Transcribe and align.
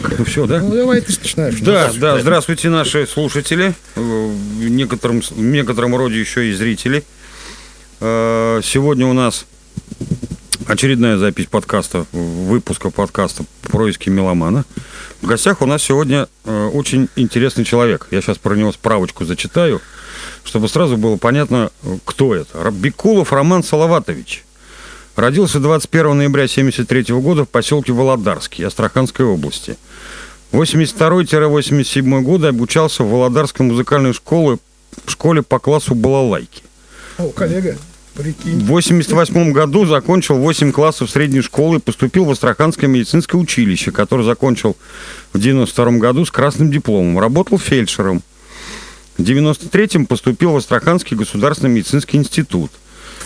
Так, 0.00 0.26
все, 0.26 0.46
да? 0.46 0.60
Ну, 0.60 0.74
давай 0.74 1.00
ты 1.00 1.12
начинаешь. 1.18 1.60
Да, 1.60 1.92
да, 1.98 2.20
здравствуйте, 2.20 2.68
наши 2.68 3.06
слушатели, 3.06 3.74
э, 3.96 4.00
в 4.00 4.68
некотором, 4.68 5.20
в 5.20 5.38
некотором 5.38 5.96
роде 5.96 6.18
еще 6.20 6.48
и 6.48 6.52
зрители. 6.52 7.04
Э, 8.00 8.60
Сегодня 8.62 9.06
у 9.06 9.12
нас 9.12 9.46
очередная 10.66 11.16
запись 11.16 11.46
подкаста, 11.46 12.06
выпуска 12.12 12.90
подкаста 12.90 13.44
«Происки 13.62 14.08
меломана». 14.08 14.64
В 15.22 15.26
гостях 15.26 15.62
у 15.62 15.66
нас 15.66 15.82
сегодня 15.82 16.28
э, 16.44 16.66
очень 16.72 17.08
интересный 17.16 17.64
человек. 17.64 18.06
Я 18.10 18.20
сейчас 18.20 18.38
про 18.38 18.54
него 18.54 18.72
справочку 18.72 19.24
зачитаю, 19.24 19.80
чтобы 20.44 20.68
сразу 20.68 20.96
было 20.96 21.16
понятно, 21.16 21.70
кто 22.04 22.34
это. 22.34 22.70
Бекулов 22.70 23.32
Роман 23.32 23.62
Салаватович. 23.62 24.44
Родился 25.16 25.58
21 25.58 26.18
ноября 26.18 26.44
1973 26.44 27.12
года 27.16 27.44
в 27.44 27.48
поселке 27.48 27.92
Володарский 27.92 28.64
Астраханской 28.64 29.26
области. 29.26 29.76
82-87 30.52 32.22
годы 32.22 32.48
обучался 32.48 33.04
в 33.04 33.10
Володарской 33.10 33.66
музыкальной 33.66 34.12
школе, 34.12 34.58
школе 35.06 35.42
по 35.42 35.58
классу 35.58 35.94
балалайки. 35.94 36.62
О, 37.18 37.28
коллега, 37.30 37.76
прикинь. 38.14 38.60
В 38.60 38.66
88 38.66 39.52
году 39.52 39.84
закончил 39.84 40.38
8 40.38 40.72
классов 40.72 41.10
средней 41.10 41.42
школы 41.42 41.76
и 41.76 41.80
поступил 41.80 42.24
в 42.24 42.30
Астраханское 42.30 42.88
медицинское 42.88 43.36
училище, 43.36 43.90
которое 43.90 44.24
закончил 44.24 44.76
в 45.32 45.38
92 45.38 45.98
году 45.98 46.24
с 46.24 46.30
красным 46.30 46.70
дипломом. 46.70 47.18
Работал 47.18 47.58
фельдшером. 47.58 48.22
В 49.18 49.22
93-м 49.22 50.06
поступил 50.06 50.52
в 50.52 50.56
Астраханский 50.56 51.16
государственный 51.16 51.74
медицинский 51.74 52.16
институт. 52.16 52.70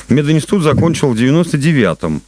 Мединститут 0.09 0.63
закончил 0.63 1.13
в 1.13 1.17
99-м. 1.17 2.23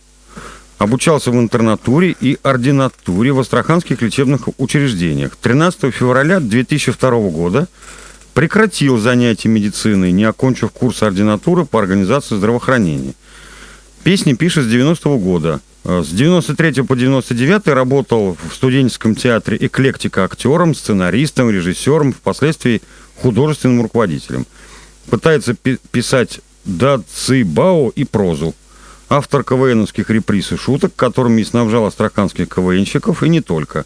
Обучался 0.79 1.31
в 1.31 1.37
интернатуре 1.37 2.17
и 2.21 2.37
ординатуре 2.43 3.33
в 3.33 3.39
астраханских 3.39 4.03
лечебных 4.03 4.49
учреждениях. 4.59 5.37
13 5.37 5.95
февраля 5.95 6.41
2002 6.41 7.11
года 7.31 7.69
прекратил 8.35 8.99
занятия 8.99 9.49
медициной, 9.49 10.11
не 10.11 10.25
окончив 10.25 10.73
курс 10.73 11.03
ординатуры 11.03 11.65
по 11.65 11.79
организации 11.79 12.37
здравоохранения. 12.37 13.15
Песни 14.03 14.35
пишет 14.35 14.65
с 14.65 14.67
90-го 14.67 15.19
года. 15.19 15.61
С 15.85 16.09
93 16.09 16.83
по 16.83 16.97
99 16.97 17.69
работал 17.69 18.37
в 18.51 18.55
студенческом 18.55 19.15
театре 19.15 19.59
«Эклектика» 19.61 20.25
актером, 20.25 20.75
сценаристом, 20.75 21.51
режиссером, 21.51 22.13
впоследствии 22.13 22.83
художественным 23.17 23.83
руководителем. 23.83 24.47
Пытается 25.09 25.55
пи- 25.55 25.79
писать 25.93 26.41
дацибао 26.65 27.91
и 27.91 28.05
прозу. 28.05 28.55
Автор 29.15 29.45
КВНовских 29.45 30.11
реприз 30.11 30.51
и 30.51 30.57
шуток, 30.57 30.97
которыми 30.97 31.45
снабжал 31.45 31.87
астраханских 31.87 32.49
КВНщиков, 32.49 33.23
и 33.23 33.29
не 33.29 33.41
только. 33.41 33.85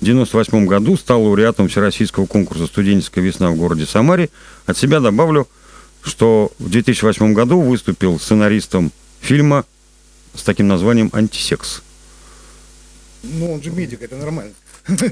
В 0.00 0.02
1998 0.02 0.66
году 0.66 0.98
стал 0.98 1.22
лауреатом 1.22 1.68
Всероссийского 1.68 2.26
конкурса 2.26 2.66
«Студенческая 2.66 3.22
весна» 3.22 3.50
в 3.50 3.56
городе 3.56 3.86
Самаре. 3.86 4.28
От 4.66 4.76
себя 4.76 5.00
добавлю, 5.00 5.48
что 6.02 6.52
в 6.58 6.68
2008 6.68 7.32
году 7.32 7.58
выступил 7.62 8.20
сценаристом 8.20 8.92
фильма 9.22 9.64
с 10.34 10.42
таким 10.42 10.68
названием 10.68 11.08
«Антисекс». 11.14 11.82
Ну, 13.22 13.54
он 13.54 13.62
же 13.62 13.70
медик, 13.70 14.02
это 14.02 14.16
нормально. 14.16 14.52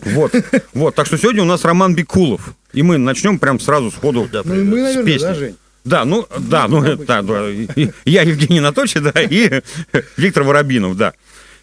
Вот, 0.05 0.35
вот. 0.75 0.95
Так 0.95 1.07
что 1.07 1.17
сегодня 1.17 1.41
у 1.41 1.47
нас 1.47 1.65
Роман 1.65 1.95
Бекулов. 1.95 2.53
И 2.75 2.83
мы 2.83 2.99
начнем 2.99 3.39
прям 3.39 3.59
сразу 3.59 3.91
сходу 3.91 4.29
Ну, 4.31 4.55
и 4.55 4.63
мы, 4.63 4.77
с 4.77 4.83
наверное, 4.83 5.05
песни. 5.05 5.25
да, 5.25 5.35
Жень? 5.35 5.57
Да, 5.85 6.05
ну, 6.07 6.27
да, 6.39 6.67
ну, 6.67 6.79
обычно. 6.79 7.05
да, 7.05 7.23
да. 7.23 7.51
И- 7.51 7.91
Я 8.07 8.23
Евгений 8.23 8.59
Анатольевич, 8.61 8.95
да, 9.13 9.21
и 9.21 9.61
Виктор 10.17 10.43
Воробинов, 10.45 10.97
да, 10.97 11.13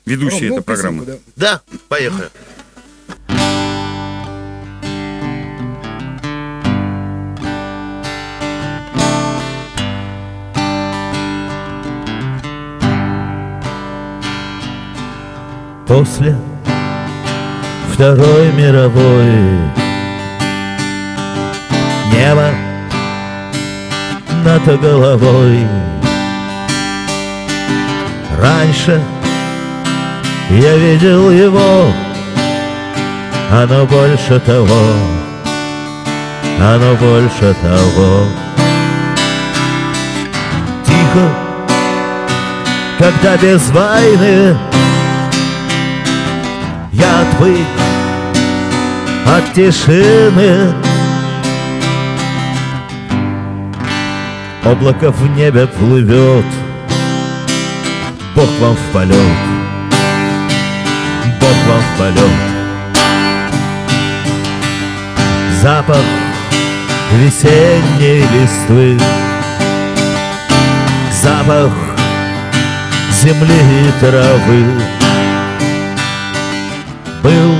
ведущий 0.06 0.47
Ром, 0.47 0.50
ну, 0.50 0.56
этой 0.57 0.63
программы. 0.66 1.06
песенку, 1.06 1.23
да. 1.35 1.62
Да, 1.68 1.78
поехали. 1.88 2.29
После 15.88 16.35
Второй 17.94 18.51
мировой 18.53 19.31
Небо 22.13 22.51
над 24.44 24.81
головой. 24.81 25.68
Раньше 28.41 29.00
я 30.50 30.75
видел 30.78 31.29
его 31.29 31.94
Оно 33.51 33.85
больше 33.85 34.40
того 34.40 34.81
Оно 36.59 36.96
больше 36.96 37.56
того. 37.62 38.25
Тихо 40.85 41.30
Когда 42.97 43.38
без 43.38 43.69
войны 43.69 44.57
я 46.91 47.22
отвык 47.22 47.68
от 49.28 49.53
тишины 49.53 50.74
Облако 54.63 55.11
в 55.11 55.27
небе 55.35 55.67
плывет. 55.67 56.45
Бог 58.35 58.49
вам 58.59 58.75
в 58.75 58.94
полет. 58.94 59.17
Бог 61.39 61.57
вам 61.67 61.81
в 61.81 61.97
полет. 61.97 62.51
Запах 65.61 66.05
весенней 67.13 68.23
листвы. 68.33 69.00
Запах 71.21 71.71
земли 73.21 73.61
и 73.88 73.91
травы. 74.00 74.66
Был 77.23 77.55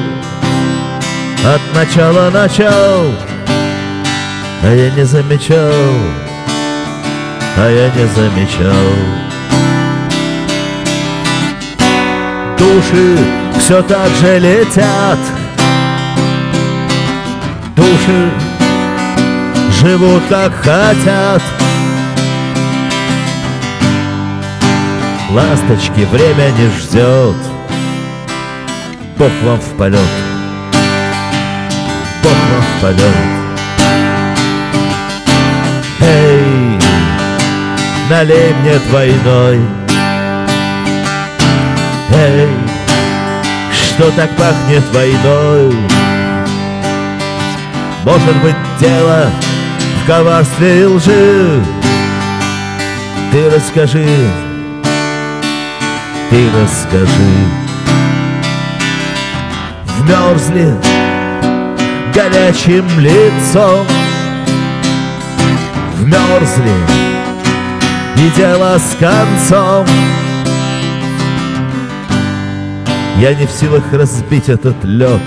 от 1.46 1.62
начала 1.76 2.30
начал, 2.32 3.14
а 4.64 4.74
я 4.74 4.90
не 4.92 5.04
замечал, 5.04 5.72
а 7.58 7.70
я 7.70 7.90
не 7.90 8.08
замечал. 8.08 8.92
Души 12.58 13.18
все 13.60 13.82
так 13.84 14.10
же 14.22 14.40
летят, 14.40 15.20
души 17.76 18.32
живут 19.82 20.24
как 20.30 20.54
хотят. 20.56 21.42
Ласточки 25.30 26.06
время 26.12 26.52
не 26.52 26.68
ждет. 26.78 27.36
Бог 29.22 29.32
вам 29.44 29.60
в 29.60 29.78
полет 29.78 30.00
Бог 32.24 32.32
вам 32.32 32.62
в 32.62 32.82
полет 32.82 33.41
налей 38.12 38.54
мне 38.56 38.78
двойной. 38.90 39.62
Эй, 42.14 42.50
что 43.72 44.12
так 44.12 44.30
пахнет 44.32 44.84
войной? 44.94 45.74
Может 48.04 48.36
быть 48.44 48.56
дело 48.82 49.30
в 50.04 50.08
коварстве 50.08 50.82
и 50.82 50.86
лжи? 50.86 51.64
Ты 53.32 53.50
расскажи, 53.50 54.30
ты 56.30 56.50
расскажи. 56.62 57.34
Вмерзли 60.00 60.76
горячим 62.14 62.86
лицом. 63.00 63.88
Вмерзли 65.96 67.11
и 68.18 68.30
дело 68.36 68.78
с 68.78 68.96
концом 69.00 69.86
Я 73.20 73.34
не 73.34 73.46
в 73.46 73.52
силах 73.52 73.84
разбить 73.92 74.50
этот 74.50 74.84
лед 74.84 75.22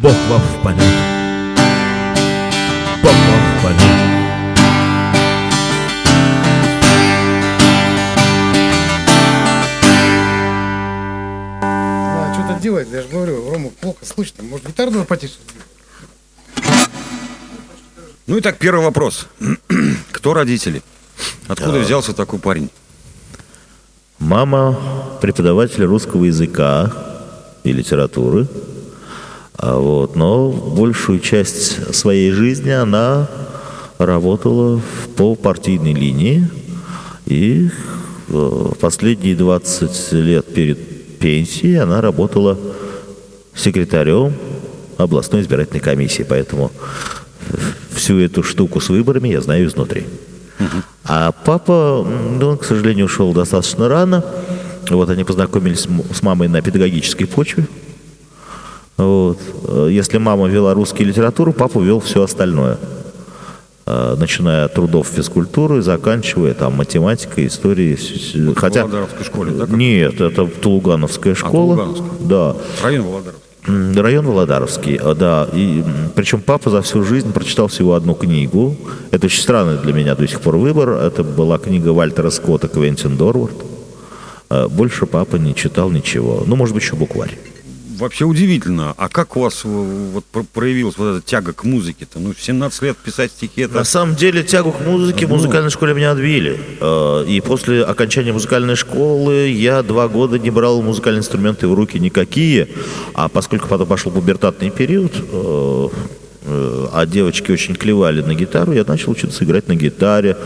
Бог 0.00 0.14
вам 0.28 0.40
в 0.40 0.62
полет 0.62 0.78
Бог 3.02 3.12
вам 3.12 3.40
в 3.40 3.62
полет 3.62 4.08
А, 11.60 12.32
что-то 12.34 12.60
делать, 12.60 12.88
я 12.92 13.02
же 13.02 13.08
говорю, 13.08 13.50
Рома, 13.50 13.70
плохо 13.80 14.04
слышно. 14.04 14.44
Может, 14.44 14.66
гитару 14.66 15.04
потише? 15.04 15.34
Ну 18.28 18.36
и 18.36 18.40
так, 18.42 18.58
первый 18.58 18.84
вопрос. 18.84 19.26
Кто 20.18 20.34
родители? 20.34 20.82
Откуда 21.46 21.78
взялся 21.78 22.12
такой 22.12 22.40
парень? 22.40 22.70
Мама 24.18 24.76
преподаватель 25.20 25.84
русского 25.84 26.24
языка 26.24 26.92
и 27.62 27.72
литературы. 27.72 28.48
А 29.54 29.78
вот, 29.78 30.16
но 30.16 30.50
большую 30.50 31.20
часть 31.20 31.94
своей 31.94 32.32
жизни 32.32 32.70
она 32.70 33.28
работала 33.98 34.80
по 35.16 35.36
партийной 35.36 35.94
линии. 35.94 36.50
И 37.26 37.70
э, 38.28 38.72
последние 38.80 39.36
20 39.36 40.12
лет 40.14 40.52
перед 40.52 41.18
пенсией 41.20 41.80
она 41.80 42.00
работала 42.00 42.58
секретарем 43.54 44.34
областной 44.96 45.42
избирательной 45.42 45.80
комиссии. 45.80 46.26
Поэтому 46.28 46.72
всю 47.98 48.18
эту 48.18 48.42
штуку 48.42 48.80
с 48.80 48.88
выборами 48.88 49.28
я 49.28 49.40
знаю 49.40 49.66
изнутри. 49.66 50.06
А 51.04 51.32
папа, 51.32 52.06
ну, 52.40 52.48
он, 52.48 52.58
к 52.58 52.64
сожалению, 52.64 53.06
ушел 53.06 53.32
достаточно 53.32 53.88
рано. 53.88 54.24
Вот 54.90 55.10
они 55.10 55.24
познакомились 55.24 55.86
с 56.12 56.22
мамой 56.22 56.48
на 56.48 56.62
педагогической 56.62 57.26
почве. 57.26 57.66
Вот. 58.96 59.38
Если 59.88 60.18
мама 60.18 60.48
вела 60.48 60.74
русский 60.74 61.04
литературу, 61.04 61.52
папа 61.52 61.78
вел 61.78 62.00
все 62.00 62.22
остальное. 62.22 62.78
А, 63.90 64.16
начиная 64.16 64.66
от 64.66 64.74
трудов 64.74 65.06
физкультуры, 65.06 65.80
заканчивая 65.80 66.52
там 66.52 66.74
математикой, 66.74 67.46
историей. 67.46 67.96
Хотя... 68.54 68.84
В 68.84 68.90
Володаровской 68.90 69.24
школе, 69.24 69.52
да? 69.52 69.66
Нет, 69.66 70.20
это 70.20 70.46
Тулугановская 70.46 71.34
школа. 71.34 71.74
А, 71.74 71.76
Тулугановская. 71.76 72.28
Да. 72.28 72.56
Район 72.82 73.06
Володаровский. 73.06 73.37
Район 73.68 74.26
Володаровский, 74.26 74.96
а, 74.96 75.14
да. 75.14 75.48
И, 75.52 75.84
причем 76.14 76.40
папа 76.40 76.70
за 76.70 76.82
всю 76.82 77.02
жизнь 77.04 77.32
прочитал 77.32 77.68
всего 77.68 77.94
одну 77.94 78.14
книгу. 78.14 78.76
Это 79.10 79.26
очень 79.26 79.42
странный 79.42 79.78
для 79.78 79.92
меня 79.92 80.14
до 80.14 80.26
сих 80.26 80.40
пор 80.40 80.56
выбор. 80.56 80.90
Это 80.90 81.22
была 81.22 81.58
книга 81.58 81.90
Вальтера 81.90 82.30
Скотта 82.30 82.68
«Квентин 82.68 83.16
Дорвард». 83.16 83.54
А, 84.48 84.68
больше 84.68 85.06
папа 85.06 85.36
не 85.36 85.54
читал 85.54 85.90
ничего. 85.90 86.44
Ну, 86.46 86.56
может 86.56 86.74
быть, 86.74 86.82
еще 86.82 86.96
букварь. 86.96 87.38
Вообще 87.98 88.24
удивительно. 88.24 88.94
А 88.96 89.08
как 89.08 89.36
у 89.36 89.40
вас 89.40 89.62
э, 89.64 89.68
вот 89.68 90.24
про- 90.26 90.44
проявилась 90.44 90.96
вот 90.96 91.16
эта 91.16 91.26
тяга 91.26 91.52
к 91.52 91.64
музыке-то? 91.64 92.18
Ну, 92.20 92.32
в 92.32 92.40
17 92.40 92.82
лет 92.82 92.96
писать 92.96 93.32
стихи 93.32 93.62
это... 93.62 93.74
На 93.74 93.84
самом 93.84 94.14
деле 94.14 94.42
тягу 94.42 94.72
к 94.72 94.80
музыке 94.80 95.26
в 95.26 95.30
Ну. 95.30 95.36
музыкальной 95.36 95.70
школе 95.70 95.94
меня 95.94 96.12
отбили. 96.12 96.58
Э, 96.80 97.24
И 97.28 97.40
после 97.40 97.82
окончания 97.82 98.32
музыкальной 98.32 98.76
школы 98.76 99.48
я 99.48 99.82
два 99.82 100.08
года 100.08 100.38
не 100.38 100.50
брал 100.50 100.80
музыкальные 100.82 101.20
инструменты 101.20 101.66
в 101.68 101.74
руки 101.74 101.98
никакие. 101.98 102.68
А 103.14 103.28
поскольку 103.28 103.68
потом 103.68 103.86
пошел 103.88 104.12
пубертатный 104.12 104.70
период, 104.70 105.12
э, 105.16 105.88
а 106.92 107.04
девочки 107.06 107.50
очень 107.52 107.74
клевали 107.74 108.22
на 108.22 108.34
гитару, 108.34 108.72
я 108.72 108.84
начал 108.84 109.12
учиться 109.12 109.44
играть 109.44 109.68
на 109.68 109.74
гитаре. 109.74 110.36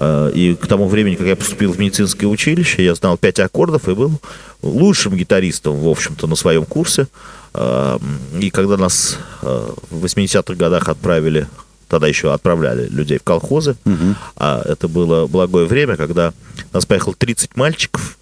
Э, 0.00 0.30
И 0.34 0.54
к 0.54 0.66
тому 0.66 0.88
времени, 0.88 1.14
как 1.14 1.26
я 1.26 1.36
поступил 1.36 1.72
в 1.72 1.78
медицинское 1.78 2.26
училище, 2.26 2.84
я 2.84 2.94
знал 2.94 3.16
пять 3.16 3.38
аккордов 3.40 3.88
и 3.88 3.94
был 3.94 4.20
лучшим 4.62 5.16
гитаристом, 5.16 5.76
в 5.78 5.88
общем-то, 5.88 6.26
на 6.26 6.36
своем 6.36 6.64
курсе. 6.64 7.06
Э, 7.54 7.98
И 8.40 8.50
когда 8.50 8.76
нас 8.76 9.18
э, 9.42 9.70
в 9.90 10.04
80-х 10.04 10.54
годах 10.54 10.88
отправили 10.88 11.46
тогда 11.88 12.08
еще 12.08 12.32
отправляли 12.32 12.88
людей 12.88 13.18
в 13.18 13.22
колхозы. 13.22 13.76
А 14.36 14.62
это 14.64 14.88
было 14.88 15.26
благое 15.26 15.66
время, 15.66 15.96
когда 15.98 16.32
нас 16.72 16.86
поехало 16.86 17.14
30 17.14 17.54
мальчиков 17.54 18.16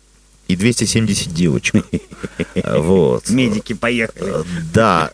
и 0.49 0.57
270 0.57 1.33
девочек. 1.33 1.85
Вот. 2.77 3.31
Медики 3.31 3.75
поехали. 3.75 4.41
Э, 4.41 4.43
Да. 4.75 5.11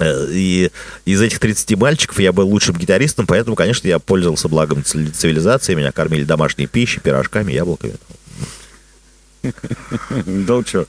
Э, 0.00 0.28
И 0.32 0.70
из 1.04 1.20
этих 1.20 1.38
30 1.38 1.76
мальчиков 1.78 2.18
я 2.20 2.32
был 2.32 2.48
лучшим 2.48 2.76
гитаристом, 2.76 3.26
поэтому, 3.26 3.56
конечно, 3.56 3.86
я 3.88 3.98
пользовался 3.98 4.48
благом 4.48 4.82
цивили- 4.82 5.10
цивилизации. 5.10 5.74
Меня 5.74 5.92
кормили 5.92 6.24
домашней 6.24 6.66
пищей, 6.66 7.00
пирожками, 7.00 7.52
яблоками. 7.52 7.94
Да 10.26 10.62
что? 10.64 10.86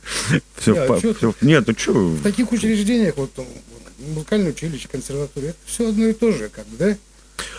Все, 0.58 0.76
а 0.76 1.00
Нет, 1.42 1.68
ну 1.68 1.74
что? 1.78 1.94
В 1.94 2.24
таких 2.24 2.52
учреждениях, 2.52 3.18
вот 3.18 3.32
музыкальное 4.00 4.52
училище, 4.52 4.88
консерватория, 4.90 5.50
это 5.50 5.58
все 5.66 5.90
одно 5.90 6.08
и 6.08 6.14
то 6.14 6.32
же, 6.32 6.50
как 6.50 6.66
бы, 6.68 6.78
да? 6.78 6.98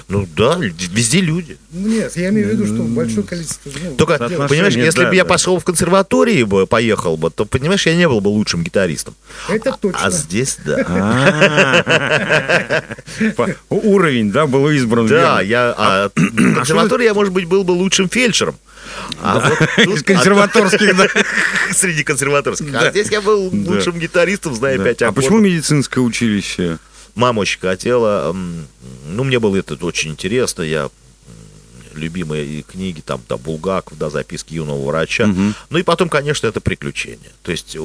Ну 0.08 0.26
да, 0.36 0.56
везде 0.58 1.20
люди. 1.20 1.58
Ну, 1.72 1.88
нет, 1.88 2.16
я 2.16 2.28
имею 2.28 2.48
в 2.48 2.52
виду, 2.52 2.66
что 2.66 2.82
большое 2.84 3.26
количество... 3.26 3.70
ну, 3.82 3.96
Только, 3.96 4.18
понимаешь, 4.18 4.74
если 4.76 5.02
да, 5.02 5.08
бы 5.08 5.16
я 5.16 5.24
да. 5.24 5.28
пошел 5.28 5.58
в 5.58 5.64
консерватории 5.64 6.44
бы, 6.44 6.66
поехал 6.66 7.16
бы, 7.16 7.30
то, 7.30 7.44
понимаешь, 7.44 7.86
я 7.86 7.96
не 7.96 8.08
был 8.08 8.20
бы 8.20 8.28
лучшим 8.28 8.62
гитаристом. 8.62 9.14
Это 9.48 9.76
точно. 9.80 10.00
А 10.06 10.10
здесь, 10.10 10.58
да. 10.64 11.84
Уровень, 13.68 14.30
да, 14.30 14.46
был 14.46 14.70
избран. 14.70 15.08
Да, 15.08 15.40
я 15.40 15.74
а, 15.76 16.10
в 16.14 16.54
консерватории 16.54 17.04
я, 17.04 17.14
может 17.14 17.32
быть, 17.32 17.46
был 17.46 17.64
бы 17.64 17.72
лучшим 17.72 18.08
фельдшером. 18.08 18.56
А 19.20 19.40
вот 19.40 19.58
тут- 19.84 19.96
Из 19.96 20.02
консерваторских, 20.04 20.96
да. 20.96 21.08
Среди 21.72 22.04
консерваторских. 22.04 22.70
Да. 22.70 22.80
А 22.80 22.90
здесь 22.90 23.10
я 23.10 23.20
был 23.20 23.50
лучшим 23.52 23.98
гитаристом, 23.98 24.54
зная 24.54 24.78
пять 24.78 25.02
А 25.02 25.12
почему 25.12 25.38
медицинское 25.38 26.00
училище? 26.00 26.78
Мама 27.16 27.40
очень 27.40 27.58
хотела. 27.58 28.32
Ну, 28.32 29.24
мне 29.24 29.40
было 29.40 29.56
это 29.56 29.74
очень 29.84 30.12
интересно. 30.12 30.62
Я 30.62 30.90
любимые 31.94 32.62
книги, 32.62 33.00
там, 33.00 33.22
да, 33.28 33.38
Булгаков, 33.38 33.96
да, 33.98 34.10
записки 34.10 34.52
юного 34.54 34.84
врача. 34.86 35.26
Ну 35.70 35.78
и 35.78 35.82
потом, 35.82 36.08
конечно, 36.10 36.46
это 36.46 36.60
приключения. 36.60 37.30
То 37.42 37.50
есть 37.52 37.76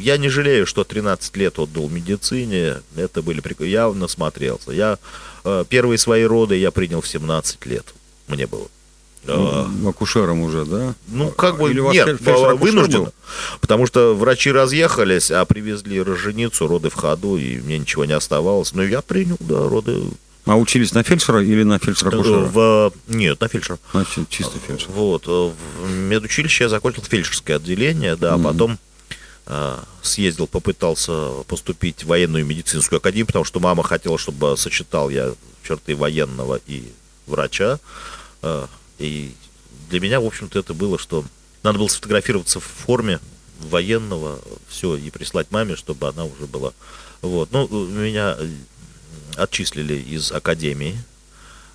я 0.00 0.16
не 0.16 0.28
жалею, 0.28 0.66
что 0.66 0.82
13 0.84 1.36
лет 1.36 1.58
отдал 1.60 1.88
медицине. 1.88 2.78
Это 2.96 3.22
были 3.22 3.40
прик- 3.40 3.64
Я 3.64 3.88
насмотрелся. 3.92 4.72
Я 4.72 4.98
э, 5.44 5.64
первые 5.68 5.96
свои 5.98 6.24
роды 6.24 6.56
я 6.56 6.70
принял 6.72 7.00
в 7.00 7.06
17 7.08 7.64
лет. 7.66 7.86
Мне 8.26 8.46
было. 8.48 8.66
Э, 9.24 9.66
Ну, 9.68 9.88
Акушером 9.88 10.40
уже, 10.42 10.64
да? 10.64 10.94
ну, 11.08 11.30
как 11.30 11.58
бы, 11.58 11.70
Или 11.70 11.80
нет, 11.80 12.20
был? 12.22 13.12
Потому 13.60 13.86
что 13.86 14.14
врачи 14.14 14.50
разъехались, 14.50 15.30
а 15.30 15.44
привезли 15.44 16.02
роженицу, 16.02 16.66
роды 16.66 16.90
в 16.90 16.94
ходу, 16.94 17.36
и 17.36 17.58
мне 17.58 17.78
ничего 17.78 18.04
не 18.04 18.14
оставалось. 18.14 18.72
Но 18.74 18.82
я 18.82 19.00
принял, 19.00 19.36
да, 19.40 19.68
роды 19.68 20.02
А 20.44 20.56
учились 20.56 20.92
на 20.92 21.02
фельдшера 21.04 21.42
или 21.42 21.62
на 21.62 21.78
фельдшера-акушера? 21.78 22.50
в... 22.52 22.92
Нет, 23.06 23.40
на 23.40 23.48
фельдшера. 23.48 23.78
Значит, 23.92 24.28
чисто 24.28 24.58
фельдшер. 24.58 24.90
Вот, 24.90 25.24
э, 25.28 25.30
в 25.84 25.90
медучилище 25.90 26.64
я 26.64 26.68
закончил 26.68 27.02
фельдшерское 27.02 27.56
отделение, 27.56 28.16
да, 28.16 28.34
а 28.34 28.38
потом 28.38 28.78
э, 29.46 29.76
съездил, 30.02 30.48
попытался 30.48 31.42
поступить 31.46 32.02
в 32.02 32.08
военную 32.08 32.44
медицинскую 32.44 32.96
академию, 32.96 33.26
потому 33.26 33.44
что 33.44 33.60
мама 33.60 33.84
хотела, 33.84 34.18
чтобы 34.18 34.56
сочетал 34.56 35.10
я 35.10 35.32
черты 35.66 35.94
военного 35.94 36.58
и 36.66 36.84
врача. 37.28 37.78
Э, 38.42 38.66
И 39.02 39.34
для 39.90 40.00
меня, 40.00 40.20
в 40.20 40.26
общем-то, 40.26 40.58
это 40.58 40.74
было, 40.74 40.98
что 40.98 41.24
надо 41.62 41.78
было 41.78 41.88
сфотографироваться 41.88 42.60
в 42.60 42.64
форме 42.64 43.20
военного, 43.58 44.40
все, 44.68 44.96
и 44.96 45.10
прислать 45.10 45.50
маме, 45.50 45.76
чтобы 45.76 46.08
она 46.08 46.24
уже 46.24 46.46
была. 46.46 46.72
Вот. 47.20 47.50
Ну, 47.52 47.68
меня 47.88 48.36
э, 48.38 48.48
отчислили 49.36 49.94
из 49.94 50.32
академии, 50.32 50.96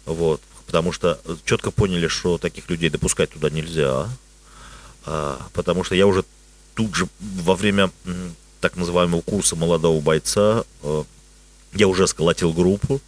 вот, 0.06 0.42
потому 0.66 0.92
что 0.92 1.20
четко 1.46 1.72
поняли, 1.72 2.08
что 2.08 2.38
таких 2.38 2.70
людей 2.70 2.90
допускать 2.90 3.32
туда 3.32 3.50
нельзя, 3.50 4.10
а, 5.06 5.42
потому 5.54 5.84
что 5.84 5.96
я 5.96 6.08
уже 6.08 6.26
тут 6.76 6.96
же 6.96 7.08
во 7.20 7.56
время 7.56 7.92
так 8.62 8.76
называемого 8.76 9.22
курса 9.22 9.56
молодого 9.56 10.02
бойца 10.02 10.64
э, 10.84 11.04
я 11.74 11.88
уже 11.88 12.08
сколотил 12.08 12.54
группу, 12.54 13.02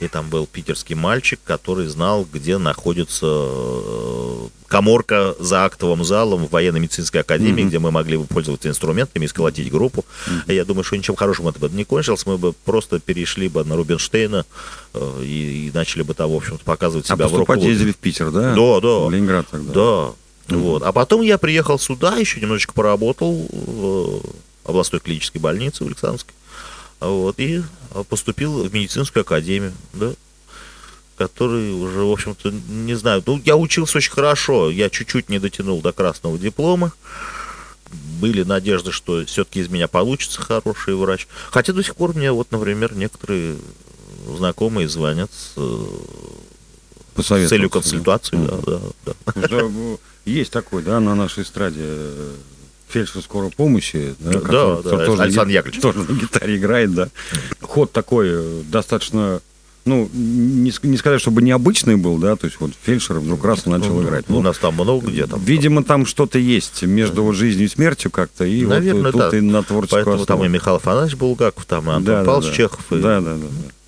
и 0.00 0.08
там 0.08 0.28
был 0.28 0.46
питерский 0.46 0.94
мальчик, 0.94 1.40
который 1.44 1.86
знал, 1.86 2.26
где 2.30 2.58
находится 2.58 3.26
э, 3.26 4.48
коморка 4.66 5.34
за 5.38 5.64
актовым 5.64 6.04
залом 6.04 6.46
в 6.46 6.50
военно-медицинской 6.50 7.20
академии, 7.20 7.64
где 7.64 7.78
мы 7.78 7.90
могли 7.90 8.16
бы 8.16 8.24
пользоваться 8.24 8.68
инструментами 8.68 9.24
и 9.24 9.28
сколотить 9.28 9.70
группу. 9.70 10.04
И 10.46 10.54
я 10.54 10.64
думаю, 10.64 10.84
что 10.84 10.96
ничем 10.96 11.16
хорошим 11.16 11.48
это 11.48 11.58
бы 11.58 11.68
не 11.68 11.84
кончилось, 11.84 12.26
мы 12.26 12.38
бы 12.38 12.52
просто 12.52 13.00
перешли 13.00 13.48
бы 13.48 13.64
на 13.64 13.76
Рубинштейна 13.76 14.44
э, 14.94 15.22
и, 15.22 15.68
и 15.68 15.70
начали 15.72 16.02
бы 16.02 16.14
там, 16.14 16.30
в 16.30 16.36
общем-то, 16.36 16.64
показывать 16.64 17.06
А 17.10 17.14
себя 17.14 17.26
в 17.26 17.30
поступать 17.30 17.56
рок-клубе. 17.56 17.72
ездили 17.72 17.92
в 17.92 17.96
Питер, 17.96 18.30
да? 18.30 18.54
Да, 18.54 18.80
да. 18.80 18.98
В 19.06 19.10
Ленинград 19.10 19.46
тогда. 19.50 19.72
Да. 19.72 20.12
Вот. 20.48 20.82
А 20.82 20.92
потом 20.92 21.22
я 21.22 21.38
приехал 21.38 21.78
сюда, 21.78 22.16
еще 22.16 22.40
немножечко 22.40 22.72
поработал 22.72 23.46
в 23.50 24.22
областной 24.64 25.00
клинической 25.00 25.40
больнице 25.40 25.84
в 25.84 25.86
Александровской. 25.88 26.34
Вот, 27.00 27.34
и 27.38 27.62
поступил 28.04 28.64
в 28.64 28.72
медицинскую 28.72 29.22
академию, 29.22 29.72
да, 29.92 30.12
который 31.16 31.72
уже, 31.72 32.00
в 32.00 32.10
общем-то, 32.10 32.50
не 32.50 32.94
знаю, 32.94 33.22
ну, 33.26 33.40
я 33.44 33.56
учился 33.56 33.98
очень 33.98 34.12
хорошо, 34.12 34.70
я 34.70 34.90
чуть-чуть 34.90 35.28
не 35.28 35.38
дотянул 35.38 35.80
до 35.80 35.92
красного 35.92 36.38
диплома, 36.38 36.92
были 38.20 38.42
надежды, 38.42 38.92
что 38.92 39.24
все-таки 39.24 39.60
из 39.60 39.68
меня 39.68 39.88
получится 39.88 40.40
хороший 40.40 40.94
врач. 40.94 41.26
Хотя 41.50 41.72
до 41.72 41.82
сих 41.82 41.96
пор 41.96 42.14
мне, 42.14 42.32
вот, 42.32 42.50
например, 42.50 42.94
некоторые 42.94 43.56
знакомые 44.26 44.88
звонят 44.88 45.30
с, 45.32 45.52
э, 45.56 47.22
с 47.22 47.48
целью 47.48 47.70
консультации. 47.70 48.36
Да, 48.36 48.80
да, 49.04 49.12
да. 49.34 49.46
Ну, 49.48 50.00
Есть 50.24 50.50
такой, 50.50 50.82
да, 50.82 50.98
на 51.00 51.14
нашей 51.14 51.44
эстраде 51.44 51.82
э, 51.82 52.34
фельдшер 52.88 53.22
скорой 53.22 53.50
помощи. 53.50 54.14
Да, 54.20 54.32
Да, 54.32 54.40
который- 54.40 54.76
да, 54.76 54.82
который 54.82 55.06
тоже, 55.06 55.22
Александр 55.22 55.52
Яковлевич. 55.52 55.80
тоже 55.82 55.98
на 56.00 56.12
гитаре 56.14 56.56
играет, 56.56 56.94
да. 56.94 57.08
Ход 57.60 57.92
такой 57.92 58.26
э, 58.30 58.62
достаточно 58.70 59.40
ну, 59.84 60.10
не, 60.12 60.72
не 60.82 60.96
сказать, 60.96 61.20
чтобы 61.20 61.42
необычный 61.42 61.94
был, 61.94 62.18
да, 62.18 62.34
то 62.34 62.46
есть 62.46 62.58
вот 62.58 62.72
фельдшер 62.82 63.20
вдруг 63.20 63.44
раз 63.44 63.68
и 63.68 63.70
начал 63.70 64.02
играть. 64.02 64.24
У 64.28 64.32
Ну, 64.32 64.42
нас 64.42 64.58
там 64.58 64.74
много 64.74 65.06
где 65.06 65.28
там. 65.28 65.40
Видимо, 65.44 65.84
там 65.84 66.06
что-то 66.06 66.40
есть 66.40 66.82
между 66.82 67.22
вот 67.22 67.36
жизнью 67.36 67.66
и 67.66 67.70
смертью 67.70 68.10
как-то, 68.10 68.44
и 68.44 68.66
Наверное, 68.66 69.12
вот 69.12 69.12
тут 69.12 69.30
да. 69.30 69.38
и 69.38 69.40
на 69.40 69.62
творческую 69.62 70.04
Поэтому 70.04 70.16
там 70.26 70.38
основу. 70.38 70.44
и 70.44 70.48
Михаил 70.48 70.76
Афанасьевич 70.78 71.16
Булгаков, 71.16 71.64
там 71.66 71.84
и 71.88 71.92
Антон 71.94 72.04
Да, 72.04 72.18
да, 72.18 72.24
Павлович 72.24 72.50
да. 72.50 72.56
Чехов. 72.56 72.80
и 72.92 72.96
Да, 73.00 73.20
да, 73.20 73.34
да. 73.34 73.36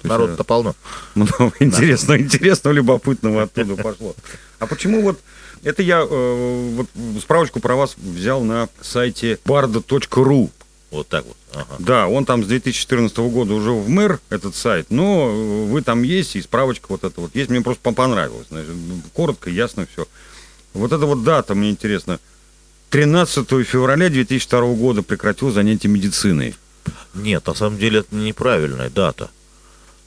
да. 0.04 0.08
Народ-то 0.08 0.44
полно. 0.44 0.76
Много 1.16 1.52
интересного, 1.58 2.18
интересного, 2.20 2.74
любопытного 2.74 3.42
оттуда 3.42 3.74
пошло. 3.74 4.14
А 4.60 4.66
почему 4.68 5.02
вот 5.02 5.18
это 5.62 5.82
я 5.82 6.00
э, 6.08 6.70
вот 6.76 6.86
справочку 7.20 7.60
про 7.60 7.74
вас 7.76 7.94
взял 7.96 8.42
на 8.42 8.68
сайте 8.80 9.38
bardo.ru. 9.44 10.50
Вот 10.90 11.06
так 11.08 11.26
вот. 11.26 11.36
Ага. 11.52 11.76
Да, 11.78 12.08
он 12.08 12.24
там 12.24 12.42
с 12.42 12.46
2014 12.46 13.16
года 13.18 13.52
уже 13.54 13.70
в 13.72 13.88
мэр, 13.88 14.20
этот 14.30 14.54
сайт, 14.54 14.86
но 14.90 15.28
э, 15.30 15.64
вы 15.66 15.82
там 15.82 16.02
есть, 16.02 16.36
и 16.36 16.42
справочка 16.42 16.86
вот 16.88 17.04
эта 17.04 17.20
вот 17.20 17.34
есть. 17.34 17.50
Мне 17.50 17.60
просто 17.60 17.82
по- 17.82 17.92
понравилось. 17.92 18.46
Значит, 18.50 18.72
коротко, 19.12 19.50
ясно 19.50 19.86
все. 19.92 20.06
Вот 20.72 20.92
эта 20.92 21.04
вот 21.06 21.24
дата, 21.24 21.54
мне 21.54 21.70
интересно. 21.70 22.20
13 22.90 23.46
февраля 23.66 24.08
2002 24.08 24.60
года 24.74 25.02
прекратил 25.02 25.50
занятия 25.50 25.88
медициной. 25.88 26.54
Нет, 27.14 27.46
на 27.46 27.54
самом 27.54 27.78
деле 27.78 28.00
это 28.00 28.14
неправильная 28.14 28.88
дата. 28.88 29.30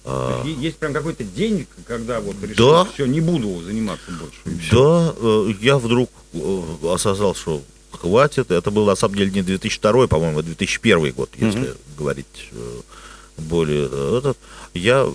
А, 0.03 0.43
Есть 0.45 0.77
прям 0.77 0.93
какой-то 0.93 1.23
день, 1.23 1.67
когда 1.85 2.19
вот 2.21 2.35
Да. 2.57 2.85
все, 2.85 3.05
не 3.05 3.21
буду 3.21 3.61
заниматься 3.61 4.11
больше. 4.11 4.69
Да, 4.71 5.13
э, 5.17 5.53
я 5.61 5.77
вдруг 5.77 6.09
э, 6.33 6.61
осознал, 6.91 7.35
что 7.35 7.61
хватит. 7.91 8.49
Это 8.49 8.71
был 8.71 8.85
на 8.85 8.95
самом 8.95 9.15
деле 9.15 9.31
не 9.31 9.41
2002, 9.43 10.07
по-моему, 10.07 10.39
а 10.39 10.43
2001 10.43 11.11
год, 11.13 11.29
если 11.37 11.75
говорить 11.97 12.49
э, 12.51 12.79
более 13.37 13.85
этот. 14.17 14.37
Я, 14.73 15.07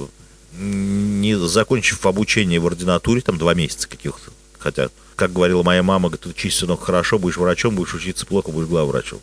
не 0.58 1.36
закончив 1.36 2.06
обучение 2.06 2.60
в 2.60 2.66
ординатуре, 2.66 3.20
там 3.22 3.38
два 3.38 3.54
месяца 3.54 3.88
каких-то, 3.88 4.30
хотя, 4.58 4.88
как 5.16 5.32
говорила 5.32 5.62
моя 5.64 5.82
мама, 5.82 6.08
говорит, 6.10 6.26
учись, 6.26 6.56
сынок, 6.56 6.84
хорошо, 6.84 7.18
будешь 7.18 7.36
врачом, 7.38 7.74
будешь 7.74 7.94
учиться 7.94 8.24
плохо, 8.24 8.52
будешь 8.52 8.68
главврачом. 8.68 9.18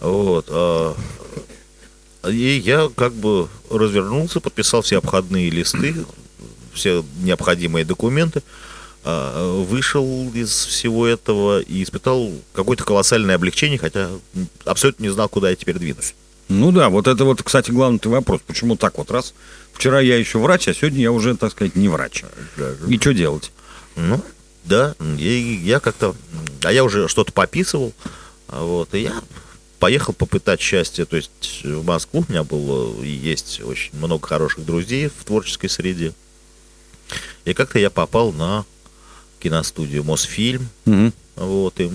Вот. 0.00 0.46
И 2.28 2.62
я 2.64 2.90
как 2.94 3.12
бы 3.12 3.48
развернулся, 3.70 4.40
подписал 4.40 4.82
все 4.82 4.98
обходные 4.98 5.50
листы, 5.50 5.94
все 6.72 7.04
необходимые 7.22 7.84
документы, 7.84 8.42
а, 9.04 9.62
вышел 9.62 10.30
из 10.34 10.50
всего 10.50 11.06
этого 11.06 11.60
и 11.60 11.82
испытал 11.82 12.32
какое-то 12.52 12.84
колоссальное 12.84 13.36
облегчение, 13.36 13.78
хотя 13.78 14.10
абсолютно 14.64 15.04
не 15.04 15.10
знал, 15.10 15.28
куда 15.28 15.50
я 15.50 15.56
теперь 15.56 15.78
двинусь. 15.78 16.14
Ну 16.48 16.70
да, 16.70 16.88
вот 16.88 17.08
это 17.08 17.24
вот, 17.24 17.42
кстати, 17.42 17.70
главный 17.70 18.00
вопрос. 18.04 18.40
Почему 18.46 18.76
так 18.76 18.98
вот 18.98 19.10
раз? 19.10 19.34
Вчера 19.72 20.00
я 20.00 20.16
еще 20.16 20.38
врач, 20.38 20.68
а 20.68 20.74
сегодня 20.74 21.00
я 21.00 21.12
уже, 21.12 21.36
так 21.36 21.52
сказать, 21.52 21.74
не 21.74 21.88
врач. 21.88 22.24
И 22.88 22.98
что 22.98 23.12
делать? 23.12 23.50
Ну, 23.96 24.22
да, 24.64 24.94
и 25.18 25.60
я 25.62 25.80
как-то... 25.80 26.14
А 26.62 26.72
я 26.72 26.84
уже 26.84 27.08
что-то 27.08 27.32
пописывал, 27.32 27.92
а 28.48 28.62
вот, 28.62 28.94
и 28.94 29.00
я 29.00 29.22
поехал 29.78 30.12
попытать 30.12 30.60
счастье, 30.60 31.04
то 31.04 31.16
есть 31.16 31.62
в 31.64 31.84
Москву 31.84 32.24
у 32.26 32.30
меня 32.32 32.44
было 32.44 33.02
и 33.02 33.08
есть 33.10 33.60
очень 33.62 33.96
много 33.98 34.26
хороших 34.26 34.64
друзей 34.64 35.08
в 35.08 35.24
творческой 35.24 35.68
среде. 35.68 36.12
И 37.44 37.52
как-то 37.54 37.78
я 37.78 37.90
попал 37.90 38.32
на 38.32 38.64
киностудию 39.40 40.02
Мосфильм, 40.04 40.68
Мгм. 40.86 41.12
вот, 41.36 41.78
и 41.80 41.90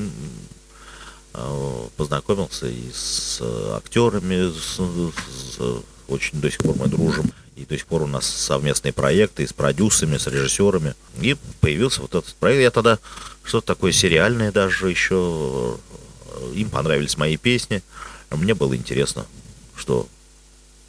а, 1.34 1.88
познакомился 1.98 2.68
и 2.68 2.92
с 2.94 3.38
э, 3.42 3.74
актерами, 3.78 4.52
с, 4.52 4.78
с- 5.58 5.84
очень 6.08 6.40
до 6.42 6.52
сих 6.52 6.60
пор 6.60 6.76
мы 6.78 6.88
дружим, 6.88 7.32
и 7.56 7.66
до 7.66 7.78
сих 7.78 7.86
пор 7.88 8.04
у 8.04 8.08
нас 8.08 8.26
совместные 8.26 8.92
проекты 8.92 9.44
и 9.44 9.48
с 9.48 9.54
продюсерами, 9.54 10.18
с 10.18 10.28
режиссерами. 10.28 10.94
И 11.22 11.38
появился 11.62 12.02
вот 12.02 12.16
этот 12.16 12.34
проект. 12.36 12.62
Я 12.62 12.72
тогда 12.72 13.00
что-то 13.44 13.68
такое 13.68 13.92
сериальное 13.94 14.52
даже 14.52 14.90
еще. 14.90 15.78
Им 16.54 16.70
понравились 16.70 17.18
мои 17.18 17.38
песни. 17.38 17.82
Мне 18.30 18.54
было 18.54 18.76
интересно, 18.76 19.26
что 19.76 20.08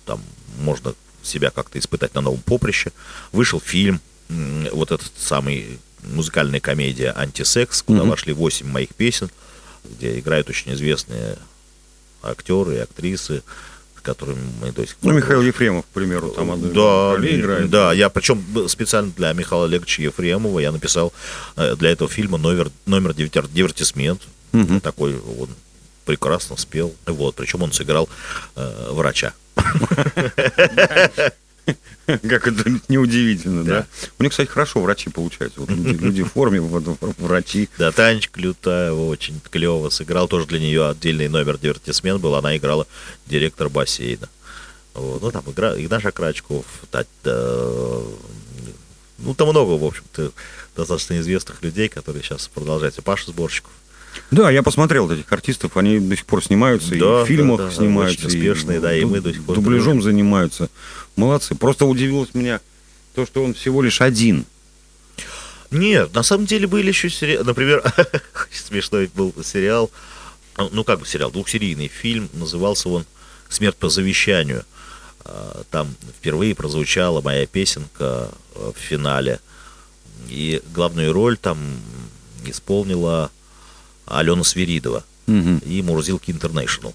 там 0.06 0.22
можно 0.60 0.94
себя 1.22 1.50
как-то 1.50 1.78
испытать 1.78 2.14
на 2.14 2.20
новом 2.20 2.40
поприще. 2.40 2.92
Вышел 3.32 3.60
фильм, 3.60 4.00
вот 4.72 4.90
этот 4.92 5.12
самый 5.16 5.78
музыкальная 6.02 6.60
комедия 6.60 7.12
«Антисекс», 7.16 7.82
куда 7.82 8.00
Мгм. 8.00 8.10
вошли 8.10 8.32
8 8.32 8.66
моих 8.68 8.88
песен, 8.94 9.30
где 9.84 10.18
играют 10.18 10.48
очень 10.50 10.72
известные 10.72 11.36
актеры 12.22 12.76
и 12.76 12.78
актрисы, 12.78 13.42
с 13.98 14.00
которыми 14.00 14.40
мы 14.60 14.72
до 14.72 14.86
сих 14.86 14.96
пор... 14.96 15.12
Ну, 15.12 15.18
Михаил 15.18 15.42
Ефремов, 15.42 15.84
к 15.84 15.88
примеру, 15.88 16.30
там 16.30 16.50
одну 16.50 16.72
Да, 16.72 17.16
играет. 17.24 17.70
да, 17.70 17.92
я 17.92 18.08
причем 18.08 18.42
специально 18.68 19.12
для 19.16 19.32
Михаила 19.32 19.64
Олеговича 19.66 20.02
Ефремова 20.02 20.58
я 20.60 20.72
написал 20.72 21.12
э, 21.56 21.76
для 21.76 21.90
этого 21.90 22.10
фильма 22.10 22.38
номер, 22.38 22.70
номер 22.86 23.14
дивертисмент. 23.14 24.22
Мгм. 24.52 24.80
Такой 24.80 25.14
он 25.16 25.48
прекрасно 26.04 26.56
спел. 26.56 26.94
Вот, 27.06 27.34
причем 27.36 27.62
он 27.62 27.72
сыграл 27.72 28.08
э, 28.56 28.88
врача. 28.90 29.32
Как 32.06 32.48
это 32.48 32.64
неудивительно, 32.88 33.64
да? 33.64 33.80
Да. 33.80 33.86
У 34.18 34.22
них, 34.24 34.32
кстати, 34.32 34.48
хорошо 34.48 34.80
врачи 34.80 35.08
получаются. 35.10 35.60
Вот 35.60 35.70
люди, 35.70 36.02
люди 36.02 36.22
в 36.24 36.32
форме, 36.32 36.60
врачи. 36.60 37.68
Да, 37.78 37.92
Танечка 37.92 38.40
Лютаева 38.40 39.06
очень 39.06 39.40
клево 39.50 39.88
сыграл. 39.88 40.26
Тоже 40.26 40.46
для 40.46 40.58
нее 40.58 40.88
отдельный 40.88 41.28
номер 41.28 41.58
дивертисмент 41.58 42.20
был. 42.20 42.34
Она 42.34 42.56
играла 42.56 42.86
директор 43.26 43.68
бассейна. 43.68 44.28
Вот. 44.94 45.22
Ну, 45.22 45.30
там 45.30 45.44
игра, 45.46 45.74
Игнаш 45.80 46.04
Акрачков, 46.04 46.66
э, 46.92 48.04
ну, 49.18 49.34
там 49.34 49.48
много, 49.48 49.70
в 49.78 49.84
общем-то, 49.84 50.32
достаточно 50.76 51.18
известных 51.20 51.62
людей, 51.62 51.88
которые 51.88 52.22
сейчас 52.22 52.48
продолжают. 52.48 52.98
И 52.98 53.02
Паша 53.02 53.30
Сборщиков. 53.30 53.70
Да, 54.30 54.50
я 54.50 54.62
посмотрел 54.62 55.10
этих 55.10 55.30
артистов, 55.32 55.76
они 55.76 55.98
до 55.98 56.16
сих 56.16 56.26
пор 56.26 56.42
снимаются, 56.44 56.94
и 56.94 56.98
Да, 56.98 57.24
в 57.24 57.26
фильмах 57.26 57.58
да, 57.58 57.64
да, 57.66 57.70
снимаются. 57.72 58.26
очень 58.26 58.38
успешные, 58.38 58.80
да, 58.80 58.94
и 58.94 59.04
мы 59.04 59.20
до 59.20 59.32
сих 59.32 59.44
пор 59.44 59.56
Дубляжом 59.56 59.94
дружим. 59.98 60.02
занимаются. 60.02 60.68
Молодцы. 61.16 61.54
Просто 61.54 61.84
удивилось 61.86 62.34
меня 62.34 62.60
то, 63.14 63.26
что 63.26 63.42
он 63.44 63.54
всего 63.54 63.82
лишь 63.82 64.00
один. 64.00 64.44
Нет, 65.70 66.14
на 66.14 66.22
самом 66.22 66.46
деле 66.46 66.66
были 66.66 66.88
еще 66.88 67.08
сериалы. 67.08 67.44
Например, 67.44 67.82
смешной 68.52 69.10
был 69.14 69.34
сериал, 69.42 69.90
ну 70.58 70.84
как 70.84 71.00
бы 71.00 71.06
сериал, 71.06 71.30
двухсерийный 71.30 71.88
фильм, 71.88 72.28
назывался 72.34 72.88
он 72.90 73.06
«Смерть 73.48 73.76
по 73.76 73.88
завещанию». 73.88 74.64
А, 75.24 75.62
Там 75.70 75.94
впервые 76.18 76.54
прозвучала 76.54 77.20
моя 77.22 77.46
песенка 77.46 78.28
э, 78.54 78.72
в 78.74 78.78
финале. 78.78 79.40
И 80.28 80.60
главную 80.74 81.12
роль 81.12 81.36
там 81.36 81.58
исполнила 82.44 83.30
Алена 84.18 84.44
Свиридова 84.44 85.04
Мгм. 85.26 85.58
и 85.58 85.82
Мурзилки 85.82 86.30
Интернешнл. 86.30 86.94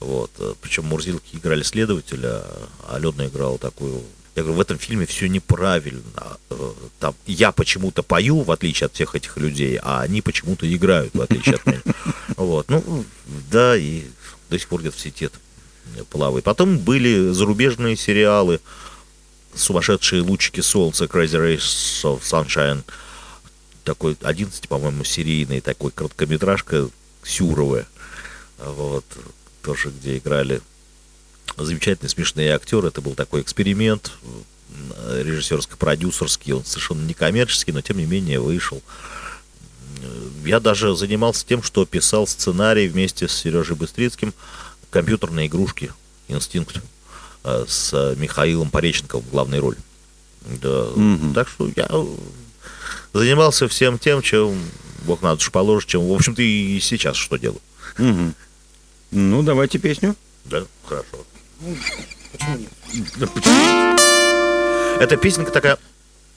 Вот. 0.00 0.30
э, 0.38 0.54
Причем 0.60 0.84
Мурзилки 0.86 1.36
играли 1.36 1.62
следователя, 1.62 2.42
а 2.88 2.96
Алена 2.96 3.26
играла 3.26 3.58
такую... 3.58 4.02
Я 4.34 4.42
говорю, 4.42 4.58
в 4.58 4.60
этом 4.60 4.78
фильме 4.78 5.06
все 5.06 5.28
неправильно. 5.28 6.02
Э, 6.50 6.72
Там 7.00 7.14
я 7.26 7.52
почему-то 7.52 8.02
пою, 8.02 8.42
в 8.42 8.50
отличие 8.50 8.86
от 8.86 8.92
всех 8.94 9.14
этих 9.14 9.36
людей, 9.38 9.78
а 9.82 10.00
они 10.02 10.20
почему-то 10.20 10.70
играют, 10.72 11.14
в 11.14 11.20
отличие 11.22 11.54
от 11.56 11.66
меня. 11.66 11.80
Вот. 12.36 12.68
Ну, 12.68 13.04
да, 13.50 13.76
и 13.76 14.02
до 14.50 14.58
сих 14.58 14.68
пор 14.68 14.80
где-то 14.80 14.96
в 14.96 15.00
сети 15.00 15.30
плавает. 16.10 16.44
Потом 16.44 16.76
были 16.78 17.30
зарубежные 17.32 17.96
сериалы, 17.96 18.60
«Сумасшедшие 19.54 20.20
лучики 20.20 20.60
солнца», 20.60 21.04
«Crazy 21.06 21.38
Rays 21.40 22.02
of 22.04 22.20
Sunshine», 22.20 22.82
такой 23.86 24.16
11, 24.20 24.68
по-моему, 24.68 25.04
серийный 25.04 25.60
такой 25.60 25.92
короткометражка 25.92 26.90
Сюровая. 27.24 27.86
Вот, 28.58 29.04
тоже 29.62 29.90
где 29.90 30.18
играли 30.18 30.60
замечательные 31.56 32.10
смешные 32.10 32.54
актеры. 32.54 32.88
Это 32.88 33.00
был 33.00 33.14
такой 33.14 33.40
эксперимент 33.40 34.12
режиссерско-продюсерский. 35.08 36.52
Он 36.52 36.64
совершенно 36.64 37.06
некоммерческий, 37.06 37.72
но 37.72 37.80
тем 37.80 37.98
не 37.98 38.06
менее 38.06 38.40
вышел. 38.40 38.82
Я 40.44 40.60
даже 40.60 40.94
занимался 40.96 41.46
тем, 41.46 41.62
что 41.62 41.86
писал 41.86 42.26
сценарий 42.26 42.88
вместе 42.88 43.28
с 43.28 43.32
Сережей 43.32 43.76
Быстрицким 43.76 44.34
компьютерные 44.90 45.46
игрушки 45.46 45.92
«Инстинкт» 46.28 46.80
э, 47.44 47.64
с 47.66 48.14
Михаилом 48.16 48.70
Пореченковым 48.70 49.26
в 49.26 49.30
главной 49.30 49.58
роли. 49.58 49.78
Да. 50.62 50.90
Мгм. 50.94 51.34
Так 51.34 51.48
что 51.48 51.70
я 51.74 51.88
занимался 53.18 53.68
всем 53.68 53.98
тем, 53.98 54.22
чем 54.22 54.58
Бог 55.04 55.22
на 55.22 55.34
душу 55.34 55.50
положит, 55.50 55.88
чем, 55.88 56.06
в 56.06 56.12
общем-то, 56.12 56.42
и 56.42 56.78
сейчас 56.80 57.16
что 57.16 57.36
делаю. 57.36 57.60
Мгм. 57.98 58.34
Ну, 59.10 59.42
давайте 59.42 59.78
песню. 59.78 60.16
Да, 60.44 60.64
хорошо. 60.84 61.24
Почему 62.32 62.56
нет? 62.56 62.70
Да 63.16 63.26
почему? 63.26 63.96
Эта 65.00 65.16
песенка 65.16 65.50
такая, 65.50 65.78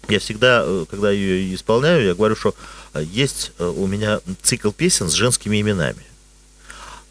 я 0.07 0.19
всегда, 0.19 0.63
э, 0.65 0.85
когда 0.89 1.11
ее 1.11 1.53
исполняю, 1.55 2.03
я 2.03 2.13
говорю, 2.13 2.35
что 2.35 2.53
э, 2.93 3.03
есть 3.03 3.51
э, 3.57 3.65
у 3.65 3.87
меня 3.87 4.19
цикл 4.41 4.71
песен 4.71 5.09
с 5.09 5.13
женскими 5.13 5.61
именами. 5.61 6.05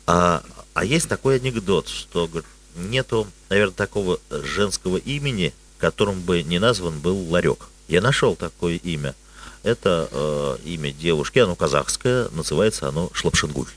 А, 0.06 0.42
а 0.74 0.84
есть 0.84 1.08
такой 1.08 1.36
анекдот, 1.36 1.88
что 1.88 2.26
говорит, 2.26 2.48
нету, 2.76 3.26
наверное, 3.48 3.74
такого 3.74 4.20
женского 4.30 4.98
имени 4.98 5.52
которым 5.78 6.20
бы 6.20 6.42
не 6.42 6.58
назван 6.58 6.98
был 6.98 7.16
ларек. 7.30 7.68
Я 7.86 8.00
нашел 8.00 8.36
такое 8.36 8.76
имя. 8.76 9.14
Это 9.62 10.08
э, 10.10 10.56
имя 10.64 10.92
девушки, 10.92 11.38
оно 11.38 11.54
казахское, 11.54 12.28
называется 12.32 12.88
оно 12.88 13.10
Шлапшингуль. 13.12 13.68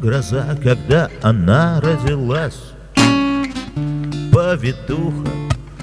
Гроза, 0.00 0.58
когда 0.62 1.10
она 1.20 1.78
родилась 1.80 2.69
Повитуха 4.50 5.30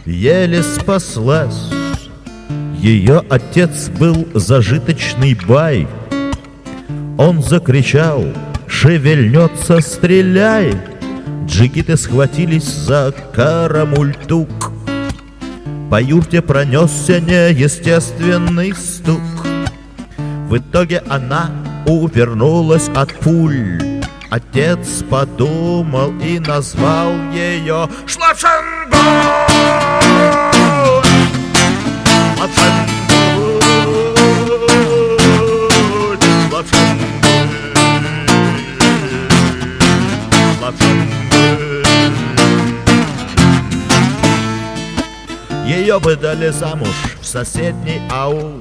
еле 0.05 0.61
спаслась. 0.61 1.69
Ее 2.77 3.23
отец 3.29 3.87
был 3.87 4.27
зажиточный 4.33 5.37
бай. 5.47 5.87
Он 7.17 7.41
закричал 7.41 8.25
«Шевельнется, 8.67 9.79
стреляй!» 9.79 10.73
Джигиты 11.45 11.95
схватились 11.95 12.65
за 12.65 13.13
карамультук. 13.33 14.73
По 15.89 16.01
юрте 16.01 16.41
пронесся 16.41 17.21
неестественный 17.21 18.73
стук. 18.73 19.47
В 20.49 20.57
итоге 20.57 21.03
она 21.07 21.51
увернулась 21.85 22.89
от 22.89 23.13
пуль 23.13 23.86
Отец 24.29 25.03
подумал 25.09 26.13
и 26.19 26.37
назвал 26.39 27.13
ее 27.31 27.87
Шлапшангуль! 28.05 28.91
Шлапшангуль! 32.35 32.97
Шлапшангуль! 36.49 37.07
Шлапшангуль! 40.59 41.07
Ее 45.65 45.99
выдали 45.99 46.49
замуж 46.49 46.95
в 47.21 47.25
соседний 47.25 48.01
аул 48.11 48.59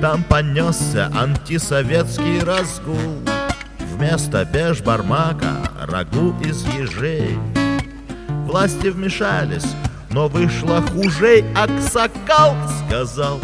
Там 0.00 0.22
понесся 0.22 1.10
антисоветский 1.12 2.40
разгул 2.44 3.27
Вместо 3.98 4.44
бешбармака 4.44 5.56
рагу 5.88 6.32
из 6.44 6.64
ежей. 6.66 7.36
Власти 8.46 8.86
вмешались, 8.86 9.66
но 10.10 10.28
вышло 10.28 10.80
хужей 10.82 11.44
Аксакал 11.56 12.54
сказал, 12.86 13.40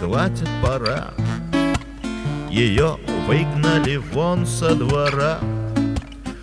хватит 0.00 0.48
пора 0.60 1.10
Ее 2.50 2.98
выгнали 3.28 3.98
вон 3.98 4.46
со 4.46 4.74
двора. 4.74 5.38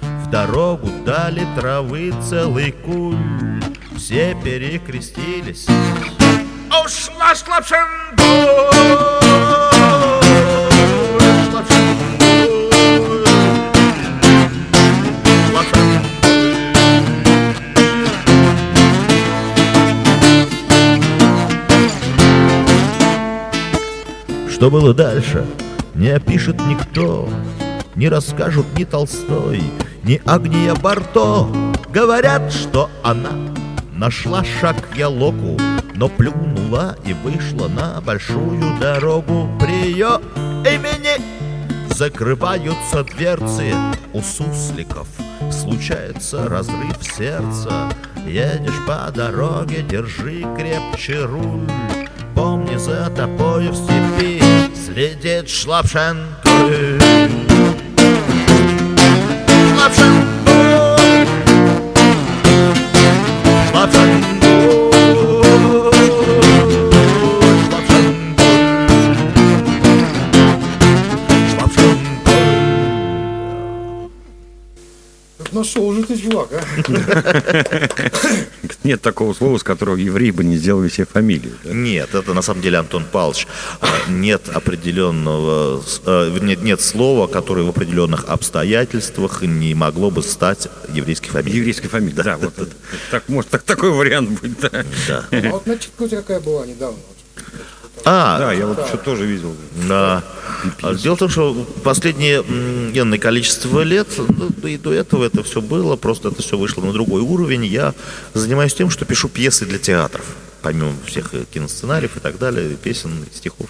В 0.02 0.30
дорогу 0.30 0.88
дали 1.06 1.46
травы 1.58 2.14
целый 2.24 2.72
куль. 2.72 3.18
Все 3.98 4.34
перекрестились. 4.42 5.68
Ушла 6.70 7.36
Что 24.60 24.70
было 24.70 24.94
дальше, 24.94 25.46
не 25.96 26.10
опишет 26.10 26.60
никто, 26.68 27.30
Не 27.96 28.10
расскажут 28.10 28.66
ни 28.78 28.84
Толстой, 28.84 29.64
ни 30.04 30.22
Агния 30.26 30.76
Барто. 30.76 31.48
Говорят, 31.94 32.52
что 32.52 32.90
она 33.02 33.32
нашла 33.94 34.44
шаг 34.44 34.76
Ялоку, 34.98 35.58
Но 35.96 36.10
плюнула 36.10 36.98
и 37.06 37.14
вышла 37.14 37.70
на 37.70 38.02
большую 38.02 38.78
дорогу. 38.82 39.50
При 39.62 39.92
ее 39.92 40.20
имени 40.66 41.24
закрываются 41.96 43.06
дверцы 43.06 43.74
у 44.12 44.20
сусликов. 44.20 45.08
Случается 45.54 46.50
разрыв 46.50 46.98
сердца. 47.02 47.90
Едешь 48.28 48.86
по 48.86 49.10
дороге, 49.10 49.86
держи 49.90 50.46
крепче 50.58 51.24
руль. 51.24 51.66
Помни 52.36 52.78
за 52.78 53.10
тобою 53.10 53.72
в 53.72 53.76
степи 53.76 54.49
Следит 54.89 55.49
Шлапшенко 55.49 56.49
Шлапшенко 63.71 64.28
Нашел 75.60 75.88
уже 75.90 76.04
ты, 76.04 76.18
чувак, 76.18 76.48
а? 76.54 76.62
Нет 78.86 79.02
такого 79.02 79.34
слова, 79.34 79.58
с 79.58 79.64
которого 79.64 79.98
евреи 79.98 80.32
бы 80.32 80.46
не 80.46 80.56
сделали 80.56 80.88
себе 80.88 81.06
фамилию. 81.06 81.52
да? 81.66 81.74
Нет, 81.74 82.16
это 82.16 82.34
на 82.34 82.42
самом 82.42 82.62
деле 82.62 82.78
Антон 82.78 83.04
Павлович. 83.04 83.46
А, 83.82 83.88
Нет 84.10 84.48
определенного, 84.54 85.84
э, 86.06 86.38
нет, 86.42 86.64
нет 86.64 86.80
слова, 86.80 87.28
которое 87.28 87.64
в 87.64 87.70
определенных 87.70 88.24
обстоятельствах 88.30 89.42
не 89.42 89.74
могло 89.76 90.12
бы 90.12 90.24
стать 90.24 90.70
еврейской 90.94 91.30
фамилией. 91.30 91.58
Еврейская 91.58 91.90
фамилия, 91.90 92.24
да, 92.24 92.38
вот 92.38 92.58
это. 92.58 92.72
Так, 93.12 93.28
может, 93.28 93.50
так, 93.50 93.64
такой 93.64 93.92
вариант 93.92 94.30
быть, 94.40 94.58
да. 94.62 94.86
Да. 95.10 95.26
А 95.30 95.50
вот 95.50 95.68
начитка 95.68 96.04
у 96.04 96.08
тебя 96.08 96.22
какая 96.22 96.40
была 96.40 96.66
недавно? 96.66 96.98
Вот. 97.36 98.04
А, 98.06 98.40
Да, 98.40 98.54
я 98.54 98.66
вот 98.66 98.88
что 98.88 98.98
тоже 98.98 99.26
видел. 99.26 99.54
Да. 99.90 100.24
А 100.82 100.94
Дело 100.94 101.16
в 101.16 101.20
том, 101.20 101.30
что 101.30 101.54
последнее 101.84 102.40
энное 102.40 103.18
количество 103.20 103.82
лет, 103.82 104.08
ну, 104.18 104.50
да 104.58 104.70
и 104.70 104.78
до 104.78 104.94
этого 104.94 105.26
это 105.26 105.44
все 105.44 105.62
было, 105.62 105.96
просто 105.96 106.30
это 106.30 106.42
все 106.42 106.58
вышло 106.58 106.82
на 106.82 106.92
другой 106.92 107.22
уровень. 107.22 107.66
Я 107.66 107.94
занимаюсь 108.34 108.74
тем, 108.74 108.90
что 108.90 109.06
пишу 109.06 109.30
пьесы 109.30 109.66
для 109.66 109.80
театров, 109.80 110.26
помимо 110.62 110.94
всех 111.06 111.34
э, 111.34 111.46
киносценариев 111.52 112.18
и 112.18 112.20
так 112.20 112.38
далее, 112.38 112.76
песен, 112.76 113.26
стихов. 113.34 113.70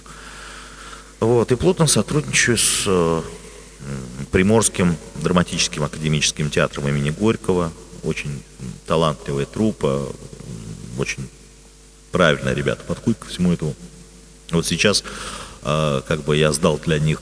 Вот, 1.20 1.52
и 1.52 1.56
плотно 1.56 1.86
сотрудничаю 1.86 2.58
с 2.58 2.84
э, 2.88 3.22
Приморским 4.32 4.96
драматическим 5.16 5.84
академическим 5.84 6.50
театром 6.50 6.88
имени 6.88 7.10
Горького. 7.12 7.72
Очень 8.04 8.44
талантливая 8.86 9.46
труппа, 9.46 10.08
м, 10.08 11.00
очень 11.00 11.28
правильные 12.12 12.56
ребята 12.56 12.84
подходят 12.84 13.20
ко 13.20 13.28
всему 13.28 13.54
этому. 13.54 13.76
Вот 14.52 14.66
сейчас 14.66 15.04
как 15.62 16.24
бы 16.24 16.38
я 16.38 16.52
сдал 16.54 16.78
для 16.78 17.00
них 17.00 17.22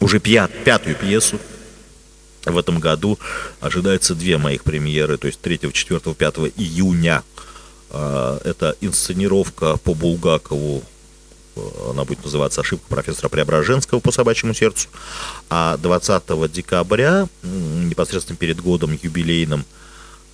уже 0.00 0.20
пят- 0.20 0.52
пятую 0.64 0.96
пьесу. 0.96 1.38
В 2.44 2.56
этом 2.56 2.78
году 2.78 3.18
ожидается 3.60 4.14
две 4.14 4.38
моих 4.38 4.62
премьеры, 4.62 5.18
то 5.18 5.26
есть 5.26 5.40
3, 5.40 5.58
4, 5.72 6.14
5 6.14 6.34
июня. 6.56 7.22
Э, 7.90 8.38
Это 8.44 8.76
инсценировка 8.80 9.76
по 9.78 9.92
Булгакову, 9.92 10.82
э, 11.56 11.60
она 11.90 12.04
будет 12.04 12.24
называться 12.24 12.60
«Ошибка 12.60 12.86
профессора 12.88 13.28
Преображенского 13.28 14.00
по 14.00 14.12
собачьему 14.12 14.54
сердцу». 14.54 14.88
А 15.50 15.76
20 15.78 16.48
декабря, 16.48 17.28
непосредственно 17.42 18.36
перед 18.36 18.60
годом 18.60 18.98
юбилейным, 19.02 19.64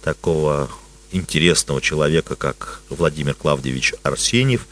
такого 0.03 0.69
интересного 1.11 1.81
человека, 1.81 2.37
как 2.37 2.81
Владимир 2.91 3.35
Клавдевич 3.35 3.95
Арсеньев, 4.03 4.67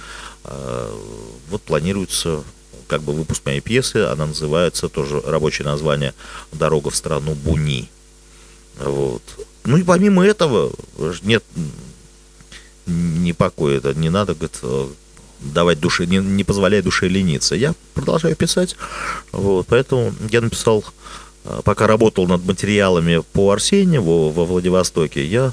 вот 0.44 1.62
планируется 1.62 2.42
как 2.88 3.02
бы 3.02 3.14
выпуск 3.14 3.46
моей 3.46 3.60
пьесы, 3.60 4.04
она 4.04 4.26
называется, 4.26 4.88
тоже 4.88 5.20
рабочее 5.24 5.66
название 5.66 6.12
«Дорога 6.52 6.90
в 6.90 6.96
страну 6.96 7.34
Буни». 7.34 7.88
Вот. 8.78 9.22
Ну 9.64 9.76
и 9.76 9.82
помимо 9.82 10.24
этого, 10.24 10.72
нет 11.22 11.44
ни 12.86 13.32
покоя, 13.32 13.78
это 13.78 13.94
не 13.94 14.10
надо, 14.10 14.34
говорит, 14.34 14.58
э, 14.62 14.88
давать 15.40 15.80
душе, 15.80 16.06
не, 16.06 16.18
не 16.18 16.44
позволяя 16.44 16.82
душе 16.82 17.08
лениться. 17.08 17.54
Я 17.54 17.74
продолжаю 17.94 18.36
писать, 18.36 18.76
вот, 19.30 19.66
поэтому 19.68 20.12
я 20.30 20.40
написал, 20.40 20.84
э, 21.44 21.60
пока 21.64 21.86
работал 21.86 22.26
над 22.26 22.44
материалами 22.44 23.22
по 23.32 23.52
Арсеньеву 23.52 24.30
во 24.30 24.44
Владивостоке, 24.44 25.24
я 25.24 25.52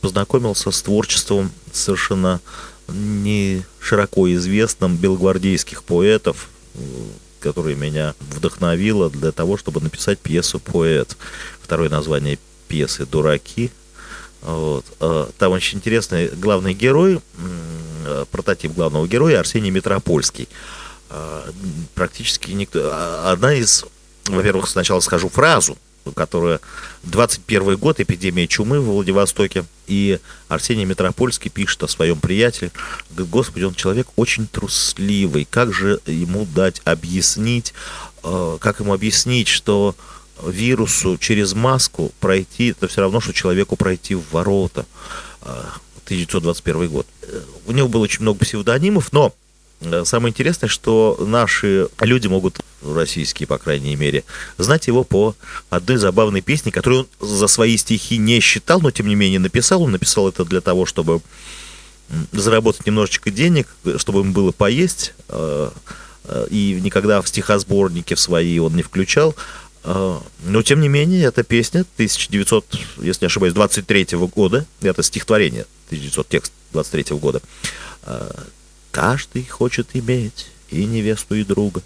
познакомился 0.00 0.70
с 0.70 0.82
творчеством 0.82 1.50
совершенно 1.72 2.40
не 2.88 3.62
широко 3.80 4.32
известным 4.34 4.96
белогвардейских 4.96 5.82
поэтов, 5.82 6.48
э, 6.74 6.78
которая 7.40 7.74
меня 7.74 8.14
вдохновила 8.20 9.10
для 9.10 9.32
того, 9.32 9.56
чтобы 9.56 9.80
написать 9.80 10.18
пьесу 10.18 10.58
«Поэт». 10.58 11.16
Второе 11.62 11.88
название 11.88 12.38
пьесы 12.66 13.06
«Дураки». 13.06 13.70
Вот. 14.42 14.84
А, 15.00 15.30
там 15.38 15.52
очень 15.52 15.78
интересный 15.78 16.28
главный 16.28 16.72
герой, 16.72 17.20
прототип 18.30 18.72
главного 18.72 19.06
героя 19.06 19.40
Арсений 19.40 19.70
Метропольский. 19.70 20.48
А, 21.10 21.44
практически 21.94 22.50
никто... 22.50 22.90
А, 22.92 23.32
одна 23.32 23.54
из... 23.54 23.84
Во-первых, 24.26 24.68
сначала 24.68 25.00
скажу 25.00 25.28
фразу, 25.28 25.78
которая 26.14 26.60
21 27.04 27.76
год, 27.76 28.00
эпидемия 28.00 28.46
чумы 28.46 28.80
в 28.80 28.86
Владивостоке, 28.86 29.64
и 29.86 30.18
Арсений 30.48 30.84
Метропольский 30.84 31.50
пишет 31.50 31.82
о 31.82 31.88
своем 31.88 32.20
приятеле, 32.20 32.70
говорит, 33.10 33.30
господи, 33.30 33.64
он 33.64 33.74
человек 33.74 34.08
очень 34.16 34.46
трусливый, 34.46 35.46
как 35.48 35.72
же 35.72 36.00
ему 36.06 36.46
дать 36.46 36.80
объяснить, 36.84 37.74
как 38.22 38.80
ему 38.80 38.92
объяснить, 38.92 39.48
что 39.48 39.94
вирусу 40.46 41.18
через 41.18 41.54
маску 41.54 42.12
пройти, 42.20 42.68
это 42.68 42.88
все 42.88 43.00
равно, 43.00 43.20
что 43.20 43.32
человеку 43.32 43.76
пройти 43.76 44.14
в 44.14 44.22
ворота. 44.32 44.86
1921 45.42 46.82
а, 46.82 46.86
год. 46.88 47.06
У 47.66 47.72
него 47.72 47.88
было 47.88 48.02
очень 48.02 48.22
много 48.22 48.40
псевдонимов, 48.40 49.12
но 49.12 49.28
э, 49.28 49.47
самое 50.04 50.30
интересное, 50.30 50.68
что 50.68 51.16
наши 51.20 51.88
люди 52.00 52.26
могут, 52.26 52.60
российские, 52.82 53.46
по 53.46 53.58
крайней 53.58 53.96
мере, 53.96 54.24
знать 54.56 54.86
его 54.86 55.04
по 55.04 55.34
одной 55.70 55.96
забавной 55.98 56.40
песне, 56.40 56.72
которую 56.72 57.08
он 57.20 57.28
за 57.28 57.46
свои 57.46 57.76
стихи 57.76 58.18
не 58.18 58.40
считал, 58.40 58.80
но 58.80 58.90
тем 58.90 59.06
не 59.08 59.14
менее 59.14 59.38
написал. 59.38 59.82
Он 59.82 59.92
написал 59.92 60.28
это 60.28 60.44
для 60.44 60.60
того, 60.60 60.86
чтобы 60.86 61.20
заработать 62.32 62.86
немножечко 62.86 63.30
денег, 63.30 63.68
чтобы 63.98 64.20
им 64.20 64.32
было 64.32 64.50
поесть, 64.50 65.12
э, 65.28 65.70
э, 66.24 66.46
и 66.50 66.80
никогда 66.82 67.20
в 67.22 67.28
стихосборники 67.28 68.14
в 68.14 68.20
свои 68.20 68.58
он 68.58 68.74
не 68.74 68.82
включал. 68.82 69.34
Но, 69.84 70.62
тем 70.64 70.80
не 70.80 70.88
менее, 70.88 71.24
эта 71.24 71.44
песня 71.44 71.80
1900, 71.94 72.66
если 72.98 73.24
не 73.24 73.26
ошибаюсь, 73.26 73.54
23 73.54 74.18
года, 74.34 74.66
это 74.82 75.02
стихотворение 75.02 75.64
1900, 75.86 76.28
текст 76.28 76.52
23 76.72 77.16
года. 77.16 77.40
«Каждый 78.90 79.44
хочет 79.44 79.88
иметь 79.94 80.48
и 80.70 80.84
невесту, 80.84 81.34
и 81.34 81.44
друга». 81.44 81.82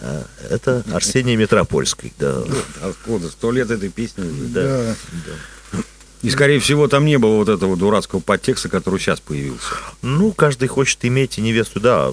А, 0.00 0.24
это 0.48 0.84
Арсений 0.92 1.36
Метропольский, 1.36 2.12
да. 2.18 2.42
Откуда? 2.82 3.28
Сто 3.28 3.52
лет 3.52 3.70
этой 3.70 3.88
песни 3.88 4.22
уже. 4.22 4.44
Да. 4.48 4.96
да. 5.26 5.80
И, 6.22 6.28
скорее 6.28 6.60
всего, 6.60 6.86
там 6.86 7.06
не 7.06 7.18
было 7.18 7.36
вот 7.36 7.48
этого 7.48 7.76
дурацкого 7.76 8.20
подтекста, 8.20 8.68
который 8.68 9.00
сейчас 9.00 9.20
появился. 9.20 9.74
Ну, 10.02 10.32
каждый 10.32 10.68
хочет 10.68 11.02
иметь 11.04 11.38
и 11.38 11.40
невесту, 11.40 11.80
да. 11.80 12.12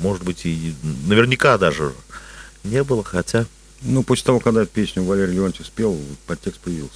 Может 0.00 0.22
быть, 0.22 0.46
и 0.46 0.74
наверняка 1.06 1.58
даже 1.58 1.92
не 2.62 2.84
было, 2.84 3.02
хотя 3.02 3.46
ну, 3.82 4.02
после 4.02 4.24
того, 4.24 4.40
когда 4.40 4.64
песню 4.66 5.04
Валерий 5.04 5.34
Леонтьев 5.34 5.66
спел, 5.66 5.98
подтекст 6.26 6.60
появился. 6.60 6.90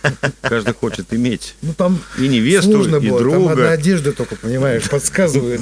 Каждый 0.42 0.74
хочет 0.74 1.12
иметь 1.14 1.54
ну, 1.62 1.72
там 1.72 1.98
и 2.18 2.28
невесту, 2.28 2.82
и 2.82 3.08
было. 3.08 3.18
друга. 3.18 3.38
Там 3.38 3.48
одна 3.48 3.70
одежда 3.70 4.12
только, 4.12 4.36
понимаешь, 4.36 4.88
подсказывает. 4.88 5.60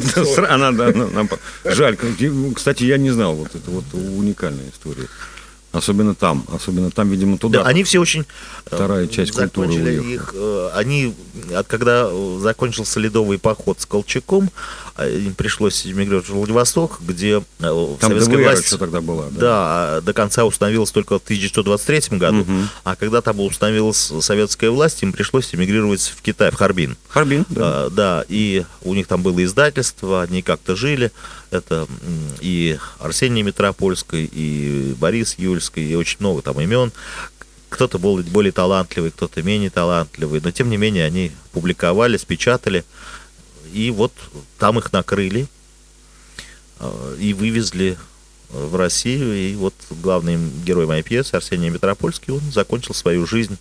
Она, 0.48 0.72
да, 0.72 0.92
жаль. 1.64 1.96
Кстати, 2.54 2.84
я 2.84 2.98
не 2.98 3.10
знал, 3.10 3.34
вот 3.34 3.54
это 3.54 3.70
вот 3.70 3.84
уникальная 3.92 4.68
история. 4.72 5.08
Особенно 5.74 6.14
там, 6.14 6.46
особенно 6.54 6.92
там, 6.92 7.10
видимо, 7.10 7.36
туда. 7.36 7.64
Да, 7.64 7.68
они 7.68 7.82
все 7.82 7.98
очень 7.98 8.20
э, 8.20 8.74
вторая 8.76 9.08
часть 9.08 9.32
культуры 9.32 9.74
их. 9.74 10.32
Э, 10.32 10.70
они, 10.74 11.12
когда 11.66 12.08
закончился 12.38 13.00
ледовый 13.00 13.40
поход 13.40 13.80
с 13.80 13.86
Колчаком, 13.86 14.50
э, 14.96 15.18
им 15.18 15.34
пришлось 15.34 15.84
эмигрировать 15.84 16.28
в 16.28 16.34
Владивосток, 16.34 17.00
где 17.00 17.42
там 17.58 17.98
советская 18.00 18.36
ДВР 18.36 18.42
власть... 18.44 18.78
тогда 18.78 19.00
была. 19.00 19.24
Да. 19.32 19.40
да, 19.40 20.00
до 20.02 20.12
конца 20.12 20.44
установилась 20.44 20.92
только 20.92 21.18
в 21.18 21.24
1923 21.24 22.18
году, 22.18 22.42
угу. 22.42 22.52
а 22.84 22.94
когда 22.94 23.20
там 23.20 23.40
установилась 23.40 24.12
советская 24.20 24.70
власть, 24.70 25.02
им 25.02 25.12
пришлось 25.12 25.52
эмигрировать 25.56 26.14
в 26.16 26.22
Китай, 26.22 26.52
в 26.52 26.54
Харбин. 26.54 26.96
Харбин, 27.08 27.46
да. 27.48 27.62
А, 27.64 27.90
да, 27.90 28.24
и 28.28 28.64
у 28.82 28.94
них 28.94 29.08
там 29.08 29.22
было 29.22 29.42
издательство, 29.42 30.22
они 30.22 30.40
как-то 30.42 30.76
жили. 30.76 31.10
Это 31.54 31.86
и 32.40 32.78
Арсений 32.98 33.42
Метропольский, 33.42 34.24
и 34.24 34.94
Борис 34.98 35.36
Юльский, 35.38 35.88
и 35.88 35.94
очень 35.94 36.18
много 36.20 36.42
там 36.42 36.60
имен. 36.60 36.92
Кто-то 37.68 37.98
был 37.98 38.18
более 38.22 38.52
талантливый, 38.52 39.10
кто-то 39.10 39.42
менее 39.42 39.70
талантливый, 39.70 40.40
но 40.42 40.50
тем 40.50 40.70
не 40.70 40.76
менее 40.76 41.06
они 41.06 41.32
публиковались, 41.52 42.24
печатали, 42.24 42.84
и 43.72 43.90
вот 43.90 44.12
там 44.58 44.78
их 44.78 44.92
накрыли 44.92 45.48
а, 46.78 47.16
и 47.16 47.32
вывезли 47.32 47.98
в 48.50 48.76
Россию, 48.76 49.34
и 49.34 49.54
вот 49.56 49.74
главный 49.90 50.38
герой 50.64 50.86
моей 50.86 51.02
пьесы 51.02 51.34
Арсений 51.34 51.70
Метропольский, 51.70 52.32
он 52.32 52.42
закончил 52.52 52.94
свою 52.94 53.26
жизнь 53.26 53.58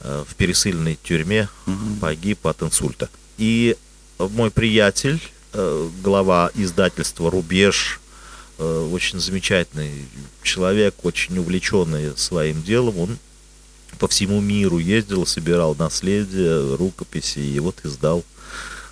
а, 0.00 0.24
в 0.24 0.34
пересыльной 0.36 0.98
тюрьме, 1.02 1.48
погиб 2.00 2.46
от 2.46 2.62
инсульта. 2.62 3.10
И 3.36 3.76
мой 4.18 4.50
приятель, 4.50 5.20
глава 6.02 6.50
издательства 6.54 7.30
«Рубеж», 7.30 8.00
э, 8.58 8.88
очень 8.92 9.20
замечательный 9.20 10.06
человек, 10.42 10.94
очень 11.04 11.38
увлеченный 11.38 12.16
своим 12.16 12.62
делом. 12.62 12.98
Он 12.98 13.18
по 13.98 14.08
всему 14.08 14.40
миру 14.40 14.78
ездил, 14.78 15.26
собирал 15.26 15.74
наследие, 15.76 16.74
рукописи, 16.76 17.38
и 17.38 17.58
вот 17.60 17.76
издал 17.84 18.24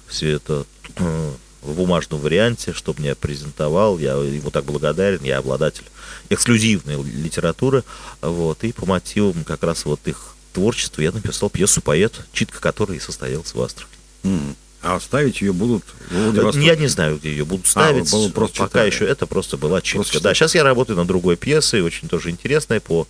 все 0.06 0.30
это 0.30 0.64
э, 0.96 1.30
в 1.62 1.74
бумажном 1.74 2.20
варианте, 2.20 2.72
чтобы 2.72 3.00
мне 3.00 3.14
презентовал. 3.14 3.98
Я 3.98 4.14
ему 4.14 4.50
так 4.50 4.64
благодарен, 4.64 5.22
я 5.24 5.38
обладатель 5.38 5.84
эксклюзивной 6.28 7.02
литературы. 7.02 7.84
Вот, 8.20 8.62
и 8.64 8.72
по 8.72 8.86
мотивам 8.86 9.44
как 9.44 9.62
раз 9.62 9.84
вот 9.84 10.00
их 10.04 10.34
творчества 10.52 11.02
я 11.02 11.12
написал 11.12 11.50
пьесу 11.50 11.80
«Поэт», 11.80 12.20
читка 12.32 12.60
которой 12.60 13.00
состоялась 13.00 13.54
в 13.54 13.60
Астрахани. 13.60 13.98
Mm. 14.24 14.54
А 14.82 14.98
ставить 14.98 15.40
ее 15.40 15.52
будут 15.52 15.84
в 16.10 16.14
Владивостоке? 16.14 16.66
Я 16.66 16.76
не 16.76 16.88
знаю, 16.88 17.18
где 17.18 17.30
ее 17.30 17.44
будут 17.44 17.66
а, 17.66 17.68
ставить. 17.68 18.12
А, 18.12 18.28
просто 18.30 18.58
Пока 18.58 18.80
читали. 18.80 18.86
еще 18.90 19.04
это 19.06 19.26
просто 19.26 19.56
была 19.56 19.80
чистка. 19.80 20.20
да, 20.20 20.34
сейчас 20.34 20.54
я 20.54 20.64
работаю 20.64 20.96
над 20.96 21.06
другой 21.06 21.36
пьесой, 21.36 21.82
очень 21.82 22.08
тоже 22.08 22.30
интересной, 22.30 22.80
по 22.80 23.06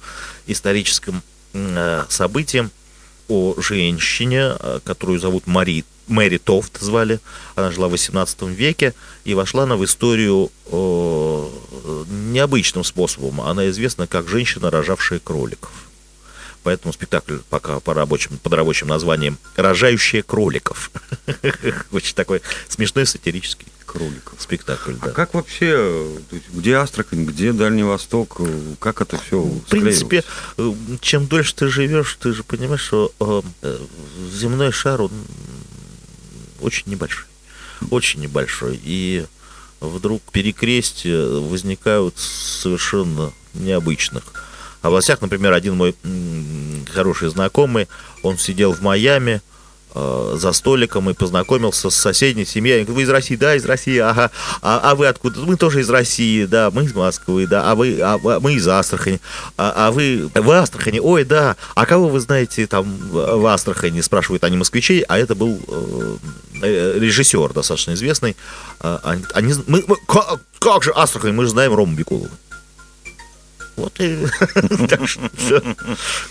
историческим 0.46 1.22
э, 1.54 2.04
событиям 2.10 2.70
о 3.28 3.54
женщине, 3.58 4.54
э, 4.58 4.80
которую 4.84 5.18
зовут 5.18 5.46
Мари, 5.46 5.84
Мэри 6.08 6.36
Тофт 6.36 6.78
звали. 6.80 7.20
Она 7.54 7.70
жила 7.70 7.88
в 7.88 7.92
18 7.92 8.42
веке 8.42 8.92
и 9.24 9.32
вошла 9.32 9.62
она 9.62 9.76
в 9.76 9.84
историю 9.84 10.50
э, 10.66 11.48
необычным 12.10 12.84
способом. 12.84 13.40
Она 13.40 13.68
известна 13.70 14.06
как 14.06 14.28
женщина, 14.28 14.70
рожавшая 14.70 15.20
кроликов. 15.20 15.70
Поэтому 16.62 16.92
спектакль 16.92 17.38
пока 17.50 17.80
по 17.80 17.92
рабочим, 17.92 18.38
под 18.38 18.52
рабочим 18.52 18.86
названием 18.86 19.38
«Рожающие 19.56 20.22
кроликов». 20.22 20.90
Очень 21.92 22.14
такой 22.14 22.40
смешной 22.68 23.04
сатирический 23.06 23.66
кроликов. 23.84 24.40
Спектакль, 24.40 24.94
а 25.00 25.06
да. 25.06 25.10
А 25.10 25.14
как 25.14 25.34
вообще, 25.34 26.08
где 26.52 26.76
Астрахань, 26.76 27.24
где 27.24 27.52
Дальний 27.52 27.82
Восток, 27.82 28.40
как 28.78 29.00
это 29.00 29.18
все 29.18 29.42
В 29.42 29.60
принципе, 29.68 30.24
э, 30.56 30.72
чем 31.00 31.26
дольше 31.26 31.54
ты 31.54 31.68
живешь, 31.68 32.16
ты 32.20 32.32
же 32.32 32.44
понимаешь, 32.44 32.82
что 32.82 33.12
э, 33.20 33.42
э, 33.62 33.78
земной 34.32 34.72
шар, 34.72 35.02
он 35.02 35.10
очень 36.60 36.84
небольшой. 36.86 37.26
Очень 37.90 38.20
небольшой. 38.20 38.80
И 38.82 39.26
вдруг 39.80 40.22
перекрестия 40.30 41.26
возникают 41.26 42.16
совершенно 42.18 43.32
необычных 43.54 44.22
областях. 44.82 45.20
Например, 45.20 45.52
один 45.52 45.76
мой 45.76 45.94
хороший 46.92 47.28
знакомый, 47.28 47.88
он 48.22 48.38
сидел 48.38 48.72
в 48.72 48.80
Майами, 48.80 49.40
э, 49.94 50.36
за 50.38 50.52
столиком 50.52 51.10
и 51.10 51.14
познакомился 51.14 51.90
с 51.90 51.96
соседней 51.96 52.44
семьей. 52.44 52.76
Они 52.76 52.84
говорят, 52.84 52.96
вы 52.96 53.02
из 53.02 53.10
России? 53.10 53.36
Да, 53.36 53.54
из 53.54 53.64
России, 53.64 53.98
ага. 53.98 54.30
А, 54.62 54.80
а 54.82 54.94
вы 54.94 55.06
откуда? 55.06 55.40
Мы 55.40 55.56
тоже 55.56 55.80
из 55.80 55.90
России, 55.90 56.44
да, 56.44 56.70
мы 56.70 56.84
из 56.84 56.94
Москвы, 56.94 57.46
да, 57.46 57.70
а 57.70 57.74
вы, 57.74 58.00
а, 58.00 58.18
а 58.22 58.40
мы 58.40 58.54
из 58.54 58.66
Астрахани. 58.68 59.20
А, 59.56 59.88
а 59.88 59.90
вы 59.90 60.30
в 60.34 60.50
Астрахани? 60.50 60.98
Ой, 60.98 61.24
да. 61.24 61.56
А 61.74 61.86
кого 61.86 62.08
вы 62.08 62.20
знаете 62.20 62.66
там 62.66 62.86
в 63.10 63.46
Астрахани? 63.46 64.00
Спрашивают 64.00 64.44
они 64.44 64.56
москвичей, 64.56 65.00
а 65.02 65.18
это 65.18 65.34
был 65.34 65.60
э, 65.68 66.16
э 66.62 66.98
режиссер 66.98 67.52
достаточно 67.52 67.92
известный. 67.92 68.36
А, 68.80 69.00
они, 69.04 69.24
они, 69.34 69.54
мы, 69.66 69.84
мы, 69.86 69.96
как, 70.06 70.40
как 70.58 70.82
же 70.82 70.92
Астрахань? 70.92 71.32
Мы 71.32 71.44
же 71.44 71.50
знаем 71.50 71.74
Рому 71.74 71.94
Бекулова. 71.94 72.30
Вот 73.82 73.98
и 73.98 74.16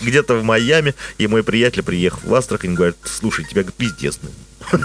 где-то 0.00 0.36
в 0.36 0.42
Майами, 0.42 0.94
и 1.18 1.26
мой 1.26 1.42
приятель, 1.42 1.82
приехав 1.82 2.24
в 2.24 2.34
Астрахань, 2.34 2.72
говорит, 2.72 2.96
слушай, 3.04 3.44
тебя 3.44 3.62
пиздец. 3.64 4.18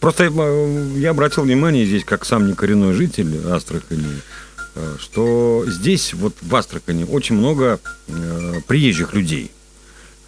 Просто 0.00 0.24
э, 0.24 0.92
я 0.96 1.10
обратил 1.10 1.44
внимание 1.44 1.86
здесь, 1.86 2.04
как 2.04 2.26
сам 2.26 2.46
не 2.46 2.52
коренной 2.52 2.92
житель 2.92 3.40
Астрахани, 3.48 4.20
э, 4.74 4.96
что 5.00 5.64
здесь, 5.66 6.12
вот 6.12 6.34
в 6.42 6.54
Астрахани, 6.54 7.04
очень 7.04 7.36
много 7.36 7.80
э, 8.08 8.60
приезжих 8.66 9.14
людей. 9.14 9.50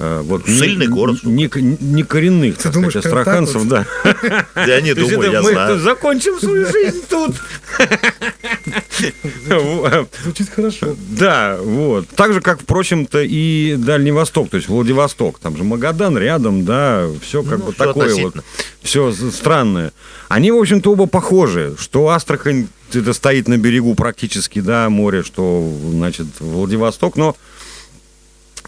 Э, 0.02 0.20
вот 0.24 0.46
Сильный 0.46 0.86
не, 0.86 0.92
город. 0.92 1.22
Не, 1.22 1.50
не 1.80 2.02
коренных, 2.02 2.56
Ты 2.56 2.64
так 2.64 2.72
думаешь, 2.72 2.92
сказать, 2.92 3.06
астраханцев, 3.06 3.68
да. 3.68 3.86
Я 4.66 4.80
не 4.80 4.94
думаю, 4.94 5.30
я 5.30 5.42
мы 5.42 5.52
знаю. 5.52 5.78
закончим 5.78 6.38
свою 6.38 6.66
жизнь 6.66 7.02
тут. 7.08 7.36
Звучит 10.22 10.50
хорошо. 10.50 10.96
Да, 11.10 11.56
вот. 11.60 12.08
Так 12.08 12.32
же, 12.32 12.40
как, 12.40 12.60
впрочем-то, 12.60 13.22
и 13.22 13.76
Дальний 13.76 14.12
Восток, 14.12 14.50
то 14.50 14.56
есть 14.56 14.68
Владивосток. 14.68 15.38
Там 15.38 15.56
же 15.56 15.64
Магадан 15.64 16.16
рядом, 16.18 16.64
да, 16.64 17.08
все 17.22 17.42
как 17.42 17.58
Ну, 17.58 17.66
бы 17.66 17.72
такое 17.72 18.14
вот. 18.16 18.34
Все 18.82 19.12
странное. 19.12 19.92
Они, 20.28 20.50
в 20.50 20.56
общем-то, 20.56 20.92
оба 20.92 21.06
похожи. 21.06 21.74
Что 21.78 22.08
Астрахань 22.08 22.68
это 22.92 23.12
стоит 23.12 23.48
на 23.48 23.58
берегу 23.58 23.94
практически, 23.94 24.60
да, 24.60 24.88
моря, 24.90 25.22
что, 25.22 25.72
значит, 25.90 26.26
Владивосток. 26.40 27.16
Но 27.16 27.36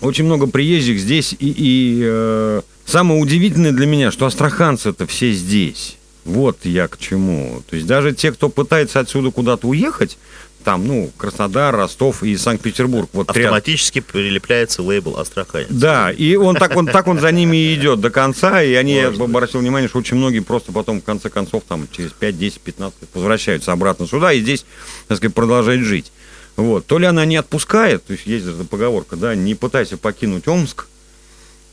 очень 0.00 0.24
много 0.24 0.46
приезжих 0.46 0.98
здесь. 0.98 1.34
И, 1.38 1.54
и 1.56 2.00
э, 2.04 2.62
самое 2.86 3.20
удивительное 3.20 3.72
для 3.72 3.86
меня, 3.86 4.10
что 4.10 4.26
астраханцы-то 4.26 5.06
все 5.06 5.32
здесь. 5.32 5.96
Вот 6.24 6.58
я 6.64 6.88
к 6.88 6.98
чему. 6.98 7.62
То 7.68 7.76
есть 7.76 7.86
даже 7.86 8.12
те, 8.14 8.32
кто 8.32 8.48
пытается 8.48 9.00
отсюда 9.00 9.30
куда-то 9.30 9.66
уехать, 9.68 10.16
там, 10.64 10.86
ну, 10.86 11.10
Краснодар, 11.18 11.76
Ростов 11.76 12.22
и 12.22 12.36
Санкт-Петербург. 12.38 13.10
Вот 13.12 13.28
Автоматически 13.28 14.00
прилепляется 14.00 14.82
лейбл 14.82 15.18
Астрахань. 15.18 15.66
да, 15.68 16.10
и 16.10 16.36
он 16.36 16.56
так, 16.56 16.74
он 16.74 16.86
так 16.86 17.06
он 17.06 17.20
за 17.20 17.30
ними 17.30 17.56
и 17.56 17.74
идет 17.74 18.00
до 18.00 18.10
конца, 18.10 18.62
и 18.62 18.72
они, 18.72 18.94
я 18.94 19.04
Может 19.08 19.20
быть. 19.20 19.28
обратил 19.28 19.60
внимание, 19.60 19.88
что 19.88 19.98
очень 19.98 20.16
многие 20.16 20.40
просто 20.40 20.72
потом, 20.72 21.02
в 21.02 21.04
конце 21.04 21.28
концов, 21.28 21.64
там, 21.68 21.86
через 21.94 22.12
5, 22.12 22.38
10, 22.38 22.60
15 22.60 23.02
лет 23.02 23.10
возвращаются 23.12 23.72
обратно 23.72 24.06
сюда 24.06 24.32
и 24.32 24.40
здесь, 24.40 24.64
так 25.06 25.18
сказать, 25.18 25.34
продолжают 25.34 25.82
жить. 25.82 26.10
Вот. 26.56 26.86
То 26.86 26.98
ли 26.98 27.06
она 27.06 27.24
не 27.24 27.36
отпускает, 27.36 28.04
то 28.04 28.12
есть 28.12 28.26
есть 28.26 28.46
эта 28.46 28.64
поговорка, 28.64 29.16
да, 29.16 29.34
не 29.34 29.54
пытайся 29.54 29.96
покинуть 29.96 30.46
Омск, 30.46 30.86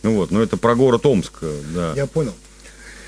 ну 0.04 0.16
вот, 0.16 0.32
но 0.32 0.42
это 0.42 0.58
про 0.58 0.74
город 0.76 1.06
Омск, 1.06 1.34
да. 1.76 1.94
Я 1.96 2.08
понял. 2.08 2.34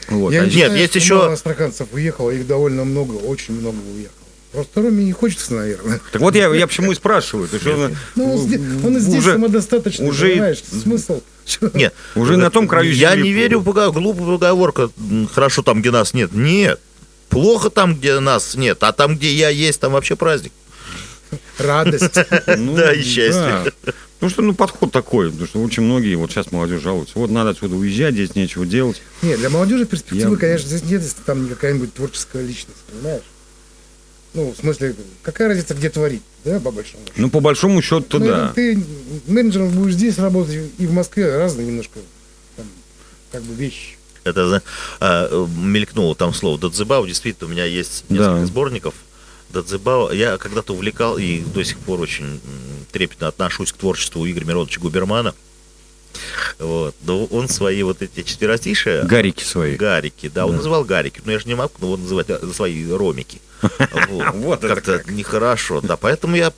Вот. 0.09 0.31
Я 0.33 0.41
А 0.41 0.45
не 0.45 0.51
Нет, 0.51 0.55
считаю, 0.65 0.79
есть 0.79 0.95
еще- 0.95 1.15
мало 1.15 1.33
астраханцев 1.33 1.87
уехало, 1.93 2.29
их 2.29 2.45
довольно 2.45 2.83
много, 2.83 3.13
очень 3.13 3.55
много 3.59 3.77
уехало. 3.95 4.17
Просто 4.51 4.81
Роме 4.83 5.03
не 5.05 5.13
хочется, 5.13 5.51
наверное. 5.55 5.99
Так 6.11 6.21
вот 6.21 6.35
я, 6.35 6.53
я 6.53 6.67
почему 6.67 6.91
и 6.91 6.95
спрашиваю. 6.95 7.47
То 7.47 7.55
есть 7.55 7.65
он, 7.65 7.97
Ну, 8.15 8.33
он, 8.35 8.37
здесь, 8.39 8.61
он 8.85 8.99
здесь 8.99 9.17
уже, 9.17 9.31
самодостаточный, 9.31 10.07
уже 10.09 10.29
понимаешь? 10.33 10.61
Смысл? 10.83 11.21
Нет. 11.73 11.95
уже 12.15 12.37
на 12.37 12.51
том 12.51 12.67
краю 12.67 12.93
Я 12.93 13.15
не 13.15 13.31
верю 13.31 13.61
в 13.61 13.63
пога- 13.67 13.91
глупую 13.91 14.37
поговорку. 14.37 14.91
м, 15.09 15.27
Хорошо 15.33 15.63
там, 15.63 15.81
где 15.81 15.89
нас 15.89 16.13
нет. 16.13 16.33
Нет. 16.33 16.79
Плохо 17.29 17.71
там, 17.71 17.95
где 17.95 18.19
нас 18.19 18.53
нет. 18.53 18.83
А 18.83 18.91
там, 18.91 19.15
где 19.17 19.33
я 19.33 19.49
есть, 19.49 19.79
там 19.79 19.93
вообще 19.93 20.15
праздник. 20.15 20.51
Радость. 21.57 22.15
Ну, 22.57 22.75
Да, 22.75 22.93
и 22.93 23.01
счастье. 23.03 23.71
Потому 24.15 24.29
что, 24.31 24.41
ну, 24.41 24.53
подход 24.55 24.91
такой, 24.91 25.29
потому 25.29 25.47
что 25.47 25.61
очень 25.61 25.83
многие, 25.83 26.15
вот 26.15 26.31
сейчас 26.31 26.51
молодежь 26.51 26.81
жалуются, 26.81 27.19
вот 27.19 27.29
надо 27.29 27.49
отсюда 27.49 27.75
уезжать, 27.75 28.13
здесь 28.13 28.35
нечего 28.35 28.65
делать. 28.65 29.01
Нет, 29.21 29.37
для 29.39 29.49
молодежи 29.49 29.85
перспективы, 29.85 30.37
конечно, 30.37 30.69
здесь 30.69 30.83
нет, 30.83 31.01
если 31.01 31.19
там 31.25 31.47
какая-нибудь 31.49 31.93
творческая 31.93 32.41
личность, 32.41 32.77
понимаешь? 32.89 33.23
Ну, 34.33 34.51
в 34.51 34.57
смысле, 34.57 34.95
какая 35.21 35.49
разница, 35.49 35.73
где 35.75 35.89
творить, 35.89 36.23
да, 36.45 36.59
по 36.59 36.71
большому 36.71 37.03
счету? 37.05 37.21
Ну, 37.21 37.29
по 37.29 37.39
большому 37.39 37.81
счету, 37.81 38.19
Ну, 38.19 38.25
да. 38.25 38.51
Ты 38.55 38.81
менеджером 39.27 39.69
будешь 39.69 39.93
здесь 39.93 40.17
работать 40.17 40.71
и 40.77 40.87
в 40.87 40.93
Москве 40.93 41.37
разные 41.37 41.67
немножко 41.67 41.99
там, 42.55 42.65
как 43.31 43.43
бы 43.43 43.53
вещи. 43.53 43.97
Это 44.23 44.63
а, 45.01 45.45
мелькнуло 45.57 46.15
там 46.15 46.33
слово 46.33 46.57
Дадзебао. 46.57 47.05
Действительно, 47.05 47.49
у 47.49 47.51
меня 47.51 47.65
есть 47.65 48.05
несколько 48.09 48.39
Да. 48.39 48.45
сборников. 48.45 48.93
Дадзебао. 49.53 50.11
Я 50.11 50.37
когда-то 50.37 50.73
увлекал 50.73 51.17
и 51.17 51.39
до 51.39 51.63
сих 51.63 51.77
пор 51.79 52.01
очень 52.01 52.41
трепетно 52.91 53.27
отношусь 53.27 53.71
к 53.71 53.77
творчеству 53.77 54.27
Игоря 54.29 54.45
Мироновича 54.45 54.79
Губермана. 54.81 55.33
Вот. 56.59 56.95
Но 57.01 57.25
он 57.25 57.47
свои 57.49 57.81
вот 57.83 58.01
эти 58.01 58.21
четверостишие 58.23 59.03
Гарики 59.03 59.43
свои. 59.43 59.75
Гарики, 59.75 60.29
да, 60.29 60.45
он 60.45 60.51
Да. 60.51 60.57
называл 60.57 60.83
Гарики, 60.83 61.21
но 61.25 61.31
я 61.31 61.39
же 61.39 61.47
не 61.47 61.55
могу 61.55 61.73
его 61.81 61.97
называть 61.97 62.29
а, 62.29 62.39
свои 62.53 62.89
ромики. 62.91 63.41
Вот. 64.33 64.61
Как-то 64.61 64.99
как. 64.99 65.07
нехорошо, 65.09 65.81
да, 65.81 65.97
поэтому 65.97 66.35
я 66.35 66.51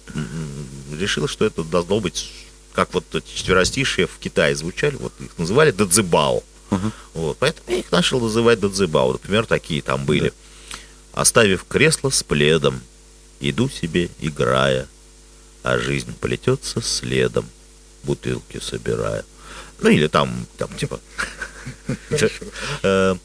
решил, 1.00 1.28
что 1.28 1.46
это 1.46 1.64
должно 1.64 2.00
быть, 2.00 2.32
как 2.74 2.94
вот 2.94 3.04
эти 3.14 3.36
четверостишие 3.36 4.08
в 4.08 4.18
Китае 4.20 4.56
звучали, 4.56 4.96
вот 4.96 5.14
их 5.20 5.38
называли 5.38 5.72
дадзибао. 5.72 6.44
Ага. 6.72 6.92
Вот, 7.14 7.38
поэтому 7.38 7.70
я 7.70 7.78
их 7.78 7.92
начал 7.92 8.20
называть 8.20 8.60
дадзибао. 8.60 9.14
Например, 9.14 9.46
такие 9.46 9.82
там 9.82 10.04
были. 10.06 10.34
Оставив 11.16 11.64
кресло 11.64 12.10
с 12.10 12.24
пледом, 12.24 12.82
иду 13.40 13.70
себе, 13.70 14.10
играя, 14.20 14.86
а 15.64 15.80
жизнь 15.80 16.14
плетется 16.20 16.82
следом, 16.82 17.50
бутылки 18.04 18.60
собирая. 18.60 19.24
Ну 19.80 19.90
или 19.90 20.08
там, 20.08 20.46
там 20.58 20.70
типа... 20.76 21.00
э, 22.84 23.16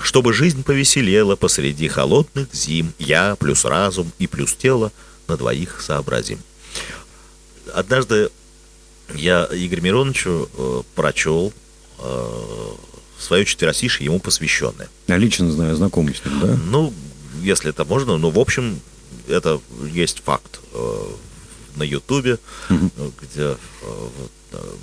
Чтобы 0.00 0.32
жизнь 0.32 0.62
повеселела 0.62 1.34
посреди 1.34 1.88
холодных 1.88 2.54
зим, 2.54 2.92
я 3.00 3.34
плюс 3.34 3.64
разум 3.64 4.12
и 4.20 4.28
плюс 4.28 4.54
тело 4.54 4.92
на 5.26 5.36
двоих 5.36 5.80
сообразим. 5.80 6.38
Однажды 7.74 8.30
я 9.16 9.48
Игорю 9.50 9.82
Мироновичу 9.82 10.48
э, 10.56 10.82
прочел 10.94 11.52
э, 11.98 12.70
свое 13.18 13.44
четверостишие 13.44 14.06
ему 14.06 14.20
посвященное. 14.20 14.88
Я 15.06 15.16
лично 15.16 15.50
знаю, 15.50 15.74
знакомый 15.76 16.14
с 16.14 16.24
ним, 16.24 16.40
да? 16.40 16.58
Ну, 16.66 16.92
если 17.42 17.70
это 17.70 17.84
можно, 17.84 18.16
ну, 18.16 18.30
в 18.30 18.38
общем, 18.38 18.80
это 19.26 19.60
есть 19.92 20.22
факт 20.24 20.60
э, 20.72 21.04
на 21.76 21.82
Ютубе, 21.82 22.38
э, 22.70 22.74
где 23.22 23.42
э, 23.42 23.56
вот, 23.82 24.30
э, 24.52 24.74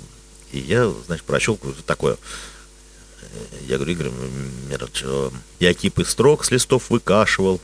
и 0.52 0.58
я, 0.60 0.92
значит, 1.06 1.24
прочел 1.24 1.58
такое. 1.86 2.16
Э, 3.22 3.26
Я 3.68 3.76
говорю, 3.76 3.92
Игорь 3.92 4.10
Миронович, 4.70 5.02
э, 5.04 5.30
я 5.60 5.74
кипы 5.74 6.04
строк 6.04 6.44
с 6.44 6.50
листов 6.50 6.90
выкашивал, 6.90 7.60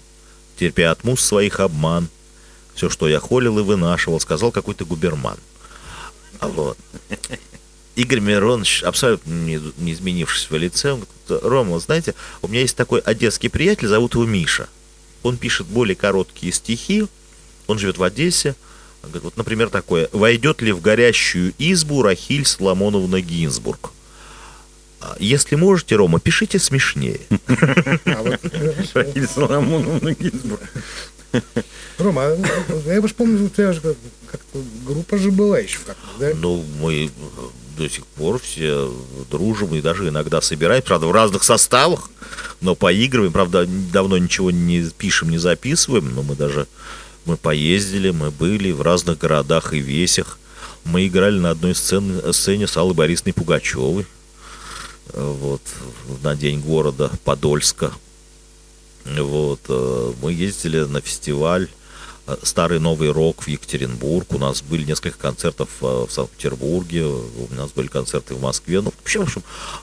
терпя 0.59 0.91
от 0.91 1.05
муз 1.05 1.21
своих 1.21 1.61
обман. 1.61 2.09
Все, 2.75 2.89
что 2.89 3.07
я 3.09 3.21
холил 3.21 3.59
и 3.59 3.63
вынашивал, 3.63 4.19
сказал 4.21 4.51
какой-то 4.51 4.85
губерман. 4.87 5.37
А 6.41 6.49
вот. 6.49 6.79
Игорь 7.95 8.21
Миронович, 8.21 8.83
абсолютно 8.85 9.31
не, 9.33 9.61
не 9.79 9.93
изменившись 9.93 10.49
в 10.51 10.57
лице, 10.57 10.93
он 10.93 11.01
говорит, 11.29 11.45
Рома, 11.45 11.79
знаете, 11.79 12.15
у 12.41 12.49
меня 12.49 12.61
есть 12.61 12.77
такой 12.77 13.01
одесский 13.01 13.51
приятель, 13.51 13.89
зовут 13.89 14.15
его 14.15 14.25
Миша. 14.25 14.69
Он 15.23 15.37
пишет 15.37 15.67
более 15.67 15.95
короткие 15.95 16.53
стихи, 16.53 17.07
он 17.67 17.79
живет 17.79 17.99
в 17.99 18.03
Одессе. 18.03 18.55
Он 19.03 19.11
говорит, 19.11 19.25
вот, 19.25 19.37
например, 19.37 19.69
такое. 19.69 20.09
«Войдет 20.13 20.63
ли 20.63 20.73
в 20.73 20.81
горящую 20.81 21.55
избу 21.59 22.03
Рахиль 22.03 22.47
Соломоновна 22.47 23.21
Гинзбург?» 23.21 23.91
А, 25.01 25.17
Если 25.19 25.57
можете, 25.57 25.97
Рома, 25.97 26.21
пишите 26.21 26.59
смешнее. 26.59 27.21
А. 28.05 28.39
Рахиль 28.95 29.27
Соломоновна 29.27 30.15
Гинзбург. 30.15 30.61
Рома, 31.99 32.23
а, 32.27 32.39
я 32.87 33.01
уж 33.01 33.13
помню, 33.15 33.45
у 33.45 33.49
тебя 33.49 33.73
же 33.73 33.81
как- 33.81 33.97
как-то 34.31 34.63
группа 34.87 35.19
же 35.19 35.31
была 35.31 35.59
еще 35.59 35.79
как-то, 35.85 36.07
да? 36.19 36.33
Ну, 36.35 36.65
мы 36.81 37.11
до 37.77 37.89
сих 37.89 38.07
пор 38.07 38.41
все 38.41 38.93
дружим 39.31 39.75
и 39.75 39.81
даже 39.81 40.09
иногда 40.09 40.41
собираем, 40.41 40.83
правда, 40.83 41.07
в 41.07 41.13
разных 41.13 41.45
составах, 41.45 42.11
но 42.61 42.75
поигрываем, 42.75 43.33
правда, 43.33 43.67
давно 43.67 44.19
ничего 44.19 44.51
не 44.51 44.89
пишем, 44.91 45.31
не 45.31 45.39
записываем, 45.39 46.15
но 46.15 46.23
мы 46.23 46.37
даже, 46.37 46.67
мы 47.25 47.37
поездили, 47.37 48.11
мы 48.11 48.31
были 48.31 48.73
в 48.73 48.83
разных 48.83 49.19
городах 49.19 49.75
и 49.75 49.79
весях, 49.79 50.39
мы 50.85 51.07
играли 51.07 51.39
на 51.39 51.51
одной 51.51 51.75
сцене, 51.75 52.33
сцене 52.33 52.67
с 52.67 52.77
Аллой 52.77 52.95
Борисовной 52.95 53.33
Пугачевой, 53.33 54.07
э, 55.13 55.37
вот, 55.41 55.63
на 56.23 56.35
День 56.35 56.61
города 56.61 57.11
Подольска, 57.25 57.93
вот, 59.05 59.61
э, 59.69 60.13
мы 60.23 60.33
ездили 60.33 60.81
на 60.81 61.01
фестиваль 61.01 61.69
Старый 62.43 62.79
Новый 62.79 63.11
Рок 63.11 63.43
в 63.43 63.49
Екатеринбург. 63.49 64.33
У 64.33 64.39
нас 64.39 64.63
были 64.63 64.85
несколько 64.85 65.19
концертов 65.19 65.69
э, 65.81 66.07
в 66.09 66.11
Санкт-Петербурге, 66.11 67.05
у 67.05 67.49
нас 67.51 67.71
были 67.71 67.87
концерты 67.89 68.35
в 68.35 68.41
Москве. 68.41 68.81
Ну, 68.81 68.93
вообще, 68.99 69.19
в 69.19 69.23
общем, 69.23 69.43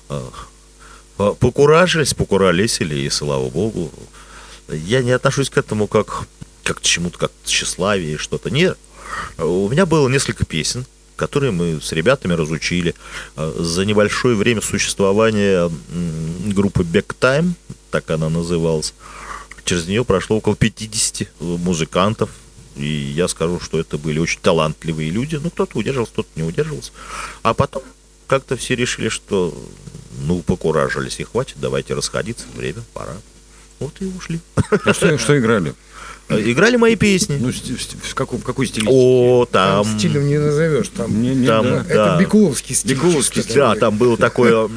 э, 0.10 1.34
покуражились, 1.40 2.14
покуролесили, 2.14 2.96
и 2.96 3.10
слава 3.10 3.50
богу. 3.50 3.92
Я 4.68 5.02
не 5.02 5.12
отношусь 5.12 5.50
к 5.50 5.58
этому 5.58 5.88
как, 5.88 6.28
как 6.64 6.80
к 6.80 6.82
чему-то, 6.82 7.18
как 7.18 7.32
к 7.32 7.48
тщеславию 7.48 8.20
что-то. 8.20 8.50
Нет. 8.50 8.78
У 9.38 9.68
меня 9.70 9.86
было 9.86 10.08
несколько 10.08 10.46
песен, 10.46 10.86
которые 11.16 11.52
мы 11.52 11.82
с 11.82 11.92
ребятами 11.92 12.34
разучили. 12.34 12.96
Э, 13.36 13.54
За 13.58 13.86
небольшое 13.86 14.36
время 14.36 14.62
существования 14.62 15.70
группы 16.54 16.84
Back 16.84 17.16
Time, 17.20 17.54
так 17.92 18.10
она 18.12 18.30
называлась, 18.30 18.94
через 19.70 19.88
нее 19.88 20.04
прошло 20.04 20.38
около 20.38 20.56
50 20.56 21.28
музыкантов. 21.40 22.32
И 22.76 22.88
я 22.88 23.28
скажу, 23.28 23.60
что 23.60 23.80
это 23.80 23.98
были 24.00 24.18
очень 24.20 24.40
талантливые 24.42 25.12
люди. 25.12 25.40
Ну, 25.42 25.50
кто-то 25.52 25.78
удерживался, 25.78 26.14
кто-то 26.14 26.30
не 26.36 26.44
удерживался. 26.44 26.92
А 27.44 27.54
потом 27.54 27.84
как-то 28.28 28.56
все 28.58 28.76
решили, 28.76 29.10
что 29.10 29.54
ну, 30.26 30.42
покуражились 30.42 31.20
и 31.20 31.24
хватит, 31.24 31.58
давайте 31.60 31.94
расходиться, 31.94 32.46
время, 32.56 32.82
пора. 32.94 33.14
Вот 33.80 33.94
и 34.00 34.06
ушли. 34.06 34.40
А 34.86 34.94
что, 34.94 35.18
что 35.20 35.38
играли? 35.38 35.74
Э, 36.30 36.40
Играли 36.52 36.78
мои 36.78 36.96
песни. 36.96 37.38
Ну, 37.40 37.50
в, 37.52 37.56
сти- 37.56 37.76
в 38.02 38.16
какой, 38.16 38.40
в 38.40 38.44
какой 38.44 38.66
стилистике? 38.68 38.94
О, 38.96 39.46
Там 39.52 39.84
там... 39.86 40.00
стилем 40.00 40.28
не 40.28 40.38
назовешь. 40.40 40.90
Там, 40.90 41.22
Не- 41.22 41.36
не- 41.36 41.48
там, 41.48 41.64
да. 41.66 41.82
это 41.82 41.94
да. 41.96 42.20
Бекуловский 42.20 42.76
стиль. 42.76 42.96
Бекуловский 42.96 43.42
чисто 43.44 43.56
Да, 43.56 43.76
там 43.76 43.98
было 43.98 44.16
такое 44.18 44.70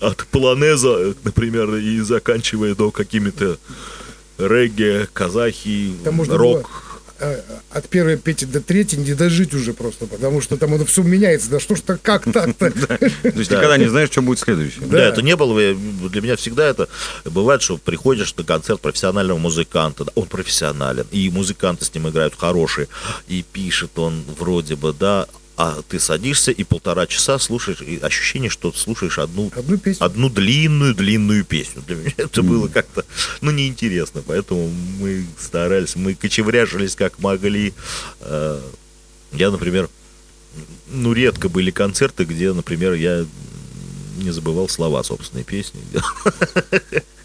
от 0.00 0.26
полонеза, 0.28 1.14
например, 1.24 1.74
и 1.76 2.00
заканчивая 2.00 2.74
до 2.74 2.90
какими-то 2.90 3.58
регги, 4.48 5.06
казахи, 5.12 5.92
Там 6.04 6.14
можно 6.14 6.36
рок. 6.36 6.70
э, 7.18 7.40
от 7.70 7.86
первой 7.88 8.16
пети 8.16 8.46
до 8.46 8.60
третьей 8.60 8.98
не 8.98 9.12
дожить 9.14 9.52
уже 9.54 9.72
просто, 9.74 10.06
потому 10.06 10.40
что 10.40 10.56
там 10.56 10.74
это 10.74 10.86
все 10.86 11.02
меняется. 11.02 11.50
Да 11.50 11.60
что 11.60 11.76
ж 11.76 11.80
так, 11.82 12.00
как 12.02 12.24
так-то? 12.32 12.70
То 12.72 12.98
есть 13.24 13.50
Да. 13.50 13.56
никогда 13.56 13.76
не 13.76 13.88
знаешь, 13.88 14.10
что 14.10 14.22
будет 14.22 14.38
следующее. 14.38 14.86
Да. 14.86 14.98
Это 15.00 15.20
не 15.22 15.36
было. 15.36 15.54
Для 16.08 16.20
меня 16.22 16.36
всегда 16.36 16.66
это 16.66 16.88
бывает, 17.26 17.60
что 17.62 17.76
приходишь 17.76 18.34
на 18.36 18.44
концерт 18.44 18.80
профессионального 18.80 19.38
музыканта. 19.38 20.06
Он 20.14 20.24
профессионален, 20.26 21.06
и 21.10 21.28
музыканты 21.30 21.84
с 21.84 21.94
ним 21.94 22.08
играют 22.08 22.34
хорошие, 22.36 22.88
и 23.28 23.42
пишет 23.52 23.98
он 23.98 24.22
вроде 24.38 24.76
бы, 24.76 24.94
да, 24.98 25.26
а 25.62 25.82
ты 25.86 26.00
садишься 26.00 26.52
и 26.52 26.64
полтора 26.64 27.06
часа 27.06 27.38
слушаешь, 27.38 27.82
и 27.82 27.98
ощущение, 27.98 28.48
что 28.48 28.72
слушаешь 28.72 29.18
одну 29.18 29.52
Одну 29.54 29.76
песню. 29.76 30.06
одну 30.06 30.30
длинную-длинную 30.30 31.44
песню. 31.44 31.82
Для 31.86 31.96
меня 31.96 32.14
это 32.16 32.42
было 32.42 32.66
как-то, 32.68 33.04
ну, 33.42 33.50
неинтересно. 33.50 34.22
Поэтому 34.26 34.70
мы 34.98 35.26
старались, 35.38 35.96
мы 35.96 36.14
кочевряжились 36.14 36.96
как 36.96 37.18
могли. 37.18 37.74
Э, 38.20 38.58
Я, 39.32 39.50
например, 39.50 39.90
ну, 40.90 41.12
редко 41.12 41.50
были 41.50 41.70
концерты, 41.70 42.24
где, 42.24 42.54
например, 42.54 42.94
я 42.94 43.26
не 44.16 44.30
забывал 44.30 44.66
слова 44.66 45.02
собственной 45.02 45.44
песни. 45.44 45.80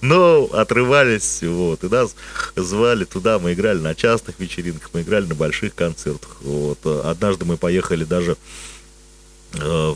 Но 0.00 0.44
отрывались, 0.52 1.42
вот, 1.42 1.84
и 1.84 1.88
нас 1.88 2.14
звали 2.56 3.04
туда, 3.04 3.38
мы 3.38 3.52
играли 3.52 3.78
на 3.78 3.94
частных 3.94 4.38
вечеринках, 4.38 4.90
мы 4.92 5.02
играли 5.02 5.26
на 5.26 5.34
больших 5.34 5.74
концертах. 5.74 6.36
Вот. 6.40 6.84
Однажды 6.86 7.44
мы 7.44 7.56
поехали 7.56 8.04
даже 8.04 8.36
э, 9.54 9.94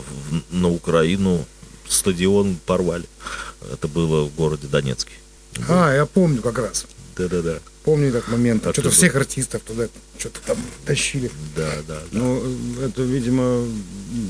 на 0.51 0.69
Украину, 0.69 1.45
стадион 1.87 2.57
порвали. 2.65 3.05
Это 3.71 3.87
было 3.87 4.23
в 4.23 4.35
городе 4.35 4.67
Донецке. 4.67 5.13
А, 5.67 5.93
я 5.93 6.05
помню 6.05 6.41
как 6.41 6.59
раз. 6.59 6.85
Да-да-да. 7.17 7.59
Помню 7.89 8.09
этот 8.09 8.27
момент. 8.27 8.67
А 8.67 8.71
Что-то 8.71 8.91
всех 8.91 9.15
артистов 9.15 9.63
туда 9.63 9.87
что-то 10.19 10.41
там 10.45 10.57
тащили. 10.85 11.31
Да, 11.55 11.71
да. 11.87 11.97
Ну, 12.11 12.39
это, 12.85 13.01
видимо, 13.01 13.65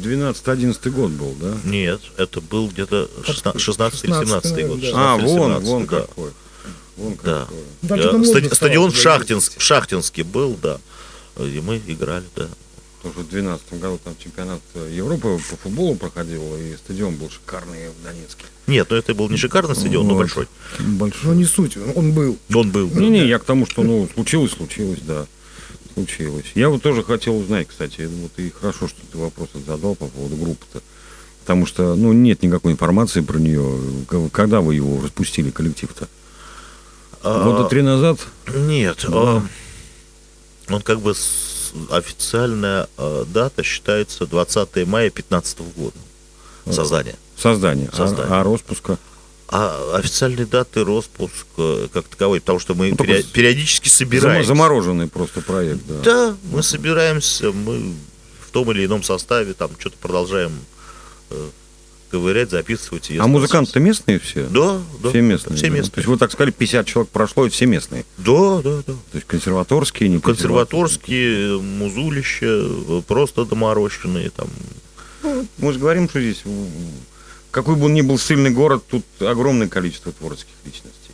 12-11 0.02 0.90
год 0.92 1.12
был, 1.12 1.36
да? 1.42 1.58
Нет, 1.66 2.00
это 2.16 2.40
был 2.40 2.70
где-то 2.70 3.10
16, 3.26 3.60
16 3.60 4.04
или 4.06 4.12
17 4.14 4.68
год. 4.68 4.80
да. 4.80 4.86
16 4.88 4.94
А, 4.96 5.18
вон, 5.18 5.52
17, 5.52 5.68
вон 5.68 5.86
да. 5.88 6.00
какой. 6.00 6.30
Вон 6.96 7.20
Да. 7.22 7.48
какой. 7.50 8.00
Э, 8.00 8.24
стало 8.24 8.56
Стадион 8.56 8.92
в, 8.92 8.96
Шахтинск, 8.96 9.58
в 9.58 9.62
Шахтинске 9.62 10.24
был, 10.24 10.58
да. 10.62 10.80
И 11.38 11.60
мы 11.62 11.82
играли, 11.86 12.24
да. 12.38 12.48
Тоже 13.02 13.20
в 13.20 13.30
12 13.30 13.80
году 13.80 13.98
там 14.04 14.14
чемпионат 14.22 14.60
Европы 14.92 15.40
по 15.50 15.56
футболу 15.56 15.96
проходил, 15.96 16.42
и 16.58 16.76
стадион 16.76 17.16
был 17.16 17.30
шикарный 17.30 17.88
в 17.90 18.04
Донецке. 18.04 18.44
Нет, 18.68 18.88
ну 18.90 18.98
это 18.98 19.14
был 19.16 19.30
не 19.30 19.38
шикарный 19.38 19.74
стадион, 19.76 20.06
но 20.06 20.14
Вот. 20.16 20.20
большой. 20.20 20.48
Ну, 20.80 20.98
Большой. 20.98 21.36
не 21.38 21.46
суть, 21.46 21.78
он- 21.78 21.94
он 21.96 22.12
был. 22.12 22.38
Он 22.54 22.70
был. 22.72 22.88
да. 22.90 23.00
Не-не, 23.00 23.26
я 23.26 23.40
к 23.40 23.46
тому, 23.46 23.66
что, 23.66 23.84
ну, 23.84 24.10
случилось, 24.14 24.52
случилось, 24.52 25.00
да. 25.08 25.26
Случилось. 25.94 26.46
Я 26.56 26.68
вот 26.70 26.82
тоже 26.82 27.04
хотел 27.04 27.38
узнать, 27.38 27.68
кстати, 27.70 28.02
вот 28.22 28.32
и 28.38 28.50
хорошо, 28.50 28.88
что 28.90 28.98
ты 29.12 29.18
вопрос 29.18 29.50
задал 29.66 29.96
по 29.96 30.08
поводу 30.08 30.36
группы-то. 30.36 30.82
Потому 31.42 31.66
что, 31.66 31.96
ну, 31.96 32.12
нет 32.14 32.44
никакой 32.44 32.74
информации 32.74 33.22
про 33.22 33.38
нее. 33.40 33.80
Когда 34.32 34.60
вы 34.62 34.76
его 34.76 35.02
распустили, 35.02 35.50
коллектив-то? 35.52 36.08
А, 37.24 37.44
Года 37.44 37.68
три 37.70 37.82
назад? 37.82 38.20
Нет, 38.54 39.04
а, 39.08 39.42
он 40.70 40.82
как 40.82 41.02
бы 41.02 41.16
с- 41.16 41.49
официальная 41.92 42.88
а, 42.98 43.26
дата 43.26 43.64
считается 43.64 44.26
20 44.26 44.88
мая 44.88 45.10
15 45.10 45.60
года. 45.76 45.98
Создание. 46.70 47.16
А- 47.38 47.42
Создание. 47.42 47.90
А, 48.30 48.44
распуска? 48.44 48.98
А 49.52 49.96
официальной 49.98 50.46
даты 50.46 50.84
распуск 50.86 51.48
э, 51.58 51.88
как 51.92 52.06
таковой, 52.08 52.40
потому 52.40 52.60
что 52.60 52.76
мы 52.76 52.92
Ну, 52.92 52.98
только 52.98 53.14
перио- 53.14 53.24
с- 53.24 53.26
периодически 53.26 53.90
собираемся. 53.90 54.48
Замороженный 54.50 55.08
просто 55.08 55.42
проект, 55.42 55.82
да. 55.88 55.96
Да, 56.04 56.38
мы 56.52 56.62
собираемся, 56.62 57.52
мы 57.52 57.94
в 58.48 58.52
том 58.52 58.70
или 58.72 58.86
ином 58.86 59.02
составе 59.02 59.54
там 59.54 59.72
что-то 59.80 59.98
продолжаем 60.00 60.52
э, 61.32 61.50
ковырять, 62.10 62.50
записывать. 62.50 63.12
А 63.18 63.28
музыканты-то 63.28 63.80
местные 63.80 64.20
все? 64.20 64.44
Да, 64.44 64.82
да. 65.02 65.10
Все 65.10 65.22
местные. 65.22 65.56
Все 65.56 65.68
да? 65.68 65.74
местные. 65.74 65.92
То 65.92 66.00
есть 66.00 66.08
вы 66.08 66.18
так 66.18 66.32
сказали, 66.32 66.52
50 66.52 66.86
человек 66.86 67.12
прошло, 67.12 67.46
и 67.46 67.50
все 67.50 67.66
местные. 67.66 68.06
Да, 68.18 68.62
да, 68.62 68.78
да. 68.86 68.94
То 68.94 69.16
есть 69.16 69.28
консерваторские, 69.28 70.10
не 70.10 70.20
Консерваторские, 70.20 71.60
музулища, 71.60 72.68
просто 73.08 73.46
доморощенные 73.46 74.30
там. 74.30 74.50
Мы 75.58 75.74
же 75.74 75.80
говорим, 75.80 76.10
что 76.10 76.22
здесь, 76.22 76.44
какой 77.52 77.76
бы 77.76 77.86
он 77.86 77.94
ни 77.94 78.02
был 78.02 78.18
сильный 78.18 78.52
город, 78.52 78.84
тут 78.90 79.04
огромное 79.20 79.68
количество 79.68 80.12
творческих 80.12 80.54
личностей, 80.66 81.12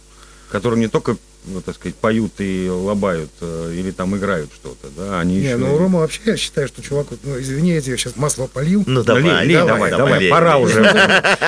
которые 0.50 0.80
не 0.80 0.88
только, 0.88 1.18
ну, 1.48 1.62
так 1.62 1.76
сказать, 1.76 1.96
поют 1.96 2.34
и 2.40 2.70
лобают, 2.70 3.32
э, 3.42 3.74
или 3.76 3.92
там 3.92 4.16
играют 4.16 4.52
что-то, 4.54 4.88
да, 4.98 5.20
они 5.20 5.36
Не, 5.36 5.46
еще... 5.46 5.58
ну 5.58 5.78
Рома 5.78 6.00
вообще 6.00 6.22
я 6.26 6.38
считаю, 6.38 6.68
что 6.68 6.82
чувак, 6.82 7.08
ну 7.24 7.40
извини, 7.40 7.74
я 7.74 7.82
тебе 7.82 7.98
сейчас 7.98 8.16
масло 8.16 8.48
полил. 8.48 8.84
Ну 8.86 9.04
Да, 9.04 9.16
давай, 9.16 9.46
лей, 9.46 9.56
лей, 9.56 9.58
давай, 9.58 9.92
давай, 9.92 9.92
давай, 9.92 10.20
лей, 10.20 10.32
пора 10.32 10.58
лей. 10.58 10.66
уже. 10.66 10.84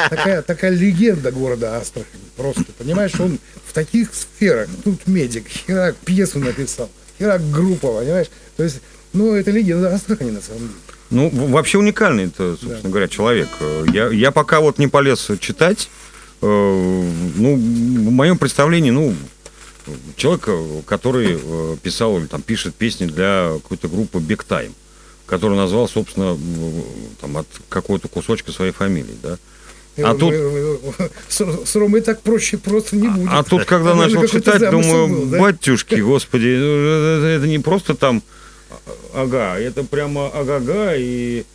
Такая, 0.10 0.42
такая 0.42 0.72
легенда 0.72 1.32
города 1.32 1.78
Астрахань. 1.78 2.22
Просто, 2.36 2.66
понимаешь, 2.78 3.20
он 3.20 3.40
в 3.66 3.74
таких 3.74 4.14
сферах, 4.14 4.70
тут 4.84 5.08
медик, 5.08 5.48
херак 5.48 5.96
пьесу 5.98 6.40
написал, 6.40 6.90
херак 7.18 7.42
группа, 7.52 8.00
понимаешь? 8.00 8.28
То 8.56 8.64
есть, 8.64 8.82
ну, 9.14 9.34
это 9.34 9.52
легенда 9.52 9.94
Астрахани 9.94 10.32
на 10.32 10.42
самом 10.42 10.60
деле. 10.60 10.72
Ну, 11.10 11.30
вообще 11.30 11.78
уникальный 11.78 12.26
это, 12.26 12.58
собственно 12.60 12.90
говоря, 12.90 13.08
человек. 13.08 13.48
Я, 13.94 14.08
я 14.10 14.32
пока 14.32 14.60
вот 14.60 14.78
не 14.78 14.88
полез 14.88 15.32
читать, 15.40 15.90
э, 16.42 16.46
ну, 16.46 17.56
в 17.56 18.12
моем 18.12 18.38
представлении, 18.38 18.92
ну, 18.92 19.16
человек, 20.16 20.44
э, 20.48 20.82
который 20.86 21.40
э, 21.42 21.78
писал 21.82 22.18
или 22.18 22.26
там 22.28 22.42
пишет 22.42 22.76
песни 22.76 23.06
для 23.06 23.52
какой-то 23.62 23.88
группы 23.88 24.20
Big 24.20 24.46
Time, 24.48 24.72
которую 25.26 25.58
назвал, 25.58 25.88
собственно, 25.88 26.38
там, 27.22 27.38
от 27.38 27.48
какого-то 27.70 28.08
кусочка 28.08 28.52
своей 28.52 28.72
фамилии, 28.72 29.16
да. 29.22 29.38
А 30.00 30.14
Мы- 30.14 30.20
тут- 30.20 30.34
мы- 30.34 31.10
С, 31.28 31.66
с 31.66 31.76
Ромой 31.76 32.02
так 32.02 32.22
проще 32.22 32.58
просто 32.58 32.96
не 32.96 33.08
будет. 33.08 33.30
А 33.32 33.44
тут, 33.44 33.66
когда 33.66 33.90
Там 33.90 34.00
начал 34.00 34.28
читать, 34.28 34.70
думаю, 34.70 35.08
был, 35.08 35.26
да? 35.26 35.40
батюшки, 35.40 35.96
господи, 35.96 36.56
ну, 36.60 36.66
это, 37.20 37.26
это 37.40 37.48
не 37.48 37.58
просто 37.60 37.96
там 37.96 38.22
а- 39.14 39.24
ага, 39.24 39.60
это 39.60 39.84
прямо 39.84 40.28
ага-га, 40.28 40.94
и 40.96 41.46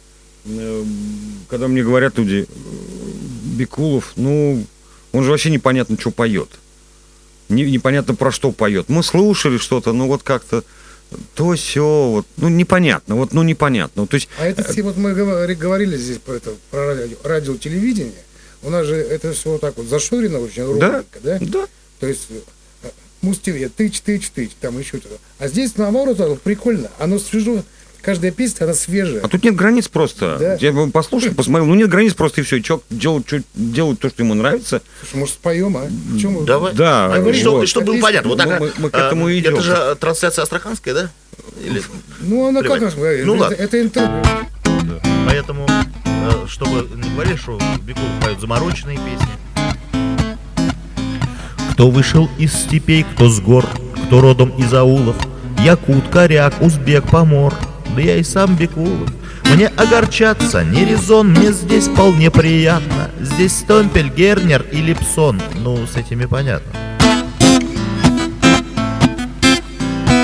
э, 0.46 0.84
когда 1.48 1.68
мне 1.68 1.84
говорят 1.84 2.18
люди, 2.18 2.46
э, 2.48 2.52
Бекулов, 3.56 4.12
ну, 4.16 4.64
он 5.12 5.22
же 5.24 5.30
вообще 5.30 5.50
непонятно, 5.50 5.96
что 6.00 6.10
поет. 6.10 6.48
Не- 7.52 7.70
непонятно, 7.70 8.14
про 8.14 8.32
что 8.32 8.50
поет. 8.52 8.88
Мы 8.88 9.02
слушали 9.02 9.58
что-то, 9.58 9.92
ну, 9.92 10.06
вот 10.08 10.22
как-то 10.22 10.64
то 11.34 11.52
все, 11.54 12.08
вот, 12.08 12.26
ну, 12.38 12.48
непонятно, 12.48 13.16
вот, 13.16 13.34
ну, 13.34 13.42
непонятно. 13.42 14.06
То 14.06 14.14
есть, 14.14 14.28
А 14.38 14.46
это 14.46 14.64
все, 14.64 14.82
вот 14.82 14.96
мы 14.96 15.12
говори- 15.12 15.54
говорили 15.54 15.96
здесь 15.98 16.16
про, 16.18 16.34
это, 16.34 16.52
про 16.70 16.86
радио, 16.94 17.16
радио, 17.22 17.56
телевидение. 17.56 18.14
У 18.62 18.70
нас 18.70 18.86
же 18.86 18.94
это 18.96 19.32
все 19.32 19.50
вот 19.50 19.60
так 19.60 19.76
вот 19.76 19.86
зашорено 19.86 20.38
очень 20.40 20.64
ровненько, 20.64 21.18
да? 21.22 21.38
да, 21.40 21.66
То 22.00 22.06
есть 22.06 22.28
э, 22.30 22.88
Муз-ТВ, 23.20 23.70
тыч, 23.76 24.00
тыч, 24.00 24.30
тыч, 24.30 24.50
там 24.60 24.78
еще 24.78 24.98
что-то. 24.98 25.18
А 25.38 25.48
здесь 25.48 25.76
наоборот 25.76 26.40
прикольно, 26.42 26.90
оно 26.98 27.18
свежо. 27.18 27.62
Каждая 28.02 28.32
песня, 28.32 28.64
она 28.64 28.74
свежая. 28.74 29.20
А 29.22 29.28
тут 29.28 29.44
нет 29.44 29.54
границ 29.54 29.86
просто. 29.88 30.36
Да. 30.38 30.54
Я 30.56 30.72
послушал, 30.92 31.34
посмотрел, 31.34 31.66
ну 31.66 31.74
нет 31.76 31.88
границ 31.88 32.14
просто 32.14 32.40
и 32.40 32.44
все. 32.44 32.56
И 32.56 32.62
человек 32.62 32.84
делает, 32.90 33.26
делает 33.54 34.00
то, 34.00 34.08
что 34.08 34.22
ему 34.24 34.34
нравится. 34.34 34.82
Слушай, 35.00 35.20
может, 35.20 35.34
споем, 35.36 35.76
а? 35.76 35.86
Чем 36.18 36.32
мы- 36.32 36.44
Давай. 36.44 36.74
Да, 36.74 37.06
А, 37.14 37.18
говори, 37.20 37.38
что, 37.38 37.52
вот. 37.52 37.68
чтобы 37.68 37.86
было 37.92 38.00
понятно. 38.00 38.28
Вот 38.30 38.38
Мы- 38.38 38.44
такая, 38.44 38.60
мы- 38.60 38.72
мы 38.78 38.90
к 38.90 38.94
этому 38.96 39.26
а, 39.26 39.32
идем. 39.38 39.54
Это 39.54 39.62
же 39.62 39.96
трансляция 40.00 40.42
астраханская, 40.42 40.94
да? 40.94 41.10
Или- 41.64 41.80
Ну, 42.20 42.48
она 42.48 42.60
как 42.60 42.72
Плевать. 42.72 42.82
нас 42.82 42.94
говорит? 42.94 43.24
Ну, 43.24 43.34
это, 43.34 43.42
ладно. 43.42 43.54
это 43.54 43.80
интервью. 43.80 44.22
Поэтому, 45.26 45.66
э, 46.04 46.46
чтобы 46.48 46.88
не 46.96 47.08
говорили, 47.10 47.36
что 47.36 47.58
Бекулов 47.82 48.10
поет 48.20 48.40
замороченные 48.40 48.98
песни. 48.98 50.32
Кто 51.72 51.90
вышел 51.90 52.28
из 52.38 52.52
степей, 52.52 53.04
кто 53.14 53.28
с 53.28 53.40
гор, 53.40 53.66
кто 54.06 54.20
родом 54.20 54.50
из 54.58 54.72
аулов, 54.74 55.16
Якут, 55.64 56.08
коряк, 56.08 56.60
узбек, 56.60 57.04
помор, 57.08 57.54
да 57.94 58.02
я 58.02 58.16
и 58.16 58.22
сам 58.22 58.56
Бекулов. 58.56 59.10
Мне 59.54 59.66
огорчаться 59.68 60.64
не 60.64 60.84
резон, 60.84 61.30
мне 61.30 61.52
здесь 61.52 61.88
вполне 61.88 62.30
приятно. 62.30 63.10
Здесь 63.20 63.56
Стомпель, 63.56 64.08
Гернер 64.08 64.64
и 64.72 64.78
Липсон, 64.78 65.40
ну, 65.56 65.86
с 65.86 65.96
этими 65.96 66.24
понятно. 66.24 66.72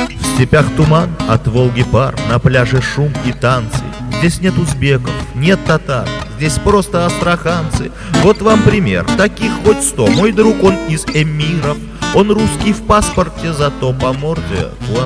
В 0.09 0.35
степях 0.35 0.66
туман, 0.77 1.11
от 1.29 1.47
Волги 1.49 1.83
пар, 1.83 2.14
на 2.31 2.39
пляже 2.39 2.81
шум 2.81 3.12
и 3.27 3.33
танцы. 3.33 3.83
Здесь 4.19 4.41
нет 4.41 4.57
узбеков, 4.57 5.12
нет 5.35 5.59
татар, 5.66 6.09
здесь 6.37 6.55
просто 6.55 7.07
астраханцы. 7.07 7.93
Вот 8.23 8.41
вам 8.41 8.62
пример, 8.62 9.05
таких 9.16 9.53
хоть 9.64 9.83
сто, 9.83 10.07
мой 10.07 10.33
друг 10.33 10.62
он 10.64 10.77
из 10.89 11.05
эмиров. 11.07 11.77
Он 12.14 12.31
русский 12.31 12.73
в 12.73 12.87
паспорте, 12.87 13.53
зато 13.53 13.93
по 13.93 14.12
морде 14.12 14.69
у 14.91 14.99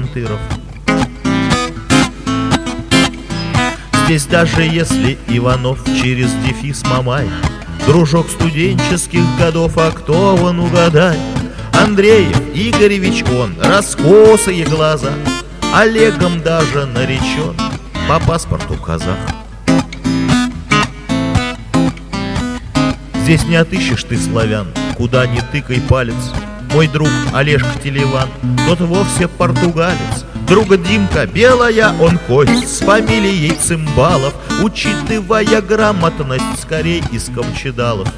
Здесь 4.05 4.27
даже 4.27 4.63
если 4.63 5.17
Иванов 5.29 5.79
через 6.01 6.33
дефис 6.47 6.83
Мамай. 6.87 7.29
Дружок 7.87 8.29
студенческих 8.29 9.23
годов, 9.39 9.73
а 9.77 9.91
кто 9.91 10.35
он 10.35 10.61
угадай? 10.61 11.17
Андреев 11.73 12.37
Игоревич 12.55 13.25
он, 13.25 13.55
раскосые 13.61 14.65
глаза 14.65 15.13
Олегом 15.75 16.43
даже 16.43 16.87
наречен 16.87 17.57
по 18.09 18.21
паспорту 18.21 18.75
казах. 18.75 19.17
Здесь 23.23 23.45
не 23.47 23.57
отыщешь 23.57 24.05
ты 24.05 24.19
славян, 24.19 24.69
куда 24.97 25.27
ни 25.27 25.41
тыкай 25.53 25.81
палец. 25.81 26.33
Мой 26.73 26.89
друг 26.89 27.09
Олежка 27.33 27.79
Телеван, 27.83 28.29
тот 28.67 28.81
вовсе 28.81 29.29
португалец 29.29 30.25
Друга 30.47 30.77
Димка 30.77 31.27
белая, 31.27 31.95
он 32.01 32.19
кость 32.19 32.69
с 32.69 32.81
фамилией 32.81 33.53
Цимбалов 33.53 34.35
Учитывая 34.63 35.61
грамотность, 35.61 36.61
скорей 36.61 37.03
из 37.13 37.25
Камчедалов. 37.27 38.09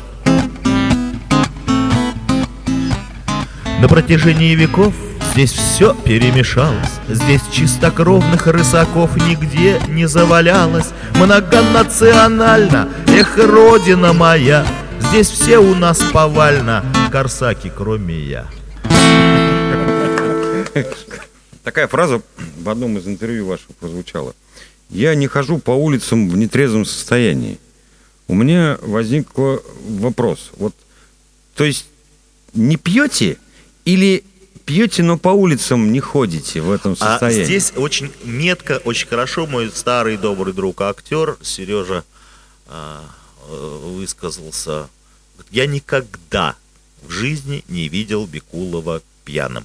На 3.81 3.89
протяжении 3.89 4.55
веков 4.55 4.95
здесь 5.33 5.53
все 5.53 5.95
перемешалось 5.95 7.01
Здесь 7.09 7.43
чистокровных 7.53 8.47
рысаков 8.47 9.15
нигде 9.29 9.79
не 9.89 10.07
завалялось 10.07 10.91
Многонационально, 11.17 12.89
эх, 13.09 13.37
родина 13.37 14.15
моя 14.15 14.65
Здесь 15.01 15.29
все 15.29 15.59
у 15.59 15.75
нас 15.75 15.99
повально, 15.99 16.83
корсаки, 17.13 17.71
кроме 17.77 18.19
я 18.19 18.47
Такая 21.65 21.89
фраза 21.89 22.23
в 22.59 22.69
одном 22.69 22.99
из 22.99 23.09
интервью 23.09 23.47
ваших 23.47 23.69
прозвучала. 23.81 24.37
Я 24.91 25.15
не 25.15 25.27
хожу 25.27 25.59
по 25.59 25.71
улицам 25.71 26.29
в 26.29 26.37
нетрезвом 26.37 26.85
состоянии. 26.85 27.59
У 28.29 28.35
меня 28.35 28.79
возник 28.83 29.29
вопрос. 29.35 30.51
Вот, 30.57 30.75
то 31.55 31.65
есть 31.65 31.87
не 32.53 32.77
пьете 32.77 33.39
или 33.87 34.25
пьете, 34.67 35.03
но 35.03 35.17
по 35.17 35.31
улицам 35.31 35.91
не 35.91 36.01
ходите 36.01 36.61
в 36.61 36.71
этом 36.71 36.97
состоянии? 36.97 37.43
А 37.43 37.45
здесь 37.45 37.73
очень 37.77 38.13
метко, 38.25 38.83
очень 38.85 39.09
хорошо 39.09 39.47
мой 39.47 39.71
старый 39.75 40.19
добрый 40.19 40.53
друг 40.53 40.83
актер 40.83 41.39
Сережа 41.43 42.05
а, 42.67 43.05
э, 43.49 43.79
высказался. 43.97 44.89
Я 45.51 45.67
никогда 45.67 46.57
в 47.03 47.11
жизни 47.11 47.65
не 47.69 47.89
видел 47.89 48.27
Бекулова 48.27 49.03
пьяным 49.25 49.65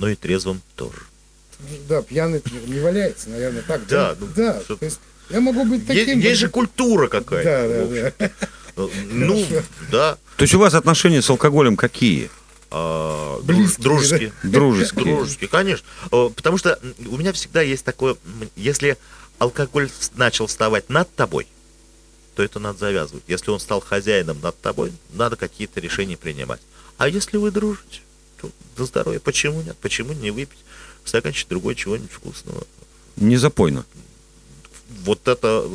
но 0.00 0.08
и 0.08 0.16
трезвым 0.16 0.62
тоже. 0.76 0.98
Да, 1.88 2.00
пьяный 2.00 2.42
не 2.66 2.80
валяется, 2.80 3.28
наверное, 3.28 3.62
так. 3.62 3.86
Да, 3.86 4.16
ну, 4.18 4.28
да. 4.34 4.60
То 4.60 4.78
есть 4.80 4.98
я 5.28 5.40
могу 5.40 5.64
быть 5.64 5.86
таким. 5.86 6.16
Есть, 6.16 6.24
есть 6.24 6.40
же 6.40 6.48
культура 6.48 7.08
какая-то. 7.08 7.68
Да, 7.68 8.12
да, 8.18 8.28
да. 8.76 8.88
Ну, 9.10 9.46
да. 9.92 10.18
То 10.38 10.42
есть 10.42 10.54
у 10.54 10.58
вас 10.58 10.72
отношения 10.72 11.20
с 11.20 11.28
алкоголем 11.28 11.76
какие? 11.76 12.30
А, 12.70 13.38
Близкие, 13.42 13.82
дружеские. 13.84 14.32
Да? 14.42 14.48
Дружеские. 14.48 15.04
Дружеские, 15.04 15.48
конечно. 15.48 15.86
А, 16.10 16.30
потому 16.30 16.56
что 16.56 16.78
у 17.06 17.16
меня 17.18 17.34
всегда 17.34 17.60
есть 17.60 17.84
такое, 17.84 18.16
если 18.56 18.96
алкоголь 19.38 19.90
начал 20.14 20.46
вставать 20.46 20.88
над 20.88 21.14
тобой, 21.14 21.46
то 22.36 22.42
это 22.42 22.58
надо 22.58 22.78
завязывать. 22.78 23.24
Если 23.26 23.50
он 23.50 23.60
стал 23.60 23.80
хозяином 23.80 24.40
над 24.40 24.58
тобой, 24.62 24.92
надо 25.12 25.36
какие-то 25.36 25.78
решения 25.80 26.16
принимать. 26.16 26.60
А 26.96 27.06
если 27.06 27.36
вы 27.36 27.50
дружите, 27.50 28.00
за 28.76 28.84
здоровье. 28.84 29.20
Почему 29.20 29.62
нет? 29.62 29.76
Почему 29.80 30.12
не 30.12 30.30
выпить 30.30 30.58
стаканчик 31.04 31.48
другой 31.48 31.74
чего-нибудь 31.74 32.12
вкусного? 32.12 32.64
Не 33.16 33.36
запойно. 33.36 33.84
Вот 35.04 35.26
это... 35.28 35.68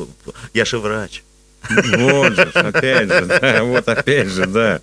Я 0.54 0.66
же 0.66 0.80
врач. 0.80 1.24
Вот 1.70 2.36
же, 2.36 2.42
опять 2.54 3.10
же, 3.10 3.26
да, 3.26 3.64
вот 3.64 3.88
опять 3.88 4.28
же, 4.28 4.46
да. 4.46 4.82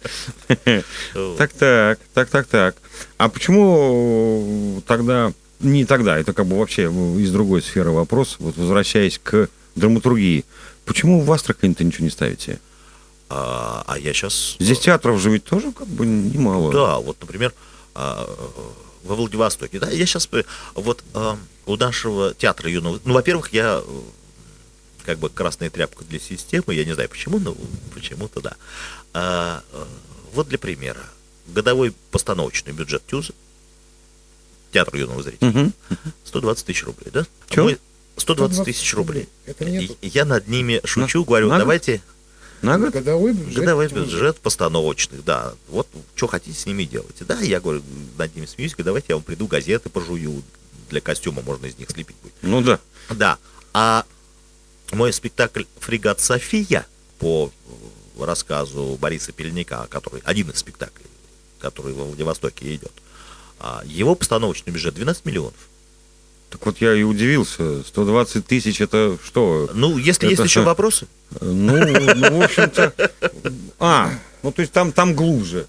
Так, 1.38 1.52
так, 1.52 1.98
так, 2.14 2.28
так, 2.28 2.46
так. 2.46 2.76
А 3.18 3.28
почему 3.28 4.82
тогда, 4.86 5.32
не 5.60 5.84
тогда, 5.84 6.18
это 6.18 6.32
как 6.32 6.46
бы 6.46 6.58
вообще 6.58 6.84
из 6.84 7.30
другой 7.30 7.62
сферы 7.62 7.90
вопрос, 7.90 8.36
вот 8.38 8.56
возвращаясь 8.56 9.20
к 9.22 9.48
драматургии, 9.76 10.44
почему 10.84 11.20
в 11.20 11.30
Астрахани-то 11.30 11.84
ничего 11.84 12.04
не 12.04 12.10
ставите? 12.10 12.58
А, 13.28 13.84
а 13.86 13.98
я 13.98 14.12
сейчас... 14.12 14.56
Здесь 14.58 14.80
театров 14.80 15.20
же 15.20 15.30
ведь 15.30 15.44
тоже 15.44 15.72
как 15.72 15.86
бы 15.86 16.04
немало. 16.04 16.72
Да, 16.72 16.98
вот, 16.98 17.16
например, 17.20 17.54
во 17.94 19.14
Владивостоке. 19.16 19.78
Да, 19.78 19.90
я 19.90 20.06
сейчас 20.06 20.28
вот 20.74 21.04
а, 21.14 21.38
у 21.66 21.76
нашего 21.76 22.34
театра 22.34 22.70
юного. 22.70 23.00
Ну, 23.04 23.14
во-первых, 23.14 23.52
я 23.52 23.82
как 25.04 25.18
бы 25.18 25.28
красная 25.28 25.70
тряпка 25.70 26.04
для 26.04 26.20
системы, 26.20 26.74
я 26.74 26.84
не 26.84 26.92
знаю 26.94 27.08
почему, 27.08 27.38
но 27.38 27.56
почему-то 27.94 28.40
да. 28.40 28.56
А, 29.12 29.62
вот 30.32 30.48
для 30.48 30.58
примера. 30.58 31.02
Годовой 31.48 31.92
постановочный 32.10 32.72
бюджет 32.72 33.02
ТЮЗа, 33.06 33.32
театр 34.72 34.96
юного 34.96 35.22
зрителя, 35.22 35.72
120 36.24 36.66
тысяч 36.66 36.84
рублей, 36.84 37.10
да? 37.12 37.26
Чего? 37.48 37.70
120 38.16 38.64
тысяч 38.64 38.94
рублей. 38.94 39.28
Это 39.46 39.64
Я 40.02 40.24
над 40.24 40.46
ними 40.46 40.80
шучу, 40.84 41.24
говорю, 41.24 41.48
давайте 41.48 42.00
на 42.62 42.78
год? 42.78 42.92
Годовой 42.92 43.32
бюджет. 43.32 43.56
Годовой 43.56 43.88
бюджет 43.88 44.38
постановочных, 44.38 45.24
да. 45.24 45.54
Вот 45.68 45.88
что 46.14 46.26
хотите 46.28 46.58
с 46.58 46.66
ними 46.66 46.84
делать. 46.84 47.16
Да, 47.20 47.38
я 47.40 47.60
говорю, 47.60 47.82
над 48.16 48.34
ними 48.34 48.46
смеюсь, 48.46 48.74
давайте 48.78 49.06
я 49.10 49.16
вам 49.16 49.24
приду 49.24 49.46
газеты 49.46 49.88
пожую. 49.88 50.42
Для 50.90 51.00
костюма 51.00 51.42
можно 51.42 51.66
из 51.66 51.78
них 51.78 51.90
слепить 51.90 52.16
будет. 52.22 52.34
Ну 52.42 52.60
да. 52.62 52.78
Да. 53.10 53.38
А 53.72 54.04
мой 54.92 55.12
спектакль 55.12 55.64
«Фрегат 55.80 56.20
София» 56.20 56.86
по 57.18 57.50
рассказу 58.18 58.98
Бориса 59.00 59.32
Пельника, 59.32 59.86
который 59.88 60.20
один 60.24 60.50
из 60.50 60.58
спектаклей, 60.58 61.06
который 61.58 61.94
во 61.94 62.04
Владивостоке 62.04 62.74
идет, 62.74 62.92
а, 63.58 63.82
его 63.86 64.14
постановочный 64.14 64.72
бюджет 64.72 64.94
12 64.94 65.24
миллионов. 65.24 65.54
Так 66.52 66.66
вот 66.66 66.82
я 66.82 66.94
и 66.94 67.02
удивился. 67.02 67.82
120 67.82 68.46
тысяч 68.46 68.82
это 68.82 69.16
что? 69.24 69.70
Ну, 69.72 69.96
если 69.96 70.30
это... 70.30 70.42
есть 70.42 70.44
еще 70.44 70.60
вопросы. 70.60 71.06
Ну, 71.40 71.78
ну, 71.78 72.40
в 72.40 72.42
общем-то... 72.42 72.92
А, 73.78 74.10
ну 74.42 74.52
то 74.52 74.60
есть 74.60 74.70
там, 74.70 74.92
там 74.92 75.14
глубже. 75.14 75.66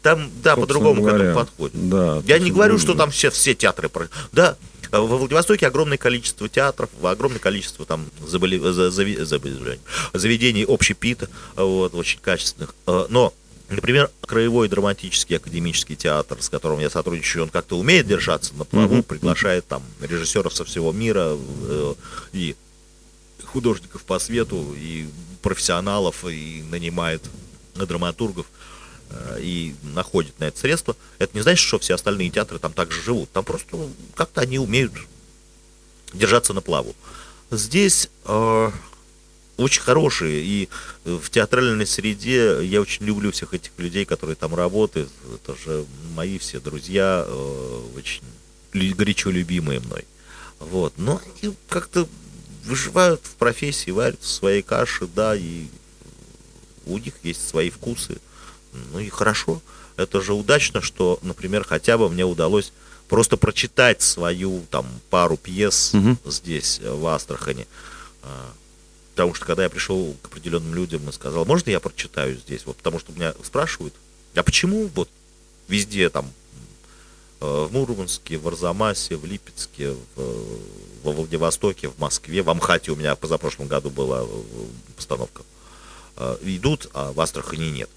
Там, 0.00 0.30
да, 0.42 0.56
по-другому 0.56 1.04
к 1.04 1.08
этому 1.08 1.34
подходит. 1.34 1.88
Да, 1.90 2.22
Я 2.26 2.38
не 2.38 2.50
говорю, 2.50 2.72
глубже. 2.72 2.86
что 2.86 2.96
там 2.96 3.10
все, 3.10 3.30
все 3.30 3.54
театры... 3.54 3.90
Да, 4.32 4.56
во 4.90 5.18
Владивостоке 5.18 5.66
огромное 5.66 5.98
количество 5.98 6.48
театров, 6.48 6.88
огромное 7.02 7.38
количество 7.38 7.84
там 7.84 8.06
заболе... 8.26 8.58
заведений 8.62 10.64
общепита, 10.66 11.28
вот, 11.54 11.94
очень 11.94 12.20
качественных. 12.20 12.74
Э, 12.86 13.06
но 13.10 13.34
Например, 13.68 14.10
Краевой 14.20 14.68
драматический 14.68 15.36
академический 15.36 15.96
театр, 15.96 16.42
с 16.42 16.48
которым 16.48 16.80
я 16.80 16.90
сотрудничаю, 16.90 17.44
он 17.44 17.48
как-то 17.48 17.78
умеет 17.78 18.06
держаться 18.06 18.54
на 18.54 18.64
плаву, 18.64 18.96
mm-hmm. 18.96 19.02
приглашает 19.04 19.66
там 19.66 19.82
режиссеров 20.00 20.54
со 20.54 20.64
всего 20.64 20.92
мира 20.92 21.36
э, 21.36 21.94
и 22.32 22.56
художников 23.44 24.02
по 24.02 24.18
свету, 24.18 24.74
и 24.76 25.06
профессионалов, 25.40 26.24
и 26.26 26.62
нанимает 26.70 27.22
драматургов 27.74 28.46
э, 29.10 29.38
и 29.40 29.74
находит 29.82 30.38
на 30.40 30.44
это 30.44 30.58
средства. 30.58 30.94
Это 31.18 31.34
не 31.34 31.42
значит, 31.42 31.66
что 31.66 31.78
все 31.78 31.94
остальные 31.94 32.30
театры 32.30 32.58
там 32.58 32.72
также 32.72 33.00
живут. 33.00 33.30
Там 33.32 33.44
просто 33.44 33.88
как-то 34.14 34.42
они 34.42 34.58
умеют 34.58 34.92
держаться 36.12 36.52
на 36.52 36.60
плаву. 36.60 36.94
Здесь 37.50 38.10
э, 38.26 38.70
очень 39.56 39.82
хорошие. 39.82 40.42
И 40.44 40.68
в 41.04 41.30
театральной 41.30 41.86
среде 41.86 42.64
я 42.64 42.80
очень 42.80 43.06
люблю 43.06 43.32
всех 43.32 43.54
этих 43.54 43.72
людей, 43.78 44.04
которые 44.04 44.36
там 44.36 44.54
работают. 44.54 45.10
Это 45.34 45.56
же 45.56 45.84
мои 46.14 46.38
все 46.38 46.60
друзья, 46.60 47.24
э, 47.26 47.82
очень 47.96 48.22
горячо 48.72 49.30
любимые 49.30 49.80
мной. 49.80 50.04
Вот. 50.58 50.94
Но 50.96 51.20
они 51.42 51.54
как-то 51.68 52.08
выживают 52.64 53.20
в 53.22 53.34
профессии, 53.34 53.90
варят 53.90 54.22
свои 54.22 54.62
каши, 54.62 55.06
да, 55.06 55.36
и 55.36 55.66
у 56.86 56.98
них 56.98 57.14
есть 57.22 57.46
свои 57.46 57.70
вкусы. 57.70 58.18
Ну 58.92 58.98
и 58.98 59.08
хорошо. 59.08 59.60
Это 59.96 60.20
же 60.20 60.32
удачно, 60.32 60.80
что, 60.80 61.18
например, 61.22 61.64
хотя 61.64 61.96
бы 61.98 62.08
мне 62.08 62.24
удалось 62.24 62.72
просто 63.08 63.36
прочитать 63.36 64.02
свою 64.02 64.62
там 64.70 64.86
пару 65.10 65.36
пьес 65.36 65.92
угу. 65.94 66.16
здесь, 66.24 66.80
в 66.82 67.06
Астрахани. 67.06 67.66
Потому 69.14 69.32
что 69.34 69.46
когда 69.46 69.62
я 69.62 69.70
пришел 69.70 70.16
к 70.22 70.26
определенным 70.26 70.74
людям 70.74 71.08
и 71.08 71.12
сказал, 71.12 71.44
можно 71.44 71.70
я 71.70 71.78
прочитаю 71.78 72.36
здесь? 72.36 72.66
Вот 72.66 72.76
потому 72.76 72.98
что 72.98 73.12
меня 73.12 73.32
спрашивают, 73.44 73.94
а 74.34 74.42
почему 74.42 74.88
вот 74.88 75.08
везде 75.68 76.10
там 76.10 76.28
э, 77.40 77.66
в 77.70 77.72
Мурманске, 77.72 78.38
в 78.38 78.48
Арзамасе, 78.48 79.16
в 79.16 79.24
Липецке, 79.24 79.92
в, 80.16 80.58
во 81.04 81.12
Владивостоке, 81.12 81.90
в 81.90 81.98
Москве, 82.00 82.42
в 82.42 82.50
Амхате 82.50 82.90
у 82.90 82.96
меня 82.96 83.14
позапрошлом 83.14 83.68
году 83.68 83.90
была 83.90 84.24
э, 84.24 84.42
постановка. 84.96 85.42
Э, 86.16 86.36
идут, 86.42 86.88
а 86.92 87.12
в 87.12 87.20
Астрахани 87.20 87.70
нет. 87.70 87.90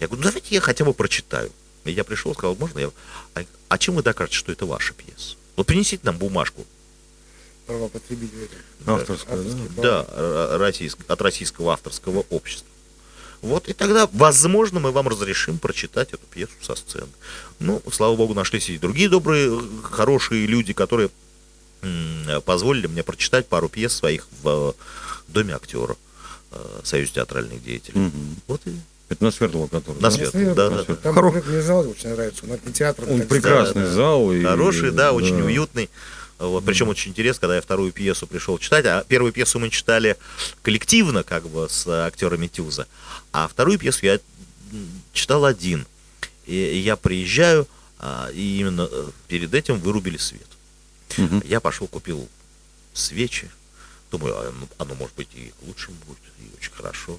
Я 0.00 0.08
говорю, 0.08 0.24
ну 0.24 0.28
давайте 0.28 0.56
я 0.56 0.60
хотя 0.60 0.84
бы 0.84 0.92
прочитаю. 0.92 1.52
И 1.84 1.92
я 1.92 2.02
пришел, 2.02 2.34
сказал, 2.34 2.56
можно 2.56 2.80
я... 2.80 2.90
А, 3.34 3.44
а 3.68 3.78
чем 3.78 3.94
вы 3.94 4.02
докажете, 4.02 4.38
что 4.38 4.50
это 4.50 4.66
ваша 4.66 4.92
пьеса? 4.92 5.36
Вот 5.54 5.66
принесите 5.66 6.00
нам 6.02 6.18
бумажку. 6.18 6.66
Права 7.66 7.88
потребителя. 7.88 8.48
Авторская, 8.86 9.36
да? 9.36 9.42
Авторские 9.42 9.68
права. 9.76 10.06
Да, 10.08 10.58
российск- 10.58 10.98
от 11.08 11.22
российского 11.22 11.72
авторского 11.72 12.24
общества. 12.30 12.68
Вот, 13.40 13.68
и 13.68 13.72
тогда, 13.74 14.08
возможно, 14.12 14.80
мы 14.80 14.90
вам 14.90 15.08
разрешим 15.08 15.58
прочитать 15.58 16.08
эту 16.14 16.26
пьесу 16.26 16.52
со 16.62 16.74
сцены. 16.76 17.08
Ну, 17.60 17.82
слава 17.92 18.16
богу, 18.16 18.32
нашлись 18.34 18.70
и 18.70 18.78
другие 18.78 19.08
добрые, 19.10 19.48
э, 19.50 19.62
хорошие 19.82 20.46
люди, 20.46 20.72
которые 20.72 21.10
позволили 22.46 22.86
мне 22.86 23.02
прочитать 23.02 23.46
пару 23.46 23.68
пьес 23.68 23.92
своих 23.92 24.26
в 24.42 24.48
э, 24.48 24.72
Доме 25.28 25.54
актера 25.54 25.96
э, 26.52 26.80
Союз 26.82 27.10
театральных 27.10 27.62
деятелей. 27.62 28.00
Мгм. 28.00 28.36
Вот 28.46 28.62
и 28.64 28.72
Это 29.10 29.22
на 29.24 29.30
Свердлова, 29.30 29.68
который. 29.68 29.96
На 30.00 30.08
да? 30.08 30.10
Свет, 30.10 30.54
да, 30.54 30.70
да. 30.70 30.84
Там 30.96 31.14
Хоро- 31.14 31.46
мне 31.46 31.60
зал 31.60 31.86
очень 31.86 32.08
нравится. 32.08 32.44
Он 32.50 32.72
театр. 32.72 33.04
Он 33.10 33.20
прекрасный 33.26 33.82
Да, 33.82 33.88
да. 33.88 33.94
зал. 33.94 34.32
и- 34.32 34.42
Хороший, 34.42 34.90
да, 34.92 35.12
очень 35.12 35.36
да. 35.38 35.44
уютный. 35.44 35.90
Вот, 36.38 36.64
причем 36.64 36.88
очень 36.88 37.12
интересно, 37.12 37.42
когда 37.42 37.56
я 37.56 37.62
вторую 37.62 37.92
пьесу 37.92 38.26
пришел 38.26 38.58
читать, 38.58 38.84
а 38.86 39.04
первую 39.04 39.32
пьесу 39.32 39.58
мы 39.58 39.70
читали 39.70 40.16
коллективно, 40.62 41.22
как 41.22 41.48
бы, 41.48 41.68
с 41.70 41.86
э, 41.86 42.06
актерами 42.06 42.48
Тюза, 42.48 42.88
а 43.32 43.46
вторую 43.46 43.78
пьесу 43.78 44.04
я 44.06 44.18
читал 45.12 45.44
один. 45.44 45.86
И, 46.46 46.54
и 46.54 46.78
я 46.78 46.96
приезжаю, 46.96 47.68
а, 47.98 48.28
и 48.32 48.58
именно 48.58 48.88
э, 48.90 49.10
перед 49.28 49.54
этим 49.54 49.78
вырубили 49.78 50.16
свет. 50.16 50.46
Мгм. 51.16 51.42
Я 51.44 51.60
пошел, 51.60 51.86
купил 51.86 52.28
свечи. 52.92 53.48
Думаю, 54.10 54.36
а, 54.36 54.52
ну, 54.52 54.68
оно 54.78 54.94
может 54.94 55.14
быть 55.14 55.28
и 55.34 55.52
лучшим 55.62 55.94
будет, 56.06 56.18
и 56.40 56.50
очень 56.58 56.72
хорошо. 56.72 57.18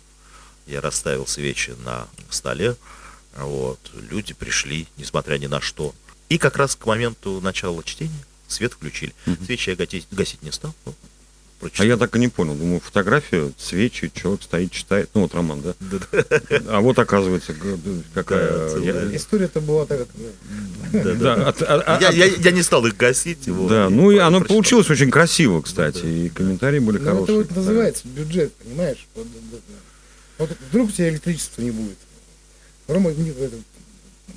Я 0.67 0.81
расставил 0.81 1.25
свечи 1.25 1.71
на 1.85 2.07
столе. 2.29 2.75
Вот. 3.37 3.79
Люди 3.93 4.33
пришли, 4.33 4.87
несмотря 4.97 5.37
ни 5.37 5.47
на 5.47 5.61
что. 5.61 5.95
И 6.27 6.37
как 6.37 6.57
раз 6.57 6.75
к 6.75 6.85
моменту 6.85 7.39
начала 7.39 7.81
чтения 7.83 8.25
свет 8.47 8.73
включили. 8.73 9.13
Свечи 9.45 9.69
я 9.69 9.75
гасить, 9.75 10.07
гасить 10.11 10.43
не 10.43 10.51
стал. 10.51 10.73
ну, 10.85 10.93
А 11.77 11.85
я 11.85 11.97
так 11.97 12.15
и 12.15 12.19
не 12.19 12.27
понял. 12.27 12.55
Думаю, 12.55 12.79
фотография, 12.79 13.51
свечи, 13.57 14.11
человек 14.13 14.43
стоит, 14.43 14.71
читает. 14.71 15.09
Ну, 15.13 15.21
вот 15.21 15.33
Роман, 15.33 15.61
да? 15.61 15.73
А 16.67 16.81
вот 16.81 16.99
оказывается, 16.99 17.55
какая... 18.13 19.15
История-то 19.15 19.61
была 19.61 19.85
так. 19.85 20.07
Я, 20.91 22.51
не 22.51 22.61
стал 22.61 22.85
их 22.85 22.97
гасить. 22.97 23.45
да, 23.45 23.87
и 23.87 23.89
ну 23.89 24.11
и 24.11 24.17
оно 24.17 24.41
получилось 24.41 24.89
очень 24.89 25.11
красиво, 25.11 25.61
кстати, 25.61 26.05
и 26.05 26.29
комментарии 26.29 26.79
были 26.79 26.97
Ну, 26.97 27.03
это 27.03 27.11
хорошие. 27.13 27.37
вот 27.37 27.55
называется 27.55 28.07
бюджет, 28.07 28.53
понимаешь? 28.55 29.07
Вот, 30.37 30.49
вдруг 30.69 30.89
у 30.89 30.91
тебя 30.91 31.09
электричества 31.09 31.61
не 31.61 31.71
будет. 31.71 31.97
Рома 32.87 33.11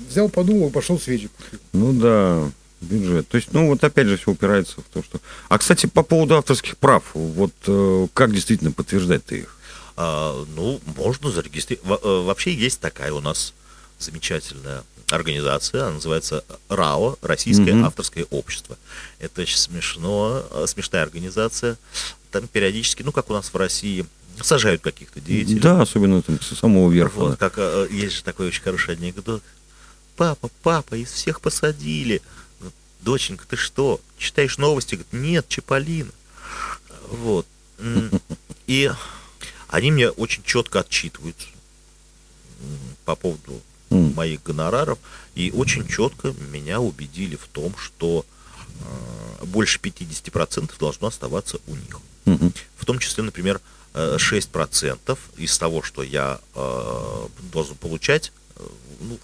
взял, 0.09 0.29
подумал, 0.29 0.69
пошел 0.69 0.99
свечи 0.99 1.27
купил. 1.27 1.59
Ну 1.73 1.93
да, 1.93 2.51
бюджет. 2.81 3.27
То 3.27 3.37
есть, 3.37 3.51
ну 3.53 3.67
вот 3.67 3.83
опять 3.83 4.07
же 4.07 4.17
все 4.17 4.31
упирается 4.31 4.81
в 4.81 4.85
то, 4.93 5.03
что... 5.03 5.19
А, 5.49 5.57
кстати, 5.57 5.85
по 5.85 6.03
поводу 6.03 6.37
авторских 6.37 6.77
прав, 6.77 7.03
вот 7.13 7.53
э, 7.67 8.07
как 8.13 8.33
действительно 8.33 8.71
подтверждать 8.71 9.25
ты 9.25 9.39
их? 9.39 9.57
А, 9.95 10.45
ну, 10.55 10.79
можно 10.95 11.31
зарегистрировать. 11.31 11.99
Э, 12.03 12.23
Вообще 12.23 12.53
есть 12.53 12.79
такая 12.79 13.11
у 13.13 13.19
нас 13.19 13.53
замечательная 13.99 14.83
организация, 15.11 15.83
она 15.85 15.93
называется 15.95 16.43
РАО, 16.69 17.17
Российское 17.21 17.73
Мгм. 17.73 17.85
авторское 17.85 18.25
общество. 18.29 18.77
Это 19.19 19.41
очень 19.41 19.57
смешно, 19.57 20.43
э, 20.51 20.65
смешная 20.67 21.03
организация. 21.03 21.77
Там 22.31 22.47
периодически, 22.47 23.03
ну, 23.03 23.11
как 23.11 23.29
у 23.29 23.33
нас 23.33 23.51
в 23.51 23.57
России, 23.57 24.05
сажают 24.41 24.81
каких-то 24.81 25.19
деятелей. 25.19 25.59
Да, 25.59 25.81
особенно 25.81 26.21
там 26.21 26.39
с 26.39 26.55
самого 26.55 26.89
верха. 26.91 27.17
Вот 27.17 27.37
как 27.39 27.57
есть 27.91 28.15
же 28.17 28.23
такой 28.23 28.47
очень 28.47 28.61
хороший 28.61 28.95
анекдот. 28.95 29.41
Папа, 30.15 30.49
папа, 30.63 30.95
из 30.95 31.11
всех 31.11 31.41
посадили. 31.41 32.21
Доченька, 33.01 33.45
ты 33.47 33.55
что, 33.55 34.01
читаешь 34.17 34.57
новости? 34.57 34.95
Говорит, 34.95 35.13
нет, 35.13 35.47
Чиполлино. 35.47 36.11
Вот. 37.09 37.45
И 38.67 38.91
они 39.67 39.91
мне 39.91 40.09
очень 40.09 40.43
четко 40.43 40.81
отчитываются 40.81 41.47
по 43.05 43.15
поводу 43.15 43.61
моих 43.89 44.43
гонораров. 44.43 44.99
И 45.35 45.51
очень 45.51 45.87
четко 45.87 46.33
меня 46.51 46.81
убедили 46.81 47.35
в 47.35 47.47
том, 47.47 47.75
что 47.77 48.25
э, 48.81 49.45
больше 49.45 49.79
50% 49.79 50.71
должно 50.79 51.07
оставаться 51.07 51.59
у 51.67 51.75
них. 51.75 51.99
В 52.75 52.85
том 52.85 52.99
числе, 52.99 53.23
например, 53.23 53.61
э, 53.93 54.17
6% 54.17 55.17
из 55.37 55.57
того, 55.57 55.81
что 55.81 56.03
я 56.03 56.39
э, 56.55 57.27
должен 57.51 57.75
получать, 57.75 58.31
э, 58.55 58.63
ну, 59.01 59.19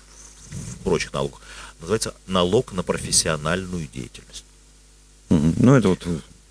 в 0.49 0.83
прочих 0.83 1.13
налогах, 1.13 1.41
называется 1.79 2.13
налог 2.27 2.73
на 2.73 2.83
профессиональную 2.83 3.87
деятельность. 3.93 4.45
Ну, 5.29 5.75
это 5.75 5.89
вот 5.89 6.05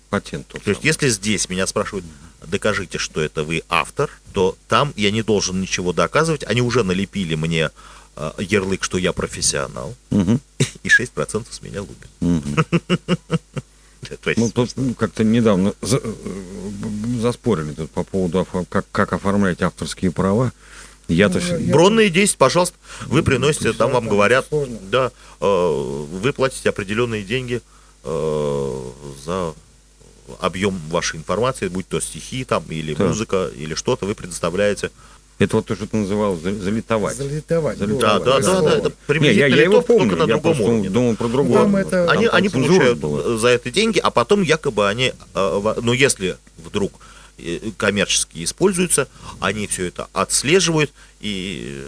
патент. 0.09 0.47
То 0.47 0.69
есть, 0.69 0.83
если 0.83 1.09
здесь 1.09 1.49
меня 1.49 1.65
спрашивают, 1.67 2.05
докажите, 2.45 2.97
что 2.97 3.21
это 3.21 3.43
вы 3.43 3.63
автор, 3.69 4.09
то 4.33 4.57
там 4.67 4.93
я 4.95 5.11
не 5.11 5.23
должен 5.23 5.59
ничего 5.61 5.93
доказывать. 5.93 6.43
Они 6.43 6.61
уже 6.61 6.83
налепили 6.83 7.35
мне 7.35 7.71
э, 8.17 8.31
ярлык, 8.39 8.83
что 8.83 8.97
я 8.97 9.13
профессионал, 9.13 9.95
Мгм. 10.11 10.39
и 10.83 10.87
6% 10.89 11.47
с 11.51 11.61
меня 11.61 11.81
лупят. 11.81 12.09
Есть, 14.25 14.37
Ну, 14.37 14.51
тут 14.51 14.71
ну, 14.75 14.93
как-то 14.93 15.23
недавно 15.23 15.73
за- 15.81 15.99
э, 16.03 16.13
заспорили 17.21 17.73
тут 17.73 17.89
по 17.89 18.03
поводу, 18.03 18.45
как 18.91 19.13
оформлять 19.13 19.61
авторские 19.63 20.11
права. 20.11 20.53
Я-то... 21.07 21.39
Ну, 21.39 21.57
я- 21.59 21.71
Бронные 21.73 22.09
10, 22.09 22.37
пожалуйста, 22.37 22.77
вы 23.07 23.21
приносите, 23.23 23.73
там 23.73 23.91
вам 23.91 24.07
говорят, 24.07 24.47
да, 24.89 25.11
э, 25.39 25.45
вы 26.21 26.33
платите 26.33 26.69
определенные 26.69 27.23
деньги 27.23 27.61
э, 28.03 28.81
за 29.25 29.53
объем 30.39 30.79
вашей 30.89 31.17
информации, 31.17 31.67
будь 31.67 31.87
то 31.87 31.99
стихи 31.99 32.43
там, 32.43 32.63
или 32.69 32.95
Да. 32.95 33.05
музыка, 33.05 33.49
или 33.55 33.75
что-то, 33.75 34.05
вы 34.05 34.15
предоставляете. 34.15 34.89
Это 35.37 35.57
вот 35.57 35.65
то, 35.65 35.75
что 35.75 35.85
ты 35.85 35.97
называл 35.97 36.37
за- 36.37 36.53
залитовать. 36.55 37.17
Залетовать. 37.17 37.77
было 37.77 37.99
Да, 37.99 38.19
да, 38.19 38.39
да, 38.39 38.61
да, 38.61 38.69
это 38.77 38.79
Не, 38.79 38.85
я, 38.85 38.91
приблизительно 39.05 39.55
я 39.55 39.63
его 39.63 39.81
помню, 39.81 40.09
только 40.11 40.15
на 40.25 40.29
я 40.31 40.37
другом 40.39 40.61
уровне. 40.61 40.89
думал 40.89 41.15
про 41.17 41.27
другое. 41.27 41.61
Там 41.61 41.75
это- 41.75 42.09
Они, 42.09 42.25
Там 42.27 42.35
они 42.35 42.49
получают 42.49 42.97
была. 42.99 43.21
э, 43.25 43.37
за 43.37 43.49
это 43.49 43.69
деньги, 43.69 43.99
а 43.99 44.11
потом 44.11 44.41
якобы 44.43 44.87
они, 44.87 45.11
э, 45.33 45.73
ну 45.83 45.91
если 45.91 46.37
вдруг 46.57 46.93
коммерчески 47.77 48.43
используются, 48.43 49.07
они 49.39 49.67
все 49.67 49.85
это 49.85 50.07
отслеживают 50.13 50.91
и, 51.21 51.85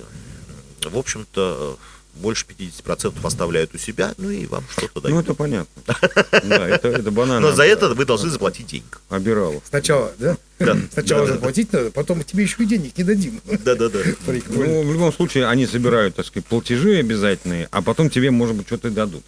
э, 0.83 0.89
в 0.89 0.97
общем-то, 0.97 1.77
больше 2.15 2.45
50% 2.47 3.23
оставляют 3.23 3.75
у 3.75 3.77
себя, 3.77 4.13
ну 4.17 4.31
и 4.31 4.47
вам 4.47 4.63
что-то 4.71 4.91
Ну, 4.95 5.01
дают. 5.01 5.25
это 5.25 5.33
понятно. 5.35 5.83
Да, 6.43 6.67
это, 6.67 6.87
это 6.87 7.11
банально. 7.11 7.49
Но 7.49 7.55
за 7.55 7.63
это 7.63 7.89
вы 7.93 8.05
должны 8.05 8.29
заплатить 8.31 8.65
денег. 8.67 8.99
Обирало. 9.09 9.61
Сначала, 9.69 10.11
да? 10.17 10.35
Да. 10.57 10.75
Сначала 10.93 11.21
Да, 11.21 11.27
да, 11.27 11.33
заплатить 11.35 11.71
надо, 11.71 11.91
потом 11.91 12.23
тебе 12.23 12.41
еще 12.43 12.63
и 12.63 12.65
денег 12.65 12.97
не 12.97 13.03
дадим. 13.03 13.39
Да-да-да. 13.45 13.99
Прикольно. 14.25 14.65
Ну, 14.65 14.81
в 14.89 14.93
любом 14.93 15.13
случае, 15.13 15.47
они 15.47 15.67
собирают, 15.67 16.15
так 16.15 16.25
сказать, 16.25 16.45
платежи 16.47 16.95
обязательные, 16.97 17.67
а 17.71 17.81
потом 17.83 18.09
тебе, 18.09 18.31
может 18.31 18.55
быть, 18.55 18.65
что-то 18.65 18.87
и 18.87 18.91
дадут. 18.91 19.23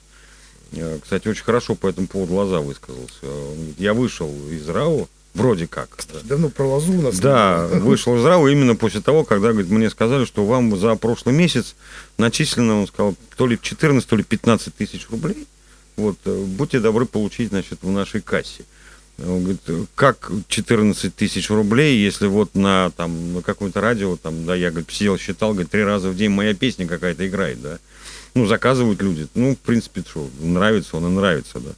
Э, 0.72 0.98
Кстати, 1.02 1.28
очень 1.28 1.44
хорошо 1.44 1.76
по 1.76 1.88
этому 1.90 2.08
поводу 2.08 2.34
Лоза 2.34 2.60
высказался. 2.60 3.24
Он 3.24 3.56
говорит, 3.56 3.76
Я 3.80 3.94
вышел 3.94 4.34
из 4.50 4.68
РАО, 4.68 5.08
вроде 5.40 5.68
как. 5.68 5.90
Давно 6.24 6.50
про 6.50 6.66
лозу 6.66 6.94
у 6.94 7.02
нас. 7.02 7.20
Да, 7.20 7.68
вышел 7.68 8.16
из 8.18 8.26
РАО 8.26 8.48
именно 8.50 8.76
после 8.76 9.02
того, 9.02 9.24
когда 9.24 9.52
говорит, 9.52 9.72
мне 9.72 9.90
сказали, 9.90 10.26
что 10.26 10.46
вам 10.46 10.78
за 10.78 10.96
прошлый 10.96 11.34
месяц 11.34 11.76
начислено, 12.18 12.82
он 12.82 12.88
сказал, 12.88 13.16
то 13.36 13.48
ли 13.48 13.58
14, 13.62 14.08
то 14.08 14.16
ли 14.16 14.24
15 14.24 14.76
тысяч 14.76 15.08
рублей. 15.10 15.48
Вот, 15.96 16.18
э, 16.26 16.44
будьте 16.46 16.80
добры 16.80 17.06
получить, 17.06 17.50
значит, 17.50 17.80
в 17.82 17.90
нашей 17.90 18.22
кассе. 18.22 18.64
Он 19.18 19.42
говорит, 19.42 19.62
«Э, 19.68 19.86
как 19.96 20.32
14 20.48 21.14
тысяч 21.14 21.50
рублей, 21.50 22.00
если 22.00 22.28
вот 22.28 22.56
на, 22.56 22.92
там, 22.92 23.34
на 23.34 23.42
какое-то 23.42 23.82
радио, 23.82 24.16
там, 24.16 24.46
да, 24.46 24.56
я, 24.56 24.70
говорит, 24.70 24.92
сидел, 24.92 25.18
считал, 25.18 25.52
говорит, 25.52 25.72
три 25.72 25.84
раза 25.84 26.10
в 26.10 26.16
день 26.16 26.30
моя 26.30 26.54
песня 26.54 26.88
какая-то 26.88 27.28
играет, 27.28 27.62
да. 27.62 27.80
Ну, 28.34 28.46
заказывают 28.46 29.02
люди. 29.02 29.28
Ну, 29.36 29.56
в 29.56 29.58
принципе, 29.58 30.04
что, 30.08 30.30
нравится 30.40 30.96
он 30.96 31.08
и 31.08 31.10
нравится, 31.10 31.60
да. 31.60 31.72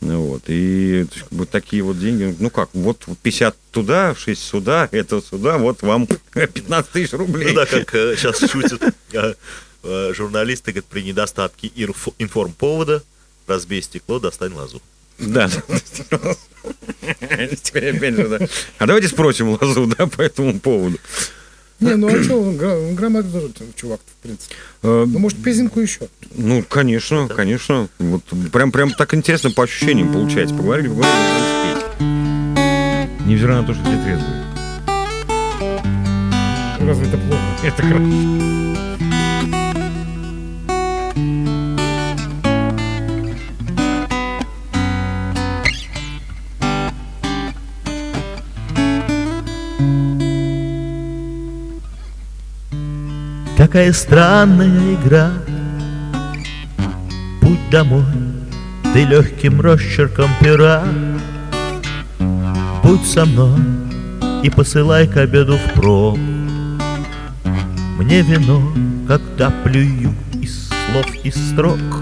Ну, 0.00 0.26
Вот, 0.26 0.48
и 0.48 0.98
есть, 1.00 1.20
как 1.22 1.28
бы, 1.30 1.46
такие 1.46 1.82
вот 1.82 1.98
деньги, 1.98 2.34
ну 2.38 2.50
как, 2.50 2.68
вот 2.72 3.04
50 3.22 3.56
туда, 3.72 4.14
6 4.14 4.40
сюда, 4.40 4.88
это 4.92 5.20
сюда, 5.20 5.58
вот 5.58 5.82
вам 5.82 6.06
15 6.34 6.90
тысяч 6.92 7.12
рублей. 7.12 7.48
Ну 7.48 7.54
да, 7.54 7.66
как 7.66 7.90
сейчас 7.90 8.38
шутят 8.48 8.80
э, 9.12 9.34
э, 9.82 10.12
журналисты, 10.14 10.70
говорят, 10.72 10.86
при 10.86 11.02
недостатке 11.02 11.68
инф- 11.68 12.14
информповода 12.18 13.02
разбей 13.48 13.82
стекло, 13.82 14.20
достань 14.20 14.52
лазу. 14.52 14.80
Да. 15.18 15.48
Теперь 17.62 17.96
опять 17.96 18.14
же, 18.14 18.28
да. 18.28 18.38
А 18.78 18.86
давайте 18.86 19.08
спросим 19.08 19.58
Лазу, 19.60 19.86
да, 19.86 20.06
по 20.06 20.22
этому 20.22 20.58
поводу. 20.60 20.98
Не, 21.80 21.94
ну 21.94 22.08
а 22.08 22.22
что, 22.22 22.40
он 22.40 22.56
там 23.52 23.68
чувак, 23.76 24.00
в 24.04 24.22
принципе. 24.22 24.54
Э, 24.82 25.04
Ну, 25.06 25.18
может, 25.20 25.40
песенку 25.42 25.80
еще. 25.80 26.08
Ну, 26.34 26.64
конечно, 26.68 27.28
конечно. 27.28 27.88
Вот 27.98 28.22
прям, 28.52 28.72
прям 28.72 28.90
так 28.90 29.14
интересно 29.14 29.50
по 29.52 29.62
ощущениям 29.62 30.12
получается. 30.12 30.54
Поговорили, 30.56 30.88
поговорили, 30.88 31.14
спеть. 31.60 33.26
Невзирая 33.26 33.60
на 33.60 33.66
то, 33.66 33.74
что 33.74 33.82
все 33.84 34.02
трезвые. 34.02 34.44
Разве 36.80 37.06
это 37.06 37.18
плохо? 37.18 37.42
Это 37.62 37.82
хорошо. 37.82 38.57
Какая 53.58 53.92
странная 53.92 54.94
игра. 54.94 55.32
Путь 57.40 57.70
домой 57.70 58.04
ты 58.94 59.04
легким 59.04 59.60
росчерком 59.60 60.30
пера. 60.40 60.84
Будь 62.84 63.04
со 63.04 63.26
мной 63.26 63.58
и 64.44 64.48
посылай 64.48 65.08
к 65.08 65.16
обеду 65.16 65.56
в 65.56 65.72
проб. 65.72 66.16
Мне 67.98 68.22
вино, 68.22 68.62
когда 69.08 69.50
плюю 69.50 70.14
из 70.40 70.68
слов 70.68 71.06
и 71.24 71.32
строк 71.32 71.97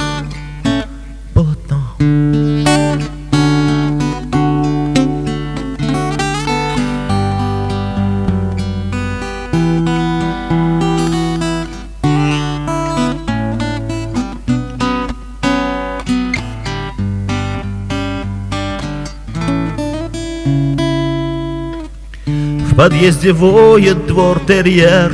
подъезде 22.87 23.33
воет 23.33 24.07
двор 24.07 24.39
терьер. 24.47 25.13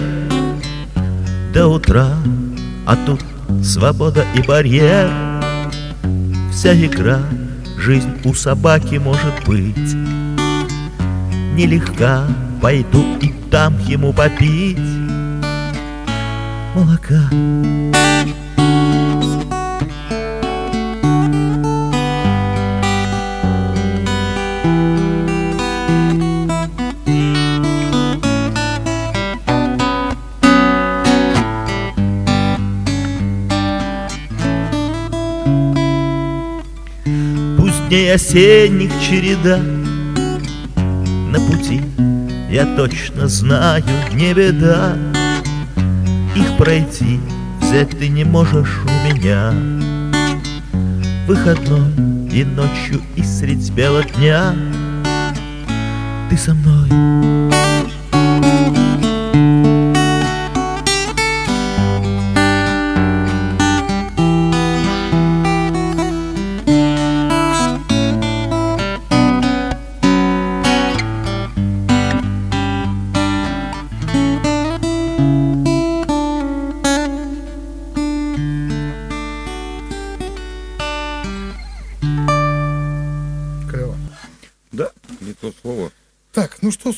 До 1.55 1.69
утра, 1.69 2.09
а 2.85 2.97
тут 3.07 3.21
свобода 3.65 4.27
и 4.35 4.43
барьер. 4.43 5.11
Вся 6.53 6.75
игра, 6.75 7.21
жизнь 7.79 8.13
у 8.27 8.35
собаки 8.35 8.97
может 8.97 9.33
быть. 9.47 9.95
Нелегка, 11.55 12.27
пойду 12.61 13.07
и 13.23 13.33
дам 13.51 13.79
ему 13.87 14.13
попить. 14.13 14.77
Молока 16.75 17.23
осенних 38.13 38.93
череда 39.01 39.59
На 40.77 41.41
пути, 41.41 41.81
я 42.51 42.67
точно 42.77 43.27
знаю, 43.27 43.83
не 44.13 44.35
беда. 44.35 44.97
Их 46.37 46.57
пройти, 46.59 47.21
взять 47.61 47.99
ты 47.99 48.09
не 48.09 48.25
можешь 48.25 48.81
у 48.85 49.15
меня. 49.15 49.53
Выходной 51.27 52.29
и 52.31 52.45
ночью, 52.45 53.01
и 53.17 53.23
средь 53.23 53.71
бела 53.71 54.03
дня. 54.03 54.55
Ты 56.29 56.37
со 56.37 56.53
мной 56.53 57.22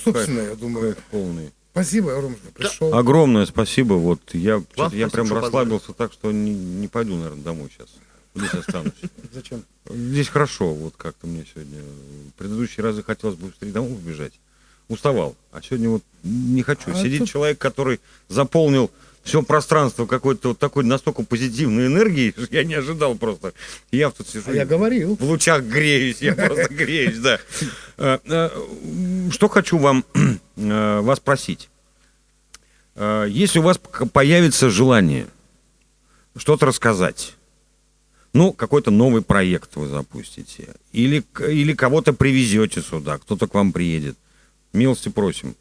ну 0.04 0.12
собственно, 0.12 0.40
я 0.40 0.54
думаю. 0.54 0.94
Кайф 0.94 1.04
полный. 1.10 1.52
Спасибо, 1.72 2.14
Ром, 2.20 2.36
что 2.36 2.52
пришел. 2.52 2.94
Огромное 2.94 3.46
спасибо. 3.46 3.94
Вот 3.94 4.20
я, 4.32 4.62
чё-то 4.76 4.94
я 4.96 5.08
спасибо, 5.08 5.10
прям 5.10 5.42
расслабился 5.42 5.92
так, 5.92 6.12
что 6.12 6.30
не, 6.30 6.54
не 6.54 6.86
пойду, 6.86 7.16
наверное, 7.16 7.42
домой 7.42 7.68
сейчас. 7.72 7.88
Здесь 8.34 8.54
останусь. 8.54 8.92
Зачем? 9.32 9.64
Здесь 9.88 10.28
хорошо, 10.28 10.72
вот 10.72 10.94
как-то 10.96 11.26
мне 11.26 11.44
сегодня. 11.52 11.80
Предыдущие 12.36 12.84
разы 12.84 13.02
хотелось 13.02 13.36
бы 13.36 13.48
быстрее 13.48 13.72
домой 13.72 13.92
убежать. 13.92 14.32
Уставал. 14.88 15.34
А 15.50 15.62
сегодня 15.62 15.88
вот 15.88 16.02
не 16.22 16.62
хочу. 16.62 16.90
А 16.92 16.94
Сидит 16.94 17.20
тут- 17.20 17.28
человек, 17.30 17.58
который 17.58 18.00
заполнил 18.28 18.90
все 19.24 19.42
пространство 19.42 20.06
какой-то 20.06 20.50
вот 20.50 20.58
такой 20.58 20.84
настолько 20.84 21.22
позитивной 21.22 21.86
энергией, 21.86 22.32
что 22.32 22.46
я 22.54 22.62
не 22.62 22.74
ожидал 22.74 23.16
просто. 23.16 23.54
Я 23.90 24.10
тут 24.10 24.28
сижу. 24.28 24.44
А 24.46 24.52
я 24.52 24.66
говорил. 24.66 25.16
В 25.16 25.24
лучах 25.24 25.64
греюсь, 25.64 26.18
я 26.20 26.34
просто 26.34 26.72
греюсь, 26.72 27.18
да. 27.18 27.40
Э, 27.96 28.18
э, 28.24 29.30
Что 29.30 29.48
хочу 29.48 29.78
вам 29.78 30.04
э, 30.56 31.00
вас 31.00 31.18
спросить. 31.18 31.70
Если 32.96 33.58
у 33.58 33.62
вас 33.62 33.80
появится 34.12 34.70
желание 34.70 35.26
что-то 36.36 36.66
рассказать, 36.66 37.34
ну, 38.32 38.52
какой-то 38.52 38.92
новый 38.92 39.20
проект 39.20 39.74
вы 39.74 39.88
запустите, 39.88 40.68
или, 40.92 41.24
или 41.40 41.72
кого-то 41.72 42.12
привезете 42.12 42.82
сюда, 42.82 43.18
кто-то 43.18 43.48
к 43.48 43.54
вам 43.54 43.72
приедет, 43.72 44.16
милости 44.72 45.08
просим 45.08 45.56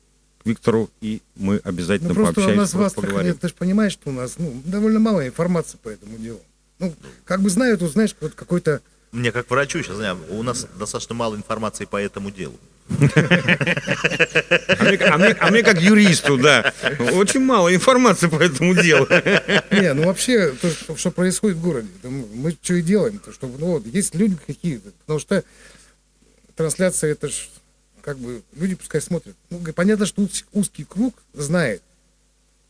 Виктору, 0.45 0.89
и 1.01 1.21
мы 1.35 1.57
обязательно 1.63 2.09
Ну 2.09 2.15
просто 2.15 2.31
у 2.31 2.35
пообщаемся, 2.43 2.59
нас 2.61 2.73
в 2.73 2.81
Астрахани, 2.81 3.09
поговорим. 3.11 3.37
ты 3.37 3.47
же 3.47 3.53
понимаешь, 3.53 3.93
что 3.93 4.09
у 4.09 4.13
нас 4.13 4.35
ну, 4.37 4.61
довольно 4.65 4.99
мало 4.99 5.25
информации 5.25 5.77
по 5.81 5.89
этому 5.89 6.17
делу. 6.17 6.41
Ну, 6.79 6.93
как 7.25 7.41
бы 7.41 7.49
знают, 7.49 7.81
вот 7.81 7.91
знаешь, 7.93 8.15
вот 8.19 8.33
какой-то 8.35 8.81
Мне 9.11 9.31
как 9.31 9.49
врачу 9.49 9.81
сейчас, 9.83 9.95
знаю, 9.97 10.17
у 10.29 10.43
нас 10.43 10.67
достаточно 10.77 11.15
мало 11.15 11.35
информации 11.35 11.85
по 11.85 11.97
этому 11.97 12.29
делу. 12.31 12.57
А 12.99 14.83
мне, 14.83 14.97
а 14.97 15.17
мне- 15.17 15.35
а 15.39 15.51
мне 15.51 15.63
как 15.63 15.79
юристу, 15.81 16.37
да, 16.37 16.73
очень 17.13 17.39
мало 17.39 17.73
информации 17.73 18.27
по 18.27 18.35
этому 18.41 18.75
делу. 18.75 19.07
Не, 19.71 19.93
ну 19.93 20.05
вообще, 20.07 20.51
то, 20.61 20.69
что, 20.69 20.95
что 20.97 21.11
происходит 21.11 21.57
в 21.57 21.61
городе, 21.61 21.87
мы 22.03 22.55
что 22.61 22.73
и 22.75 22.81
делаем, 22.81 23.19
то, 23.19 23.31
что, 23.31 23.47
ну 23.47 23.67
вот, 23.67 23.85
есть 23.85 24.15
люди 24.15 24.37
какие-то, 24.45 24.89
потому 24.99 25.19
что 25.19 25.43
трансляция 26.55 27.11
это 27.11 27.29
ж, 27.29 27.47
как 28.03 28.17
бы, 28.17 28.41
люди 28.55 28.75
пускай 28.75 29.01
смотрят. 29.01 29.35
Ну, 29.49 29.59
понятно, 29.73 30.05
что 30.05 30.21
уз- 30.21 30.45
узкий 30.51 30.83
круг 30.83 31.15
знает. 31.33 31.81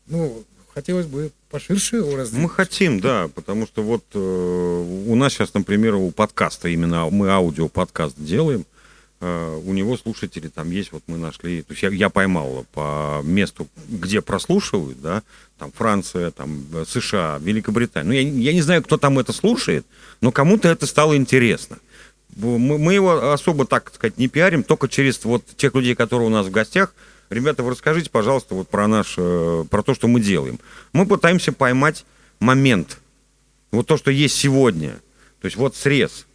Ну, 0.06 0.44
хотелось 0.72 1.06
бы 1.06 1.32
поширше 1.50 1.96
его 1.96 2.16
развить. 2.16 2.40
Мы 2.40 2.48
хотим, 2.48 3.00
да, 3.00 3.28
потому 3.34 3.66
что 3.66 3.82
вот 3.82 4.04
э, 4.14 4.18
у 4.18 5.14
нас 5.14 5.32
сейчас, 5.32 5.54
например, 5.54 5.94
у 5.94 6.10
подкаста, 6.10 6.68
именно 6.68 7.08
мы 7.10 7.30
аудиоподкаст 7.30 8.16
делаем, 8.18 8.64
э, 9.20 9.60
у 9.64 9.72
него 9.72 9.96
слушатели 9.96 10.48
там 10.48 10.70
есть, 10.70 10.92
вот 10.92 11.02
мы 11.06 11.16
нашли, 11.16 11.62
то 11.62 11.72
есть 11.72 11.82
я, 11.82 11.90
я 11.90 12.10
поймал 12.10 12.66
по 12.72 13.20
месту, 13.24 13.68
где 13.88 14.20
прослушивают, 14.20 15.00
да, 15.00 15.22
там 15.58 15.72
Франция, 15.72 16.30
там 16.30 16.64
э, 16.72 16.84
США, 16.86 17.38
Великобритания. 17.40 18.06
Ну, 18.06 18.12
я, 18.12 18.20
я 18.20 18.52
не 18.52 18.62
знаю, 18.62 18.82
кто 18.82 18.98
там 18.98 19.18
это 19.18 19.32
слушает, 19.32 19.86
но 20.20 20.32
кому-то 20.32 20.68
это 20.68 20.86
стало 20.86 21.16
интересно. 21.16 21.78
Мы, 22.36 22.94
его 22.94 23.32
особо, 23.32 23.64
так 23.64 23.92
сказать, 23.94 24.18
не 24.18 24.28
пиарим, 24.28 24.62
только 24.62 24.88
через 24.88 25.24
вот 25.24 25.44
тех 25.56 25.74
людей, 25.74 25.94
которые 25.94 26.26
у 26.26 26.30
нас 26.30 26.46
в 26.46 26.50
гостях. 26.50 26.94
Ребята, 27.30 27.62
вы 27.62 27.70
расскажите, 27.70 28.10
пожалуйста, 28.10 28.54
вот 28.54 28.68
про 28.68 28.86
наш, 28.86 29.14
э, 29.16 29.64
про 29.70 29.82
то, 29.82 29.94
что 29.94 30.08
мы 30.08 30.20
делаем. 30.20 30.58
Мы 30.92 31.06
пытаемся 31.06 31.52
поймать 31.52 32.04
момент, 32.38 32.98
вот 33.70 33.86
то, 33.86 33.96
что 33.96 34.10
есть 34.10 34.36
сегодня. 34.36 35.00
То 35.40 35.46
есть 35.46 35.56
вот 35.58 35.76
срез. 35.76 36.26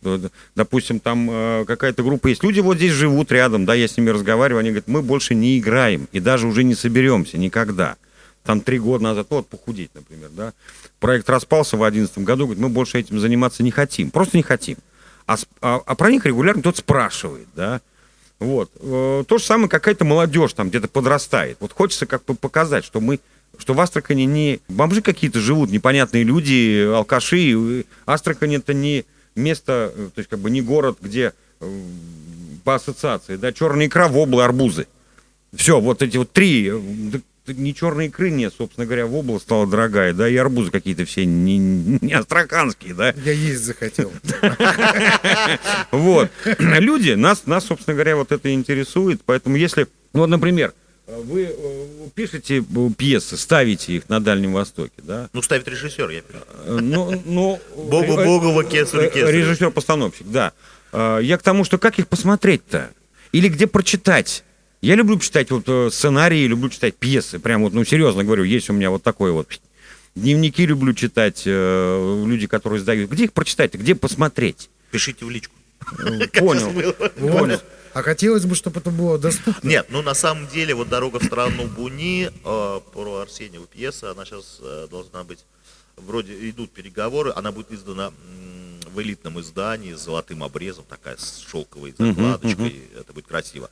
Допустим, 0.55 0.99
там 0.99 1.27
э, 1.31 1.65
какая-то 1.65 2.03
группа 2.03 2.27
есть. 2.27 2.43
Люди 2.43 2.59
вот 2.59 2.77
здесь 2.77 2.91
живут 2.91 3.31
рядом, 3.31 3.65
да, 3.65 3.73
я 3.73 3.87
с 3.87 3.97
ними 3.97 4.11
разговариваю, 4.11 4.59
они 4.59 4.69
говорят, 4.69 4.87
мы 4.87 5.01
больше 5.01 5.33
не 5.33 5.57
играем 5.57 6.07
и 6.11 6.19
даже 6.19 6.45
уже 6.45 6.63
не 6.63 6.75
соберемся 6.75 7.37
никогда. 7.37 7.95
Там 8.43 8.61
три 8.61 8.77
года 8.79 9.03
назад, 9.03 9.27
ну, 9.31 9.37
вот 9.37 9.47
похудеть, 9.47 9.89
например, 9.95 10.29
да. 10.31 10.53
Проект 10.99 11.29
распался 11.29 11.75
в 11.75 11.79
2011 11.79 12.19
году, 12.19 12.45
говорит, 12.45 12.61
мы 12.61 12.69
больше 12.69 12.99
этим 12.99 13.19
заниматься 13.19 13.63
не 13.63 13.71
хотим, 13.71 14.11
просто 14.11 14.37
не 14.37 14.43
хотим. 14.43 14.77
А, 15.29 15.35
а- 15.61 15.81
а 15.85 15.93
про 15.93 16.09
них 16.09 16.25
регулярно 16.25 16.61
кто-то 16.61 16.79
спрашивает, 16.79 17.47
да. 17.55 17.81
Вот. 18.39 18.71
Э, 18.79 19.23
То 19.27 19.37
же 19.37 19.43
самое 19.43 19.69
какая-то 19.69 20.03
молодежь 20.03 20.53
там 20.53 20.69
где-то 20.69 20.87
подрастает. 20.87 21.57
Вот 21.59 21.71
хочется 21.71 22.07
как 22.07 22.25
бы 22.25 22.33
показать, 22.33 22.83
что 22.83 22.99
мы 22.99 23.19
что 23.59 23.75
в 23.75 23.79
Астрахани 23.79 24.23
не 24.23 24.59
бомжи 24.69 25.01
какие-то 25.03 25.39
живут, 25.39 25.69
непонятные 25.69 26.23
люди, 26.23 26.83
алкаши. 26.95 27.85
Астрахань 28.07 28.55
это 28.55 28.73
не 28.73 29.05
место, 29.35 29.93
э, 29.95 30.09
то 30.15 30.19
есть 30.19 30.29
как 30.31 30.39
бы 30.39 30.49
не 30.49 30.61
город, 30.63 30.97
где 30.99 31.33
э, 31.59 31.81
по 32.63 32.73
ассоциации, 32.75 33.35
да, 33.35 33.53
черная 33.53 33.85
икра, 33.85 34.07
воблы, 34.07 34.43
арбузы. 34.43 34.87
Все, 35.53 35.79
вот 35.79 36.01
эти 36.01 36.17
вот 36.17 36.31
три. 36.31 36.71
Ни 37.53 37.71
черной 37.71 38.07
икры 38.07 38.29
нет, 38.31 38.53
собственно 38.57 38.85
говоря, 38.85 39.05
вобла 39.05 39.39
стала 39.39 39.65
дорогая, 39.67 40.13
да, 40.13 40.27
и 40.29 40.35
арбузы 40.35 40.71
какие-то 40.71 41.05
все 41.05 41.25
не, 41.25 41.57
не 41.57 42.13
астраханские, 42.13 42.93
да. 42.93 43.13
Я 43.23 43.31
есть 43.31 43.63
захотел. 43.63 44.11
Вот. 45.91 46.29
Люди, 46.59 47.11
нас, 47.11 47.45
нас, 47.45 47.65
собственно 47.65 47.95
говоря, 47.95 48.15
вот 48.15 48.31
это 48.31 48.53
интересует. 48.53 49.21
Поэтому 49.25 49.55
если, 49.55 49.87
ну, 50.13 50.21
вот, 50.21 50.27
например, 50.27 50.73
вы 51.07 51.49
э, 51.51 52.09
пишете 52.13 52.59
э, 52.59 52.89
пьесы, 52.95 53.37
ставите 53.37 53.93
их 53.93 54.09
на 54.09 54.19
Дальнем 54.19 54.53
Востоке, 54.53 54.93
да? 54.97 55.29
Ну, 55.33 55.41
ставит 55.41 55.67
режиссер, 55.67 56.09
я 56.09 56.21
пишу. 56.21 56.39
Э, 56.65 56.77
Ну, 56.81 57.21
ну, 57.25 57.59
Богу 57.75 58.15
Богово, 58.15 58.63
кесарю 58.63 59.09
кесарю. 59.09 59.29
Режиссер-постановщик, 59.29 60.27
да. 60.27 60.53
Я 60.93 61.37
к 61.37 61.43
тому, 61.43 61.63
что 61.65 61.77
как 61.77 61.99
их 61.99 62.07
посмотреть-то? 62.07 62.89
Или 63.31 63.47
где 63.47 63.67
прочитать? 63.67 64.43
Я 64.81 64.95
люблю 64.95 65.19
читать 65.19 65.51
вот 65.51 65.63
э, 65.67 65.89
сценарии, 65.91 66.47
люблю 66.47 66.69
читать 66.69 66.95
пьесы. 66.95 67.37
Прям 67.39 67.63
вот, 67.63 67.73
ну, 67.73 67.83
серьезно 67.83 68.23
говорю, 68.23 68.43
есть 68.43 68.69
у 68.69 68.73
меня 68.73 68.89
вот 68.89 69.03
такой 69.03 69.31
вот 69.31 69.59
дневники 70.15 70.65
люблю 70.65 70.93
читать, 70.93 71.43
э, 71.45 72.23
люди, 72.25 72.47
которые 72.47 72.79
сдают. 72.79 73.11
Где 73.11 73.25
их 73.25 73.33
прочитать? 73.33 73.73
Где 73.73 73.93
посмотреть? 73.93 74.69
Пишите 74.91 75.25
в 75.25 75.29
личку. 75.29 75.55
Э, 75.99 76.27
Понял. 76.39 76.71
Понял. 77.17 77.59
А 77.93 78.03
хотелось 78.03 78.45
бы, 78.45 78.55
чтобы 78.55 78.79
это 78.79 78.91
было 78.91 79.17
доступно. 79.17 79.67
Нет, 79.67 79.87
ну 79.89 80.01
на 80.01 80.13
самом 80.13 80.47
деле 80.47 80.75
вот 80.75 80.89
«Дорога 80.89 81.19
в 81.19 81.23
страну 81.23 81.65
Буни» 81.65 82.29
э, 82.29 82.79
про 82.93 83.17
Арсеньева 83.17 83.65
пьеса, 83.65 84.11
она 84.11 84.25
сейчас 84.25 84.61
должна 84.91 85.23
быть, 85.23 85.39
вроде 85.97 86.33
идут 86.49 86.71
переговоры, 86.71 87.33
она 87.35 87.51
будет 87.51 87.71
издана 87.71 88.11
в 88.93 89.01
элитном 89.01 89.39
издании 89.39 89.93
с 89.93 90.01
золотым 90.01 90.43
обрезом, 90.43 90.85
такая 90.87 91.17
с 91.17 91.43
шелковой 91.49 91.93
закладочкой, 91.97 92.81
это 92.99 93.13
будет 93.13 93.27
красиво. 93.27 93.69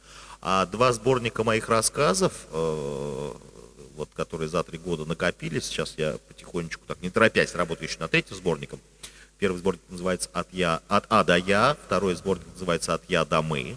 А 0.50 0.66
два 0.66 0.94
сборника 0.94 1.44
моих 1.44 1.68
рассказов, 1.68 2.32
э, 2.52 3.34
вот, 3.98 4.10
которые 4.16 4.48
за 4.48 4.64
три 4.64 4.78
года 4.78 5.04
накопились, 5.04 5.66
сейчас 5.66 5.96
я 5.98 6.18
потихонечку, 6.30 6.86
так 6.88 7.02
не 7.02 7.10
торопясь, 7.10 7.54
работаю 7.54 7.90
еще 7.90 8.00
над 8.00 8.12
третьим 8.12 8.38
сборником. 8.38 8.80
Первый 9.40 9.58
сборник 9.58 9.82
называется 9.90 10.30
«От, 10.32 10.48
я, 10.54 10.82
от 10.88 11.06
А 11.10 11.26
до 11.26 11.36
Я», 11.36 11.76
второй 11.86 12.16
сборник 12.16 12.48
называется 12.54 12.94
«От 12.94 13.04
Я 13.10 13.26
до 13.26 13.42
Мы». 13.42 13.76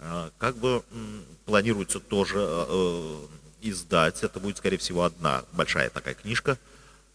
А, 0.00 0.32
Как 0.38 0.56
бы 0.56 0.82
м, 0.90 1.24
планируется 1.44 2.00
тоже 2.00 2.34
э, 2.36 3.26
издать, 3.60 4.24
это 4.24 4.40
будет, 4.40 4.56
скорее 4.56 4.78
всего, 4.78 5.04
одна 5.04 5.44
большая 5.52 5.88
такая 5.88 6.14
книжка 6.14 6.58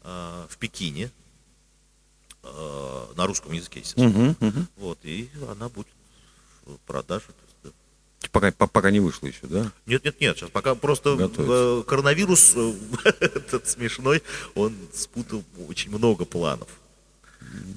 э, 0.04 0.46
в 0.48 0.56
Пекине, 0.56 1.12
э, 2.42 3.06
на 3.18 3.28
русском 3.28 3.52
языке, 3.52 3.82
естественно. 3.82 4.08
Мгм, 4.08 4.38
мгм. 4.40 4.68
Вот, 4.78 5.00
и 5.04 5.30
она 5.52 5.68
будет 5.68 5.88
в 6.66 6.78
продаже. 6.88 7.26
Да. 8.28 8.40
Пока, 8.40 8.52
по- 8.52 8.68
пока 8.68 8.92
не 8.92 9.00
вышло 9.00 9.28
еще, 9.28 9.48
да? 9.48 9.72
Нет, 9.86 10.04
нет, 10.04 10.20
нет, 10.20 10.38
сейчас 10.38 10.50
пока 10.50 10.76
просто 10.76 11.16
Готовится. 11.16 11.82
э, 11.82 11.84
коронавирус 11.88 12.54
э, 12.56 12.74
этот 13.20 13.68
смешной, 13.68 14.22
он 14.56 14.76
спутал 14.94 15.44
очень 15.68 15.92
много 15.92 16.26
планов. 16.26 16.68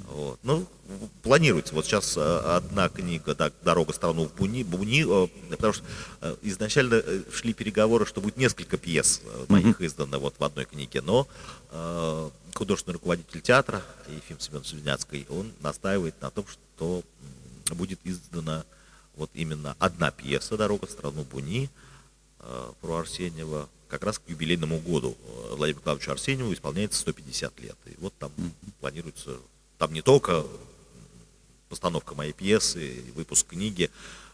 Вот. 0.08 0.38
Ну, 0.42 0.66
планируется. 1.22 1.74
Вот 1.74 1.86
сейчас 1.86 2.16
э, 2.16 2.20
одна 2.20 2.88
книга 2.88 3.34
так, 3.34 3.52
«Дорога 3.62 3.92
страну 3.92 4.24
в 4.26 4.34
Буни», 4.34 4.64
Буни 4.64 5.04
потому 5.50 5.72
что 5.72 5.84
изначально 6.42 7.02
шли 7.32 7.52
переговоры, 7.54 8.04
что 8.06 8.20
будет 8.20 8.36
несколько 8.36 8.76
пьес 8.76 9.22
моих 9.48 9.80
издано 9.80 10.18
вот 10.18 10.34
в 10.38 10.44
одной 10.44 10.64
книге, 10.64 11.02
но 11.02 11.28
художественный 12.54 12.94
руководитель 12.94 13.40
театра 13.40 13.82
Ефим 14.08 14.40
Семенович 14.40 14.70
Звеняцкий, 14.70 15.26
он 15.28 15.52
настаивает 15.60 16.20
на 16.20 16.30
том, 16.30 16.44
что 16.48 17.02
будет 17.74 18.00
издана 18.02 18.64
вот 19.20 19.30
именно 19.34 19.76
одна 19.78 20.10
пьеса 20.10 20.56
«Дорога 20.56 20.86
в 20.86 20.90
страну 20.90 21.24
Буни» 21.24 21.68
э, 22.38 22.72
про 22.80 23.00
Арсеньева 23.00 23.68
как 23.86 24.02
раз 24.02 24.18
к 24.18 24.22
юбилейному 24.28 24.78
году 24.78 25.14
э, 25.22 25.54
Владимиру 25.56 25.82
Клавовичу 25.82 26.10
Арсеньеву 26.10 26.54
исполняется 26.54 27.00
150 27.00 27.60
лет. 27.60 27.76
И 27.84 27.96
вот 28.00 28.14
там 28.18 28.32
планируется, 28.80 29.36
там 29.76 29.92
не 29.92 30.00
только 30.00 30.46
постановка 31.68 32.14
моей 32.14 32.32
пьесы, 32.32 33.04
выпуск 33.14 33.48
книги, 33.48 33.90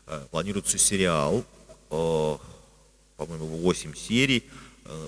э, 0.07 0.25
планируется 0.31 0.79
сериал, 0.79 1.45
по-моему, 1.89 3.47
8 3.47 3.95
серий, 3.95 4.45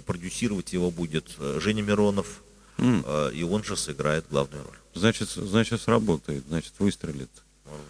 продюсировать 0.07 0.73
его 0.73 0.91
будет 0.93 1.37
Женя 1.39 1.83
Миронов, 1.83 2.41
и 2.79 3.43
он 3.51 3.65
же 3.65 3.77
сыграет 3.77 4.27
главную 4.31 4.63
роль. 4.63 4.79
Значит, 4.95 5.29
значит, 5.29 5.81
сработает, 5.81 6.45
значит, 6.47 6.73
выстрелит. 6.79 7.31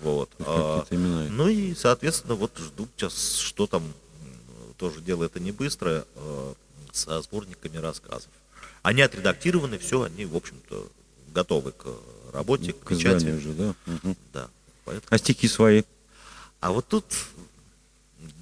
Вот. 0.02 0.30
А. 0.40 0.84
Ну 0.90 1.48
и, 1.48 1.74
соответственно, 1.74 2.34
вот 2.34 2.56
жду 2.58 2.88
сейчас, 2.96 3.36
что 3.36 3.66
там 3.66 3.82
тоже 4.76 5.00
дело 5.00 5.24
это 5.24 5.40
не 5.40 5.52
быстро, 5.52 6.04
э, 6.14 6.54
со 6.92 7.20
сборниками 7.22 7.76
рассказов. 7.76 8.30
Они 8.82 9.02
отредактированы, 9.02 9.78
все, 9.78 10.02
они, 10.02 10.24
в 10.24 10.36
общем-то, 10.36 10.88
готовы 11.34 11.72
к 11.72 11.86
работе, 12.32 12.72
к 12.72 12.80
К 12.80 12.88
печати. 12.90 13.26
уже, 13.26 13.52
да? 13.52 13.74
Мгм. 13.86 14.16
Да. 14.32 14.48
Поэтому- 14.84 15.06
А 15.10 15.18
стихи 15.18 15.48
свои? 15.48 15.82
А 16.60 16.72
вот 16.72 16.86
тут 16.88 17.04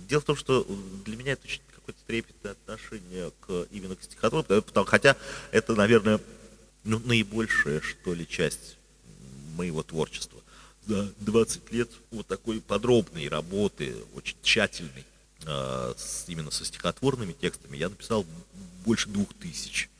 дело 0.08 0.20
в 0.20 0.24
том, 0.24 0.36
что 0.36 0.66
для 1.04 1.16
меня 1.16 1.32
это 1.32 1.44
очень 1.44 1.60
какое-то 1.74 2.00
трепетное 2.06 2.52
отношение 2.52 3.32
к 3.46 3.66
именно 3.70 3.96
к 3.96 4.02
стихотворству, 4.02 4.54
э, 4.54 4.62
потому- 4.62 4.86
хотя 4.86 5.16
это, 5.50 5.74
наверное, 5.74 6.20
ну, 6.84 6.98
наибольшая, 7.00 7.80
что 7.80 8.14
ли, 8.14 8.26
часть 8.26 8.76
моего 9.56 9.82
творчества. 9.82 10.38
За 10.86 11.08
20 11.20 11.72
лет 11.72 11.90
вот 12.12 12.26
такой 12.26 12.60
подробной 12.60 13.28
работы, 13.28 13.96
очень 14.14 14.36
тщательной, 14.42 15.04
э, 15.44 15.94
именно 16.28 16.50
со 16.50 16.64
стихотворными 16.64 17.32
текстами, 17.32 17.76
я 17.76 17.88
написал 17.88 18.24
больше 18.84 19.08
двух 19.08 19.34
тысяч 19.34 19.90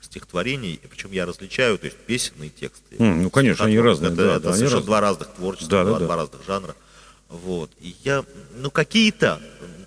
стихотворений, 0.00 0.78
причем 0.90 1.12
я 1.12 1.24
различаю, 1.26 1.78
то 1.78 1.86
есть 1.86 1.96
песенные 1.98 2.50
тексты. 2.50 2.96
М, 2.98 3.22
ну, 3.22 3.30
конечно, 3.30 3.64
они 3.64 3.78
разные, 3.78 4.08
Это, 4.12 4.16
да, 4.16 4.30
это 4.36 4.40
да, 4.40 4.52
совершенно 4.52 4.76
разные. 4.80 4.86
два 4.86 5.00
разных 5.00 5.28
творчества, 5.34 5.70
Да, 5.70 5.84
да, 5.84 5.90
два, 5.90 5.98
да. 6.00 6.04
два 6.06 6.16
разных 6.16 6.44
жанра. 6.46 6.76
Вот. 7.28 7.70
И 7.80 7.94
я, 8.04 8.24
ну, 8.56 8.70
какие-то, 8.70 9.40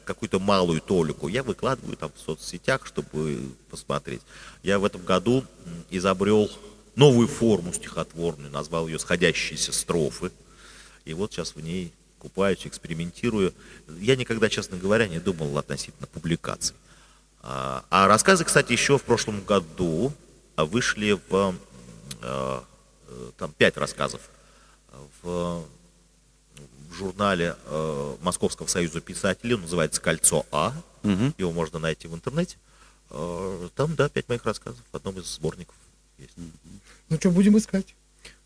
какую-то 0.05 0.39
малую 0.39 0.81
толику 0.81 1.27
я 1.27 1.43
выкладываю 1.43 1.97
там 1.97 2.11
в 2.15 2.19
соцсетях, 2.19 2.85
чтобы 2.85 3.39
посмотреть. 3.69 4.21
Я 4.63 4.79
в 4.79 4.85
этом 4.85 5.03
году 5.03 5.43
изобрел 5.89 6.49
новую 6.95 7.27
форму 7.27 7.73
стихотворную, 7.73 8.51
назвал 8.51 8.87
ее 8.87 8.99
«Сходящиеся 8.99 9.71
строфы». 9.71 10.31
И 11.05 11.13
вот 11.13 11.33
сейчас 11.33 11.55
в 11.55 11.59
ней 11.59 11.91
купаюсь, 12.19 12.65
экспериментирую. 12.65 13.53
Я 13.99 14.15
никогда, 14.15 14.47
честно 14.47 14.77
говоря, 14.77 15.07
не 15.07 15.19
думал 15.19 15.57
относительно 15.57 16.07
публикаций. 16.07 16.75
А, 17.41 17.83
а 17.89 18.07
рассказы, 18.07 18.45
кстати, 18.45 18.71
еще 18.71 18.97
в 18.97 19.03
прошлом 19.03 19.43
году 19.43 20.13
а, 20.55 20.63
вышли 20.63 21.19
в 21.29 21.55
э, 22.21 22.61
там 23.37 23.51
пять 23.57 23.75
рассказов 23.75 24.21
в, 25.21 25.65
в 26.89 26.93
журнале 26.93 27.57
Московского 28.21 28.67
союза 28.67 29.01
писателей, 29.01 29.55
он 29.55 29.61
называется 29.61 29.99
«Кольцо 29.99 30.45
А», 30.51 30.73
Мгм. 31.01 31.33
его 31.37 31.51
можно 31.51 31.79
найти 31.79 32.07
в 32.07 32.15
интернете. 32.15 32.55
Там, 33.09 33.95
да, 33.95 34.07
пять 34.07 34.29
моих 34.29 34.45
рассказов 34.45 34.79
в 34.91 34.95
одном 34.95 35.19
из 35.19 35.25
сборников 35.25 35.75
есть. 36.17 36.33
Ну 37.09 37.17
что, 37.17 37.29
будем 37.31 37.57
искать? 37.57 37.95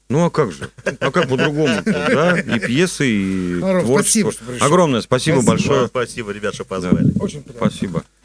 Ну 0.09 0.26
а 0.26 0.30
как 0.30 0.51
же? 0.53 0.70
А 0.99 1.11
как 1.11 1.28
по-другому? 1.28 1.82
Да? 1.86 2.39
И 2.39 2.59
пьесы, 2.59 3.07
и 3.09 3.59
Ром, 3.59 3.84
творчество. 3.86 4.32
спасибо. 4.32 4.65
Огромное 4.65 5.01
спасибо 5.01 5.41
Спасибо. 5.41 5.51
большое. 5.51 5.88
Спасибо, 5.88 6.32
ребят, 6.32 6.53
что 6.55 6.63
позвали. 6.65 7.11
Очень 7.20 7.43
приятно. 7.43 7.70
Спасибо. 7.70 8.03